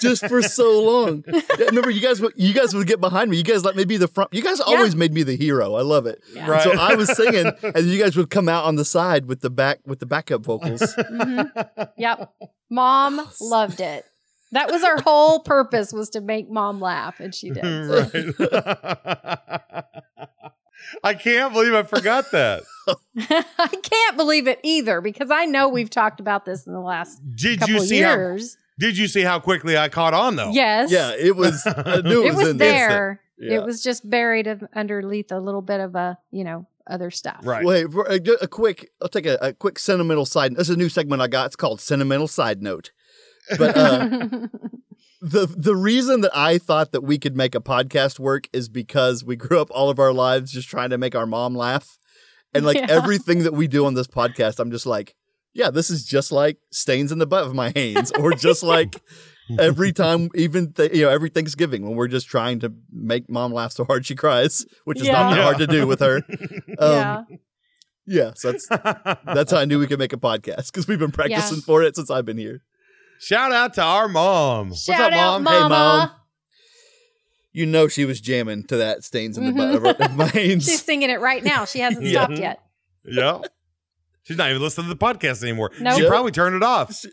Just 0.00 0.26
for 0.26 0.42
so 0.42 0.80
long. 0.82 1.24
Yeah, 1.32 1.66
Remember, 1.66 1.90
you 1.90 2.00
guys 2.00 2.20
would 2.20 2.32
you 2.36 2.52
guys 2.54 2.74
would 2.74 2.86
get 2.86 3.00
behind 3.00 3.30
me. 3.30 3.36
You 3.36 3.42
guys 3.44 3.64
let 3.64 3.76
me 3.76 3.84
be 3.84 3.96
the 3.96 4.08
front. 4.08 4.32
You 4.32 4.42
guys 4.42 4.60
always 4.60 4.94
made 4.96 5.12
me 5.12 5.22
the 5.22 5.36
hero. 5.36 5.74
I 5.74 5.82
love 5.82 6.06
it. 6.06 6.22
Yeah. 6.34 6.48
Right. 6.50 6.62
So 6.62 6.72
I 6.72 6.94
was 6.94 7.14
singing, 7.16 7.46
and 7.62 7.86
you 7.86 8.00
guys 8.02 8.16
would 8.16 8.30
come 8.30 8.48
out 8.48 8.64
on 8.64 8.76
the 8.76 8.84
side 8.84 9.26
with 9.26 9.40
the 9.40 9.50
back 9.50 9.80
with 9.86 9.98
the 10.00 10.06
backup 10.06 10.42
vocals. 10.42 10.80
Mhm. 10.96 11.88
Yep. 11.96 12.32
Mom 12.70 13.20
loved 13.40 13.80
it. 13.80 14.04
That 14.52 14.70
was 14.70 14.82
our 14.82 15.00
whole 15.00 15.40
purpose 15.40 15.92
was 15.92 16.10
to 16.10 16.20
make 16.20 16.50
mom 16.50 16.80
laugh, 16.80 17.20
and 17.20 17.34
she 17.34 17.50
did. 17.50 17.62
right. 17.64 18.12
I 21.04 21.14
can't 21.14 21.52
believe 21.52 21.72
I 21.74 21.82
forgot 21.84 22.30
that. 22.32 22.62
I 23.16 23.68
can't 23.82 24.16
believe 24.16 24.46
it 24.48 24.58
either 24.62 25.00
because 25.00 25.30
I 25.30 25.44
know 25.46 25.68
we've 25.68 25.90
talked 25.90 26.20
about 26.20 26.44
this 26.44 26.66
in 26.66 26.72
the 26.72 26.80
last 26.80 27.20
Did 27.34 27.60
couple 27.60 27.74
you 27.76 27.80
see 27.80 28.00
how? 28.00 28.14
years. 28.14 28.56
Did 28.78 28.96
you 28.98 29.06
see 29.08 29.22
how 29.22 29.38
quickly 29.38 29.76
I 29.76 29.88
caught 29.88 30.14
on 30.14 30.36
though? 30.36 30.50
Yes. 30.50 30.90
Yeah, 30.90 31.12
it 31.18 31.36
was. 31.36 31.62
I 31.66 32.00
knew 32.00 32.22
it, 32.24 32.28
It 32.28 32.34
was 32.34 32.48
in 32.48 32.56
there. 32.58 33.20
Yeah. 33.38 33.56
It 33.56 33.64
was 33.64 33.82
just 33.82 34.08
buried 34.08 34.46
of- 34.46 34.62
underneath 34.74 35.32
a 35.32 35.38
little 35.40 35.62
bit 35.62 35.80
of 35.80 35.94
a, 35.94 36.16
you 36.30 36.44
know, 36.44 36.66
other 36.86 37.10
stuff. 37.10 37.40
Right. 37.42 37.64
Wait, 37.64 37.90
for 37.90 38.04
a, 38.06 38.20
a 38.40 38.48
quick. 38.48 38.90
I'll 39.02 39.08
take 39.08 39.26
a, 39.26 39.36
a 39.40 39.52
quick 39.52 39.78
sentimental 39.78 40.26
side. 40.26 40.54
This 40.56 40.68
is 40.68 40.74
a 40.74 40.78
new 40.78 40.88
segment 40.88 41.22
I 41.22 41.26
got. 41.28 41.46
It's 41.46 41.56
called 41.56 41.80
sentimental 41.80 42.28
side 42.28 42.62
note. 42.62 42.90
But 43.58 43.76
uh, 43.76 44.08
the 45.20 45.46
the 45.56 45.76
reason 45.76 46.20
that 46.22 46.36
I 46.36 46.58
thought 46.58 46.92
that 46.92 47.02
we 47.02 47.18
could 47.18 47.36
make 47.36 47.54
a 47.54 47.60
podcast 47.60 48.18
work 48.18 48.48
is 48.52 48.68
because 48.68 49.24
we 49.24 49.36
grew 49.36 49.60
up 49.60 49.68
all 49.70 49.90
of 49.90 49.98
our 49.98 50.12
lives 50.12 50.52
just 50.52 50.68
trying 50.68 50.90
to 50.90 50.98
make 50.98 51.14
our 51.14 51.26
mom 51.26 51.54
laugh, 51.54 51.98
and 52.54 52.64
like 52.64 52.76
Yeah. 52.76 52.86
everything 52.88 53.42
that 53.44 53.52
we 53.54 53.66
do 53.68 53.86
on 53.86 53.94
this 53.94 54.06
podcast, 54.06 54.58
I'm 54.60 54.70
just 54.70 54.86
like, 54.86 55.14
yeah, 55.54 55.70
this 55.70 55.90
is 55.90 56.04
just 56.04 56.32
like 56.32 56.58
stains 56.70 57.12
in 57.12 57.18
the 57.18 57.26
butt 57.26 57.44
of 57.44 57.54
my 57.54 57.72
hands, 57.74 58.10
or 58.18 58.32
just 58.32 58.62
like 58.62 59.00
every 59.58 59.92
time, 60.02 60.28
even 60.34 60.72
th- 60.72 60.92
you 60.94 61.02
know, 61.02 61.10
every 61.10 61.28
Thanksgiving 61.28 61.82
when 61.82 61.94
we're 61.94 62.08
just 62.08 62.26
trying 62.28 62.60
to 62.60 62.72
make 62.92 63.28
mom 63.28 63.52
laugh 63.52 63.72
so 63.72 63.84
hard 63.84 64.06
she 64.06 64.14
cries, 64.14 64.64
which 64.84 65.00
is 65.00 65.08
not 65.08 65.30
Yeah. 65.30 65.36
that 65.36 65.42
hard 65.42 65.58
to 65.58 65.66
do 65.66 65.86
with 65.86 66.00
her. 66.00 66.22
Um, 66.78 66.90
yeah. 66.90 67.22
yeah, 68.06 68.30
so 68.34 68.52
that's 68.52 68.66
that's 69.26 69.50
how 69.52 69.58
I 69.58 69.64
knew 69.64 69.78
we 69.78 69.86
could 69.86 69.98
make 69.98 70.12
a 70.12 70.16
podcast 70.18 70.66
because 70.72 70.88
we've 70.88 70.98
been 70.98 71.12
practicing 71.12 71.58
Yeah. 71.58 71.62
for 71.66 71.82
it 71.82 71.96
since 71.96 72.10
I've 72.10 72.24
been 72.24 72.38
here. 72.38 72.62
Shout 73.20 73.52
out 73.52 73.74
to 73.74 73.82
our 73.82 74.08
mom. 74.08 74.74
Shout 74.74 75.12
up, 75.12 75.18
out, 75.18 75.42
Mom? 75.42 75.52
Hey, 75.62 75.68
Mom. 75.68 76.10
You 77.52 77.66
know 77.66 77.86
she 77.86 78.04
was 78.06 78.20
jamming 78.20 78.64
to 78.64 78.78
that 78.78 79.04
stains 79.04 79.36
in 79.36 79.44
the 79.46 79.52
butt 79.52 79.74
of, 79.74 79.82
her, 79.82 80.04
of 80.06 80.16
my 80.16 80.26
hands. 80.28 80.64
She's 80.64 80.82
singing 80.82 81.10
it 81.10 81.20
right 81.20 81.44
now. 81.44 81.64
She 81.66 81.80
hasn't 81.80 82.02
Yeah. 82.06 82.24
stopped 82.24 82.38
yet. 82.38 82.60
Yeah. 83.04 83.40
She's 84.24 84.36
not 84.36 84.50
even 84.50 84.62
listening 84.62 84.88
to 84.88 84.94
the 84.94 84.98
podcast 85.04 85.42
anymore. 85.42 85.70
Nope. 85.80 85.98
She 85.98 86.06
probably 86.06 86.30
turned 86.32 86.54
it 86.54 86.62
off. 86.62 86.94
she's, 86.94 87.10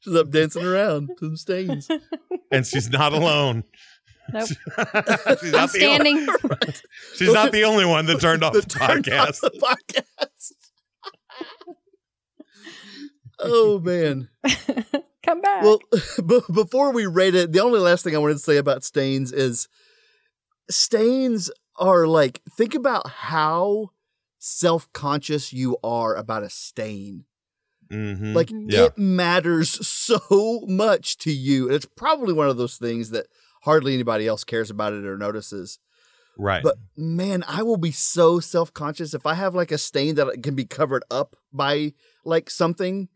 she's 0.00 0.14
up 0.14 0.30
dancing 0.30 0.64
around 0.64 1.08
to 1.18 1.26
some 1.26 1.36
stains. 1.36 1.88
And 2.52 2.64
she's 2.66 2.88
not 2.90 3.12
alone. 3.12 3.64
Nope. 4.32 4.48
she's, 4.48 4.56
I'm 4.78 4.86
not 5.50 5.72
the 5.72 5.86
only, 5.86 6.24
standing. 6.26 6.26
she's 7.16 7.32
not 7.32 7.52
the 7.52 7.64
only 7.64 7.84
one 7.84 8.06
that 8.06 8.20
turned 8.20 8.42
off 8.44 8.52
the, 8.52 8.60
That 8.60 8.70
turned 8.70 9.08
off 9.10 9.40
podcast. 9.40 9.40
the 9.40 9.76
podcast. 10.20 10.52
oh 13.40 13.80
man. 13.80 14.28
Come 15.24 15.40
back. 15.40 15.62
Well, 15.62 15.80
b- 16.26 16.40
before 16.52 16.92
we 16.92 17.06
rate 17.06 17.34
it, 17.34 17.52
the 17.52 17.60
only 17.60 17.80
last 17.80 18.04
thing 18.04 18.14
I 18.14 18.18
wanted 18.18 18.34
to 18.34 18.40
say 18.40 18.56
about 18.56 18.84
stains 18.84 19.32
is 19.32 19.68
stains 20.70 21.50
are 21.78 22.06
like 22.06 22.40
think 22.56 22.74
about 22.74 23.08
how 23.08 23.90
self-conscious 24.44 25.52
you 25.54 25.78
are 25.82 26.14
about 26.14 26.42
a 26.42 26.50
stain. 26.50 27.24
Mhm. 27.90 28.34
Like 28.34 28.50
Yeah. 28.50 28.84
it 28.86 28.98
matters 28.98 29.86
so 29.88 30.64
much 30.68 31.16
to 31.18 31.32
you. 31.32 31.66
And 31.66 31.74
it's 31.74 31.86
probably 31.86 32.34
one 32.34 32.48
of 32.48 32.56
those 32.58 32.76
things 32.76 33.10
that 33.10 33.26
hardly 33.62 33.94
anybody 33.94 34.26
else 34.26 34.44
cares 34.44 34.68
about 34.70 34.92
it 34.92 35.06
or 35.06 35.16
notices. 35.16 35.78
right. 36.36 36.62
But 36.62 36.76
man, 36.96 37.42
I 37.48 37.62
will 37.62 37.78
be 37.78 37.90
so 37.92 38.38
self-conscious 38.40 39.14
if 39.14 39.24
I 39.24 39.32
have 39.34 39.54
like 39.54 39.72
a 39.72 39.78
stain 39.78 40.16
that 40.16 40.42
can 40.42 40.54
be 40.54 40.64
covered 40.66 41.04
up 41.10 41.36
by 41.52 41.94
like 42.24 42.50
something, 42.50 43.08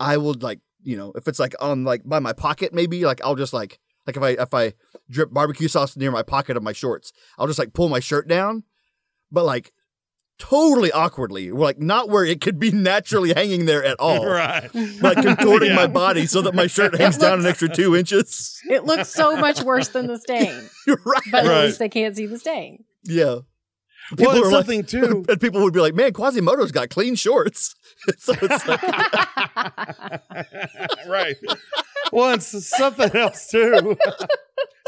I 0.00 0.16
will 0.16 0.36
like, 0.40 0.60
you 0.82 0.96
know, 0.96 1.12
if 1.14 1.28
it's 1.28 1.38
like 1.38 1.54
on 1.60 1.84
like 1.84 2.02
by 2.04 2.18
my 2.18 2.32
pocket 2.32 2.72
maybe, 2.72 3.04
like 3.04 3.20
I'll 3.22 3.34
just 3.36 3.52
like 3.52 3.78
like 4.06 4.16
if 4.16 4.22
I 4.22 4.30
if 4.30 4.54
I 4.54 4.72
drip 5.10 5.32
barbecue 5.32 5.68
sauce 5.68 5.96
near 5.98 6.10
my 6.10 6.22
pocket 6.22 6.56
of 6.56 6.62
my 6.62 6.72
shorts, 6.72 7.12
I'll 7.38 7.46
just 7.46 7.58
like 7.58 7.74
pull 7.74 7.88
my 7.90 8.00
shirt 8.00 8.26
down, 8.26 8.64
but 9.30 9.44
like 9.44 9.72
totally 10.42 10.90
awkwardly, 10.90 11.50
like 11.52 11.78
not 11.78 12.08
where 12.08 12.24
it 12.24 12.40
could 12.40 12.58
be 12.58 12.72
naturally 12.72 13.32
hanging 13.32 13.64
there 13.66 13.84
at 13.84 13.96
all. 14.00 14.26
right. 14.28 14.68
Like 15.00 15.22
contorting 15.22 15.70
Yeah. 15.70 15.76
my 15.76 15.86
body 15.86 16.26
so 16.26 16.42
that 16.42 16.54
my 16.54 16.66
shirt 16.66 16.94
hangs 16.98 17.16
down 17.16 17.38
an 17.40 17.46
extra 17.46 17.68
two 17.68 17.94
inches. 17.94 18.60
it 18.68 18.84
looks 18.84 19.08
so 19.08 19.36
much 19.36 19.62
worse 19.62 19.88
than 19.88 20.06
the 20.08 20.18
stain, 20.18 20.68
You're 20.86 20.98
right. 21.06 21.22
but 21.30 21.44
Right. 21.46 21.56
at 21.58 21.64
least 21.66 21.78
they 21.78 21.88
can't 21.88 22.16
see 22.16 22.26
the 22.26 22.38
stain. 22.38 22.84
Yeah. 23.04 23.36
Well, 24.18 24.30
are 24.32 24.36
it's 24.38 24.46
like- 24.46 24.52
something 24.52 24.84
too. 24.84 25.24
and 25.28 25.40
people 25.40 25.62
would 25.62 25.72
be 25.72 25.80
like, 25.80 25.94
"Man, 25.94 26.12
Quasimodo's 26.12 26.72
got 26.72 26.90
clean 26.90 27.14
shorts." 27.14 27.74
so 28.18 28.34
it's 28.42 28.66
like, 28.66 28.82
right. 31.08 31.36
Well, 32.12 32.34
it's 32.34 32.68
something 32.68 33.14
else 33.16 33.48
too. 33.48 33.96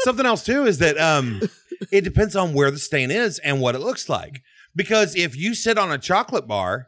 something 0.01 0.25
else 0.25 0.43
too 0.43 0.65
is 0.65 0.79
that 0.79 0.97
um, 0.99 1.41
it 1.91 2.01
depends 2.03 2.35
on 2.35 2.53
where 2.53 2.69
the 2.71 2.77
stain 2.77 3.09
is 3.09 3.39
and 3.39 3.61
what 3.61 3.73
it 3.73 3.79
looks 3.79 4.09
like. 4.09 4.41
Because 4.75 5.15
if 5.15 5.35
you 5.35 5.53
sit 5.53 5.77
on 5.77 5.91
a 5.91 5.97
chocolate 5.97 6.47
bar, 6.47 6.87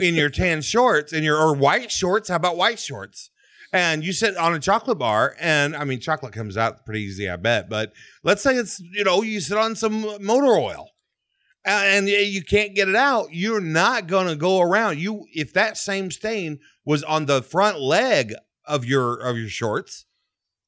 in 0.00 0.14
your 0.14 0.30
tan 0.30 0.62
shorts 0.62 1.12
and 1.12 1.24
your 1.24 1.36
or 1.36 1.54
white 1.54 1.90
shorts. 1.90 2.28
How 2.28 2.36
about 2.36 2.56
white 2.56 2.78
shorts? 2.78 3.30
And 3.72 4.02
you 4.02 4.12
sit 4.12 4.36
on 4.36 4.54
a 4.54 4.58
chocolate 4.58 4.98
bar, 4.98 5.36
and 5.38 5.76
I 5.76 5.84
mean, 5.84 6.00
chocolate 6.00 6.32
comes 6.32 6.56
out 6.56 6.86
pretty 6.86 7.02
easy, 7.02 7.28
I 7.28 7.36
bet. 7.36 7.68
But 7.68 7.92
let's 8.24 8.42
say 8.42 8.54
it's 8.54 8.80
you 8.80 9.04
know 9.04 9.22
you 9.22 9.40
sit 9.40 9.58
on 9.58 9.76
some 9.76 10.00
motor 10.24 10.56
oil, 10.56 10.88
and 11.66 12.08
you 12.08 12.42
can't 12.42 12.74
get 12.74 12.88
it 12.88 12.96
out. 12.96 13.28
You're 13.32 13.60
not 13.60 14.06
gonna 14.06 14.36
go 14.36 14.60
around. 14.60 14.98
You 14.98 15.26
if 15.34 15.52
that 15.52 15.76
same 15.76 16.10
stain 16.10 16.60
was 16.86 17.02
on 17.02 17.26
the 17.26 17.42
front 17.42 17.78
leg 17.78 18.34
of 18.64 18.86
your 18.86 19.16
of 19.20 19.36
your 19.36 19.50
shorts 19.50 20.06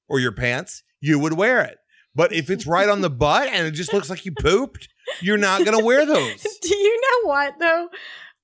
or 0.06 0.20
your 0.20 0.32
pants, 0.32 0.82
you 1.00 1.18
would 1.18 1.32
wear 1.32 1.62
it. 1.62 1.78
But 2.14 2.32
if 2.32 2.50
it's 2.50 2.66
right 2.66 2.88
on 2.88 3.00
the 3.00 3.10
butt 3.10 3.48
and 3.48 3.66
it 3.66 3.72
just 3.72 3.92
looks 3.92 4.10
like 4.10 4.24
you 4.24 4.32
pooped, 4.32 4.88
you're 5.20 5.38
not 5.38 5.64
gonna 5.64 5.84
wear 5.84 6.04
those. 6.04 6.42
Do 6.62 6.74
you 6.76 7.00
know 7.00 7.28
what 7.28 7.58
though? 7.58 7.88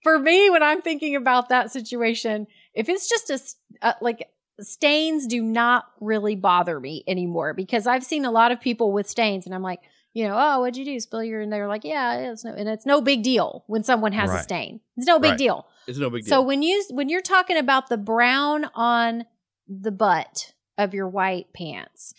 For 0.03 0.19
me, 0.19 0.51
when 0.51 0.63
I'm 0.63 0.83
thinking 0.83 1.17
about 1.17 1.49
that 1.49 1.73
situation, 1.73 2.47
if 2.75 2.89
it's 2.89 3.09
just 3.09 3.31
a 3.31 3.87
uh, 3.87 3.93
like 4.01 4.29
stains 4.61 5.27
do 5.27 5.43
not 5.43 5.85
really 6.01 6.35
bother 6.37 6.79
me 6.81 7.05
anymore 7.07 7.55
because 7.55 7.87
I've 7.87 8.05
seen 8.05 8.25
a 8.25 8.31
lot 8.31 8.53
of 8.53 8.61
people 8.61 8.93
with 8.93 9.09
stains 9.09 9.47
and 9.47 9.55
I'm 9.55 9.63
like, 9.63 9.81
you 10.15 10.27
know, 10.27 10.35
oh, 10.39 10.61
what'd 10.61 10.79
you 10.79 10.85
do? 10.85 10.99
Spill 10.99 11.23
your, 11.23 11.43
and 11.43 11.53
they're 11.53 11.69
like, 11.69 11.85
yeah, 11.85 12.31
it's 12.31 12.43
no, 12.43 12.53
and 12.53 12.69
it's 12.69 12.87
no 12.87 13.03
big 13.03 13.23
deal 13.23 13.65
when 13.67 13.85
someone 13.85 14.13
has 14.13 14.33
a 14.33 14.39
stain. 14.43 14.81
It's 14.97 15.07
no 15.07 15.19
big 15.19 15.33
Right. 15.33 15.39
deal. 15.39 15.67
It's 15.87 15.99
no 15.99 16.09
big 16.09 16.25
deal. 16.25 16.31
So 16.31 16.43
when 16.43 16.63
you 16.63 16.83
when 16.91 17.11
you're 17.11 17.21
talking 17.21 17.59
about 17.59 17.89
the 17.91 17.99
brown 17.99 18.71
on 18.75 19.25
the 19.69 19.93
butt 19.93 20.53
of 20.79 20.95
your 20.95 21.09
white 21.09 21.53
pants, 21.53 22.15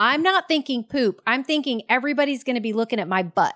I'm 0.00 0.22
not 0.22 0.48
thinking 0.48 0.84
poop. 0.84 1.20
I'm 1.26 1.44
thinking 1.44 1.82
everybody's 1.88 2.44
going 2.44 2.56
to 2.56 2.60
be 2.62 2.72
looking 2.72 3.00
at 3.00 3.08
my 3.08 3.22
butt. 3.22 3.54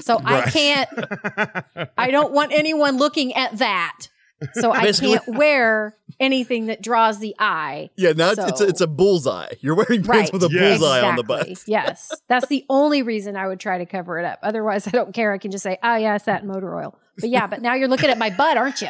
So 0.00 0.20
I 0.24 0.42
can't 0.50 0.88
I 1.98 2.10
don't 2.10 2.32
want 2.32 2.52
anyone 2.52 2.96
looking 2.98 3.34
at 3.34 3.58
that. 3.58 4.08
So 4.54 4.70
I 4.70 4.82
Basically- 4.82 5.12
can't 5.18 5.28
wear 5.38 5.96
anything 6.20 6.66
that 6.66 6.82
draws 6.82 7.18
the 7.20 7.34
eye. 7.38 7.88
yeah, 7.96 8.12
now 8.12 8.30
it's, 8.32 8.38
it's, 8.38 8.60
a, 8.60 8.66
it's 8.68 8.80
a 8.82 8.86
bullseye. 8.86 9.48
You're 9.60 9.74
wearing 9.74 10.02
pants 10.02 10.08
Right. 10.08 10.32
with 10.32 10.42
a 10.44 10.48
Yes. 10.52 10.78
bullseye 10.78 11.00
on 11.00 11.16
the 11.16 11.22
butt. 11.22 11.48
Yes. 11.66 12.12
That's 12.28 12.46
the 12.48 12.64
only 12.68 13.02
reason 13.02 13.36
I 13.36 13.46
would 13.46 13.60
try 13.60 13.78
to 13.78 13.86
cover 13.86 14.18
it 14.18 14.24
up. 14.26 14.38
Otherwise, 14.42 14.86
I 14.86 14.90
don't 14.90 15.14
care. 15.14 15.32
I 15.32 15.38
can 15.38 15.50
just 15.50 15.62
say, 15.62 15.78
oh, 15.82 15.96
yeah, 15.96 16.16
it's 16.16 16.24
that 16.26 16.44
motor 16.44 16.76
oil. 16.76 16.98
But 17.18 17.30
yeah, 17.30 17.46
but 17.46 17.62
now 17.62 17.74
you're 17.74 17.88
looking 17.88 18.10
at 18.10 18.18
my 18.18 18.28
butt, 18.28 18.58
aren't 18.58 18.82
you? 18.82 18.88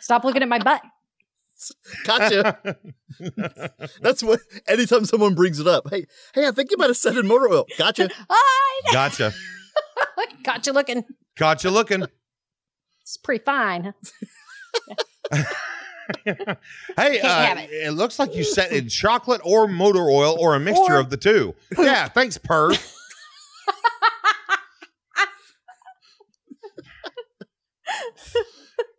Stop 0.00 0.24
looking 0.24 0.42
at 0.42 0.48
my 0.48 0.58
butt. 0.58 0.82
Gotcha. 2.04 2.76
That's 4.00 4.22
what. 4.22 4.40
Anytime 4.66 5.04
someone 5.04 5.34
brings 5.34 5.58
it 5.58 5.66
up, 5.66 5.88
hey, 5.90 6.06
hey, 6.34 6.46
I 6.46 6.52
think 6.52 6.70
you 6.70 6.76
might 6.76 6.88
have 6.88 6.96
said 6.96 7.16
in 7.16 7.26
motor 7.26 7.48
oil. 7.48 7.66
Gotcha. 7.76 8.10
I 8.30 8.80
gotcha. 8.92 9.32
got 10.44 10.66
looking. 10.68 11.04
Gotcha 11.36 11.70
looking. 11.70 12.04
It's 13.02 13.16
pretty 13.16 13.44
fine. 13.44 13.94
Hey, 16.96 17.20
uh, 17.20 17.54
it. 17.58 17.70
it. 17.70 17.92
looks 17.92 18.18
like 18.18 18.34
you 18.34 18.42
set 18.42 18.72
in 18.72 18.88
chocolate 18.88 19.42
or 19.44 19.68
motor 19.68 20.08
oil 20.08 20.36
or 20.38 20.54
a 20.54 20.60
mixture 20.60 20.94
Or 20.94 21.00
of 21.00 21.10
the 21.10 21.18
two. 21.18 21.54
Yeah, 21.76 22.08
thanks, 22.08 22.38
Perv. 22.38 22.78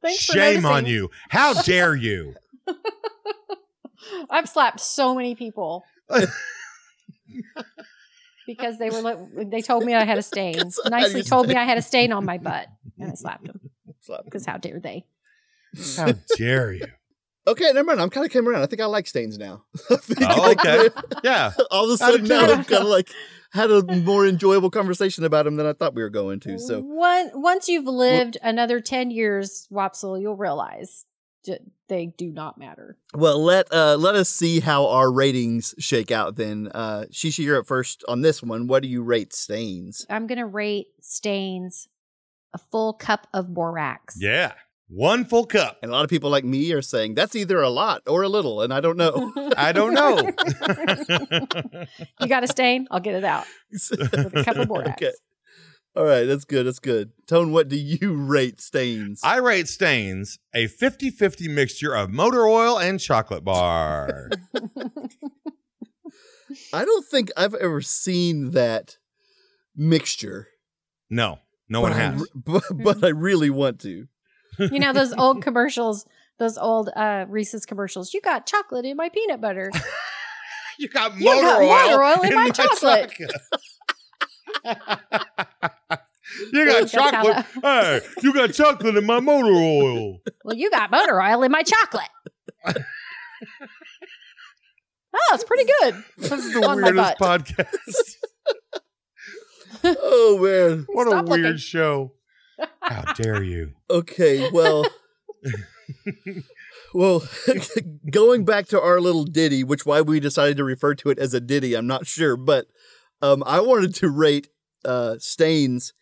Thanks 0.01 0.20
Shame 0.20 0.66
on 0.66 0.86
you. 0.86 1.10
How 1.30 1.62
dare 1.62 1.95
you? 1.95 2.36
I've 4.30 4.47
slapped 4.49 4.80
so 4.80 5.13
many 5.15 5.36
people 5.36 5.84
because 8.47 8.78
they 8.80 8.89
were 8.89 9.01
look- 9.01 9.51
they 9.51 9.61
told 9.61 9.84
me 9.86 9.93
I 9.93 10.05
had 10.05 10.17
a 10.17 10.24
stain. 10.24 10.55
Nicely 10.89 11.24
told 11.24 11.47
me 11.47 11.55
I 11.55 11.63
had 11.65 11.78
a 11.78 11.82
stain 11.82 12.11
on 12.11 12.26
my 12.26 12.38
butt, 12.38 12.67
and 12.99 13.11
I 13.11 13.13
slapped 13.15 13.45
them 13.45 13.59
because 14.26 14.45
how 14.45 14.57
dare 14.57 14.80
they? 14.80 15.05
How 15.97 16.13
dare 16.38 16.74
you? 16.74 16.88
Okay, 17.47 17.72
never 17.74 17.84
mind. 17.84 18.01
I'm 18.01 18.09
kind 18.09 18.26
of 18.26 18.32
came 18.32 18.47
around. 18.47 18.61
I 18.61 18.65
think 18.67 18.82
I 18.82 18.86
like 18.86 19.07
stains 19.07 19.38
now. 19.38 19.63
Oh, 20.22 20.51
okay. 20.51 20.89
Yeah. 21.24 21.51
all 21.72 21.86
of 21.86 21.91
a 21.91 21.97
sudden 21.97 22.26
now 22.26 22.41
I've 22.41 22.67
kind 22.67 22.84
of 22.84 22.89
like 22.89 23.09
had 23.51 23.72
a 23.72 23.82
more 23.84 24.28
enjoyable 24.28 24.70
conversation 24.70 25.24
about 25.24 25.47
him 25.47 25.55
than 25.55 25.65
I 25.65 25.74
thought 25.74 25.95
we 25.95 26.03
were 26.03 26.09
going 26.11 26.39
to. 26.41 26.59
So 26.59 26.82
One, 26.82 27.32
once 27.34 27.67
you've 27.67 27.86
lived 27.88 28.38
another 28.43 28.80
ten 28.80 29.09
years, 29.09 29.67
Wopsle, 29.72 30.22
you'll 30.22 30.36
realize 30.36 31.05
j- 31.45 31.59
they 31.87 32.07
do 32.17 32.31
not 32.31 32.57
matter. 32.57 32.97
Well, 33.13 33.43
let 33.43 33.71
uh, 33.73 33.95
let 33.97 34.15
us 34.15 34.29
see 34.29 34.59
how 34.59 34.87
our 34.87 35.11
ratings 35.11 35.73
shake 35.79 36.11
out 36.11 36.35
then. 36.35 36.69
Uh, 36.73 37.05
Shishi, 37.11 37.39
you're 37.43 37.59
up 37.59 37.67
first 37.67 38.03
on 38.07 38.21
this 38.21 38.43
one. 38.43 38.67
What 38.67 38.83
do 38.83 38.89
you 38.89 39.01
rate 39.03 39.33
stains? 39.33 40.05
I'm 40.09 40.27
gonna 40.27 40.47
rate 40.47 40.87
stains 41.01 41.87
a 42.53 42.57
full 42.57 42.93
cup 42.93 43.27
of 43.33 43.53
borax. 43.53 44.17
Yeah. 44.19 44.53
One 44.91 45.23
full 45.23 45.45
cup. 45.45 45.77
And 45.83 45.91
a 45.91 45.93
lot 45.93 46.03
of 46.03 46.09
people 46.09 46.31
like 46.31 46.43
me 46.43 46.71
are 46.73 46.81
saying 46.81 47.13
that's 47.13 47.35
either 47.35 47.61
a 47.61 47.69
lot 47.69 48.01
or 48.07 48.23
a 48.23 48.27
little, 48.29 48.63
and 48.63 48.73
I 48.73 48.79
don't 48.81 48.97
know. 48.97 49.31
I 49.57 49.71
don't 49.71 49.93
know. 49.93 50.17
you 52.19 52.27
got 52.27 52.43
a 52.43 52.47
stain? 52.47 52.87
I'll 52.89 52.99
get 52.99 53.13
it 53.13 53.23
out 53.23 53.45
with 53.71 54.35
a 54.35 54.43
cup 54.43 54.57
of 54.57 54.67
borax. 54.67 54.91
Okay. 55.01 55.11
All 55.95 56.05
right, 56.05 56.25
that's 56.25 56.45
good. 56.45 56.65
That's 56.65 56.79
good. 56.79 57.11
Tone, 57.27 57.51
what 57.51 57.67
do 57.67 57.75
you 57.75 58.13
rate 58.27 58.61
stains? 58.61 59.21
I 59.23 59.37
rate 59.37 59.67
stains 59.67 60.37
a 60.53 60.67
50 60.67 61.09
50 61.09 61.47
mixture 61.47 61.95
of 61.95 62.11
motor 62.11 62.47
oil 62.47 62.77
and 62.79 62.99
chocolate 62.99 63.43
bar. 63.43 64.29
I 66.73 66.85
don't 66.85 67.05
think 67.05 67.31
I've 67.37 67.53
ever 67.55 67.81
seen 67.81 68.51
that 68.51 68.97
mixture. 69.75 70.47
No, 71.09 71.39
no 71.67 71.81
but 71.81 71.91
one 71.91 71.99
I 71.99 72.03
has. 72.03 72.21
re- 72.21 72.27
but, 72.35 72.63
but 72.71 73.03
I 73.03 73.09
really 73.09 73.49
want 73.49 73.79
to. 73.81 74.07
You 74.59 74.79
know 74.79 74.93
those 74.93 75.13
old 75.13 75.41
commercials, 75.41 76.05
those 76.37 76.57
old 76.57 76.89
uh, 76.95 77.25
Reese's 77.29 77.65
commercials. 77.65 78.13
You 78.13 78.21
got 78.21 78.45
chocolate 78.45 78.85
in 78.85 78.97
my 78.97 79.09
peanut 79.09 79.41
butter. 79.41 79.71
You 80.77 80.89
got 80.89 81.17
You 81.17 81.25
got 81.25 81.61
oil, 81.61 81.69
motor 81.69 82.03
oil 82.03 82.21
in 82.23 82.35
my 82.35 82.49
chocolate. 82.49 83.13
you 86.53 86.65
got 86.65 86.79
That's 86.81 86.91
chocolate. 86.91 87.45
Hey, 87.61 88.01
you 88.21 88.33
got 88.33 88.53
chocolate 88.53 88.95
in 88.97 89.05
my 89.05 89.19
motor 89.19 89.51
oil. 89.51 90.19
Well, 90.43 90.55
you 90.55 90.69
got 90.69 90.91
motor 90.91 91.21
oil 91.21 91.43
in 91.43 91.51
my 91.51 91.63
chocolate. 91.63 92.09
oh, 92.65 92.73
it's 95.33 95.43
pretty 95.43 95.69
good. 95.79 96.03
This 96.17 96.31
is 96.31 96.53
the 96.53 96.65
On 96.67 96.81
my 96.81 96.91
weirdest 96.91 97.17
butt. 97.19 97.45
podcast. 97.45 98.15
Oh 99.83 100.39
man. 100.41 100.85
What 100.89 101.07
Stop 101.07 101.27
a 101.27 101.29
weird 101.29 101.41
looking. 101.43 101.57
show. 101.57 102.11
How 102.81 103.13
dare 103.13 103.41
you? 103.43 103.73
Okay, 103.89 104.49
well, 104.51 104.85
well, 106.93 107.23
going 108.09 108.43
back 108.45 108.67
to 108.69 108.81
our 108.81 108.99
little 108.99 109.23
ditty, 109.23 109.63
which 109.63 109.85
why 109.85 110.01
we 110.01 110.19
decided 110.19 110.57
to 110.57 110.63
refer 110.65 110.95
to 110.95 111.09
it 111.11 111.19
as 111.19 111.33
a 111.33 111.39
ditty, 111.39 111.75
I'm 111.75 111.87
not 111.87 112.07
sure, 112.07 112.35
but 112.35 112.65
um, 113.22 113.43
I 113.45 113.59
wanted 113.61 113.95
to 113.95 114.09
rate 114.09 114.47
uh, 114.86 115.15
Stains 115.20 115.93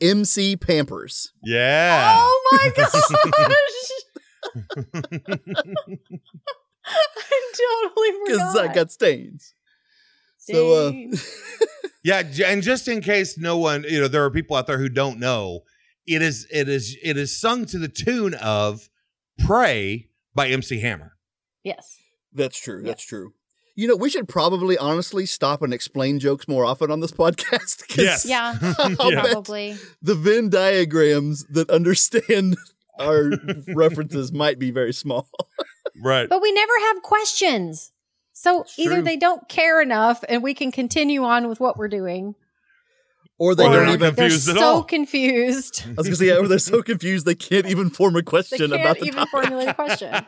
MC 0.00 0.56
Pampers. 0.56 1.32
Yeah. 1.42 2.16
Oh 2.18 2.50
my 2.52 2.70
gosh! 2.76 2.92
I 6.86 7.52
totally 7.54 8.10
forgot. 8.12 8.26
because. 8.26 8.56
I 8.56 8.74
got 8.74 8.92
stains. 8.92 9.54
So, 10.38 10.88
uh, 10.88 10.92
Yeah, 12.04 12.22
and 12.44 12.62
just 12.62 12.86
in 12.86 13.00
case 13.00 13.38
no 13.38 13.56
one, 13.56 13.84
you 13.88 13.98
know, 13.98 14.08
there 14.08 14.22
are 14.24 14.30
people 14.30 14.56
out 14.56 14.66
there 14.66 14.76
who 14.78 14.90
don't 14.90 15.18
know, 15.18 15.60
it 16.06 16.20
is 16.20 16.46
it 16.50 16.68
is 16.68 16.98
it 17.02 17.16
is 17.16 17.38
sung 17.40 17.64
to 17.66 17.78
the 17.78 17.88
tune 17.88 18.34
of 18.34 18.90
"Pray" 19.38 20.10
by 20.34 20.48
MC 20.48 20.80
Hammer. 20.80 21.16
yes. 21.62 21.98
That's 22.36 22.58
true. 22.60 22.82
That's 22.82 23.04
true. 23.06 23.32
You 23.76 23.88
know, 23.88 23.96
we 23.96 24.08
should 24.08 24.28
probably 24.28 24.78
honestly 24.78 25.26
stop 25.26 25.60
and 25.62 25.74
explain 25.74 26.20
jokes 26.20 26.46
more 26.46 26.64
often 26.64 26.90
on 26.92 27.00
this 27.00 27.10
podcast. 27.10 27.88
'cause 27.88 27.98
Yes. 27.98 28.24
Yeah. 28.26 28.56
Yeah. 29.10 29.22
Probably. 29.22 29.76
the 30.00 30.14
Venn 30.14 30.48
diagrams 30.50 31.44
that 31.50 31.68
understand 31.70 32.56
our 33.00 33.32
references 33.74 34.32
might 34.32 34.58
be 34.60 34.70
very 34.70 34.92
small. 34.92 35.28
Right. 36.00 36.28
But 36.28 36.40
we 36.40 36.52
never 36.52 36.72
have 36.88 37.02
questions. 37.02 37.90
So 38.32 38.62
It's 38.62 38.78
either 38.78 38.96
true. 38.96 39.02
they 39.02 39.16
don't 39.16 39.48
care 39.48 39.80
enough 39.80 40.24
and 40.28 40.42
we 40.42 40.54
can 40.54 40.70
continue 40.72 41.24
on 41.24 41.48
with 41.48 41.58
what 41.60 41.76
we're 41.76 41.88
doing. 41.88 42.34
Or 43.38 43.54
they 43.56 43.64
Or 43.64 43.72
don't 43.72 43.86
they're 43.86 43.94
even. 43.94 43.98
They're 44.00 44.10
Confused 44.28 44.48
at 44.48 44.56
so 44.56 44.64
all. 44.64 44.82
confused. 44.84 45.82
I 45.86 45.92
was 45.96 46.06
gonna 46.06 46.16
say, 46.16 46.30
or 46.36 46.46
they're 46.46 46.58
so 46.60 46.82
confused 46.82 47.26
they 47.26 47.34
can't 47.34 47.66
even 47.66 47.90
form 47.90 48.14
a 48.14 48.18
They 48.18 48.22
question 48.22 48.72
about 48.72 48.76
the 48.76 48.76
They 48.76 48.84
can't 48.84 49.00
the 49.00 49.06
even 49.06 49.18
topic. 49.26 49.30
formulate 49.30 49.68
a 49.68 49.74
question. 49.74 50.26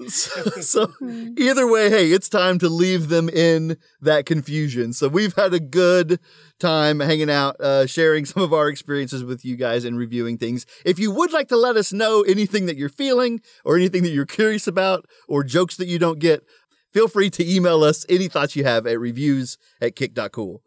so, 0.06 0.42
so 0.60 0.92
either 1.36 1.66
way, 1.70 1.90
hey, 1.90 2.12
it's 2.12 2.28
time 2.28 2.58
to 2.60 2.68
leave 2.68 3.08
them 3.08 3.28
in 3.28 3.76
that 4.00 4.26
confusion. 4.26 4.92
So 4.92 5.08
we've 5.08 5.34
had 5.34 5.52
a 5.52 5.58
good 5.60 6.20
time 6.60 7.00
hanging 7.00 7.30
out, 7.30 7.60
uh, 7.60 7.86
sharing 7.86 8.24
some 8.24 8.42
of 8.42 8.52
our 8.52 8.68
experiences 8.68 9.24
with 9.24 9.44
you 9.44 9.56
guys 9.56 9.84
and 9.84 9.98
reviewing 9.98 10.38
things. 10.38 10.66
If 10.84 10.98
you 11.00 11.10
would 11.10 11.32
like 11.32 11.48
to 11.48 11.56
let 11.56 11.76
us 11.76 11.92
know 11.92 12.22
anything 12.22 12.66
that 12.66 12.76
you're 12.76 12.88
feeling 12.88 13.40
or 13.64 13.76
anything 13.76 14.04
that 14.04 14.10
you're 14.10 14.26
curious 14.26 14.68
about 14.68 15.06
or 15.26 15.42
jokes 15.42 15.76
that 15.76 15.88
you 15.88 15.98
don't 15.98 16.20
get, 16.20 16.44
feel 16.92 17.08
free 17.08 17.30
to 17.30 17.48
email 17.48 17.82
us 17.84 18.04
any 18.08 18.28
thoughts 18.28 18.56
you 18.56 18.64
have 18.64 18.86
at 18.86 18.98
reviews 18.98 19.58
at 19.80 19.96
kick.cool. 19.96 20.62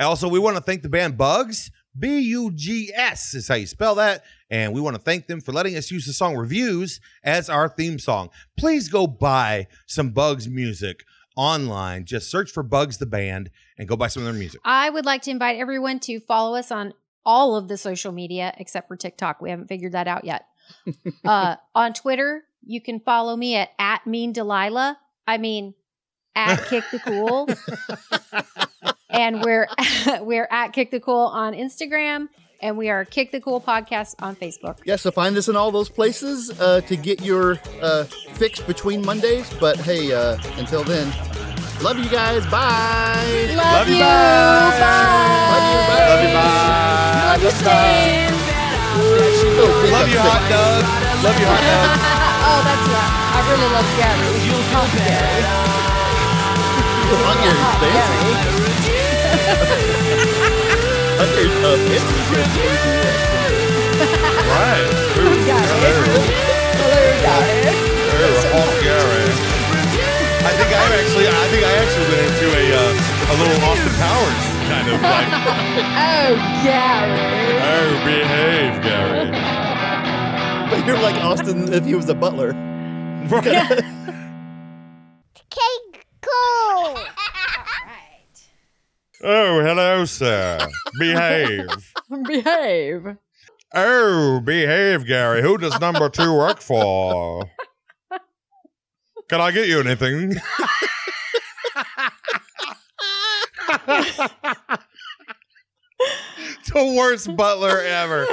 Also, 0.00 0.28
we 0.28 0.38
want 0.38 0.56
to 0.56 0.62
thank 0.62 0.82
the 0.82 0.88
band 0.88 1.16
Bugs. 1.16 1.70
B 1.98 2.20
U 2.20 2.50
G 2.50 2.90
S 2.94 3.34
is 3.34 3.48
how 3.48 3.54
you 3.54 3.66
spell 3.66 3.94
that. 3.96 4.24
And 4.50 4.72
we 4.72 4.80
want 4.80 4.96
to 4.96 5.02
thank 5.02 5.26
them 5.26 5.40
for 5.40 5.52
letting 5.52 5.76
us 5.76 5.90
use 5.90 6.06
the 6.06 6.12
song 6.12 6.36
Reviews 6.36 7.00
as 7.22 7.50
our 7.50 7.68
theme 7.68 7.98
song. 7.98 8.30
Please 8.56 8.88
go 8.88 9.06
buy 9.06 9.66
some 9.86 10.10
Bugs 10.10 10.48
music 10.48 11.04
online. 11.36 12.04
Just 12.04 12.30
search 12.30 12.50
for 12.50 12.62
Bugs 12.62 12.98
the 12.98 13.06
band 13.06 13.50
and 13.78 13.88
go 13.88 13.96
buy 13.96 14.08
some 14.08 14.22
of 14.22 14.24
their 14.26 14.38
music. 14.38 14.60
I 14.64 14.90
would 14.90 15.04
like 15.04 15.22
to 15.22 15.30
invite 15.30 15.58
everyone 15.58 16.00
to 16.00 16.20
follow 16.20 16.56
us 16.56 16.70
on 16.70 16.94
all 17.24 17.56
of 17.56 17.68
the 17.68 17.76
social 17.76 18.12
media 18.12 18.54
except 18.56 18.88
for 18.88 18.96
TikTok. 18.96 19.40
We 19.40 19.50
haven't 19.50 19.68
figured 19.68 19.92
that 19.92 20.08
out 20.08 20.24
yet. 20.24 20.46
uh, 21.24 21.56
on 21.74 21.92
Twitter, 21.92 22.44
you 22.64 22.80
can 22.80 23.00
follow 23.00 23.36
me 23.36 23.56
at, 23.56 23.70
at 23.78 24.06
Mean 24.06 24.32
Delilah. 24.32 24.98
I 25.26 25.38
mean, 25.38 25.74
at 26.34 26.64
Kick 26.66 26.84
the 26.90 26.98
Cool. 26.98 27.48
and 29.10 29.42
we're 29.42 29.68
we're 30.20 30.48
at 30.50 30.72
Kick 30.72 30.90
the 30.90 31.00
Cool 31.00 31.26
on 31.26 31.52
Instagram, 31.54 32.28
and 32.60 32.76
we 32.76 32.88
are 32.90 33.04
Kick 33.04 33.32
the 33.32 33.40
Cool 33.40 33.60
podcast 33.60 34.14
on 34.20 34.36
Facebook. 34.36 34.78
Yeah, 34.84 34.96
so 34.96 35.10
find 35.10 35.36
us 35.36 35.48
in 35.48 35.56
all 35.56 35.70
those 35.70 35.88
places 35.88 36.58
uh, 36.60 36.80
to 36.82 36.96
get 36.96 37.22
your 37.22 37.58
uh, 37.80 38.04
fix 38.04 38.60
between 38.60 39.04
Mondays. 39.04 39.52
But 39.60 39.78
hey, 39.78 40.12
uh, 40.12 40.38
until 40.56 40.84
then, 40.84 41.08
love 41.82 41.98
you 41.98 42.10
guys. 42.10 42.44
Bye. 42.46 43.52
Love, 43.54 43.88
you, 43.88 43.94
you. 43.94 44.00
bye. 44.00 44.78
Bye. 44.80 45.42
Love 45.52 45.66
you, 45.68 45.80
bye. 45.88 46.08
Love 46.08 46.22
you, 46.24 46.34
bye. 46.34 47.32
Love 47.32 47.42
you, 47.42 47.50
Stan. 47.50 48.32
Oh, 48.94 49.88
Love 49.92 50.08
you, 50.08 50.18
hot 50.18 50.42
dog. 50.50 51.24
Love 51.24 51.38
you, 51.38 51.46
hot 51.46 51.62
dog. 51.62 51.98
oh, 52.48 52.60
that's 52.66 52.86
yeah. 52.90 53.22
I 53.32 53.40
really 53.48 53.68
love 53.72 53.88
Gary. 53.96 54.61
Hot 54.72 54.88
Gary. 54.96 55.44
On 57.12 57.36
your 57.44 57.52
Hot 57.60 57.76
fancy. 57.82 58.20
On 61.22 61.28
your 61.36 61.48
uh, 61.62 61.76
fancy. 61.86 62.18
Right. 64.48 64.88
Ooh, 65.20 65.36
Gary. 65.44 65.68
Hello, 65.68 67.02
Gary. 67.22 67.68
Ooh, 68.12 68.40
hot 68.52 68.72
Gary. 68.82 69.28
I 70.42 70.50
think 70.56 70.70
I 70.72 70.80
actually, 70.98 71.26
I 71.28 71.46
think 71.52 71.62
I 71.62 71.72
actually 71.78 72.08
went 72.10 72.24
into 72.32 72.48
a 72.50 72.64
uh, 72.74 72.96
a 73.30 73.34
little 73.38 73.58
Austin 73.62 73.94
Powers 74.00 74.42
kind 74.66 74.86
of 74.88 74.96
like, 74.98 75.30
Oh, 76.00 76.32
Gary. 76.64 77.20
oh, 77.62 77.90
behave, 78.08 78.74
Gary. 78.82 79.30
But 80.70 80.80
you're 80.86 80.98
like 81.00 81.16
Austin 81.22 81.72
if 81.72 81.84
he 81.84 81.94
was 81.94 82.08
a 82.08 82.14
butler. 82.14 82.52
Right. 83.28 83.84
Oh, 89.24 89.60
hello, 89.60 90.04
sir. 90.04 90.58
Behave. 90.98 91.92
behave. 92.26 93.16
Oh, 93.72 94.40
behave, 94.40 95.06
Gary. 95.06 95.42
Who 95.42 95.58
does 95.58 95.78
number 95.80 96.08
two 96.08 96.36
work 96.36 96.60
for? 96.60 97.48
Can 99.28 99.40
I 99.40 99.52
get 99.52 99.68
you 99.68 99.78
anything? 99.80 100.30
the 106.72 106.94
worst 106.96 107.34
butler 107.36 107.78
ever. 107.78 108.26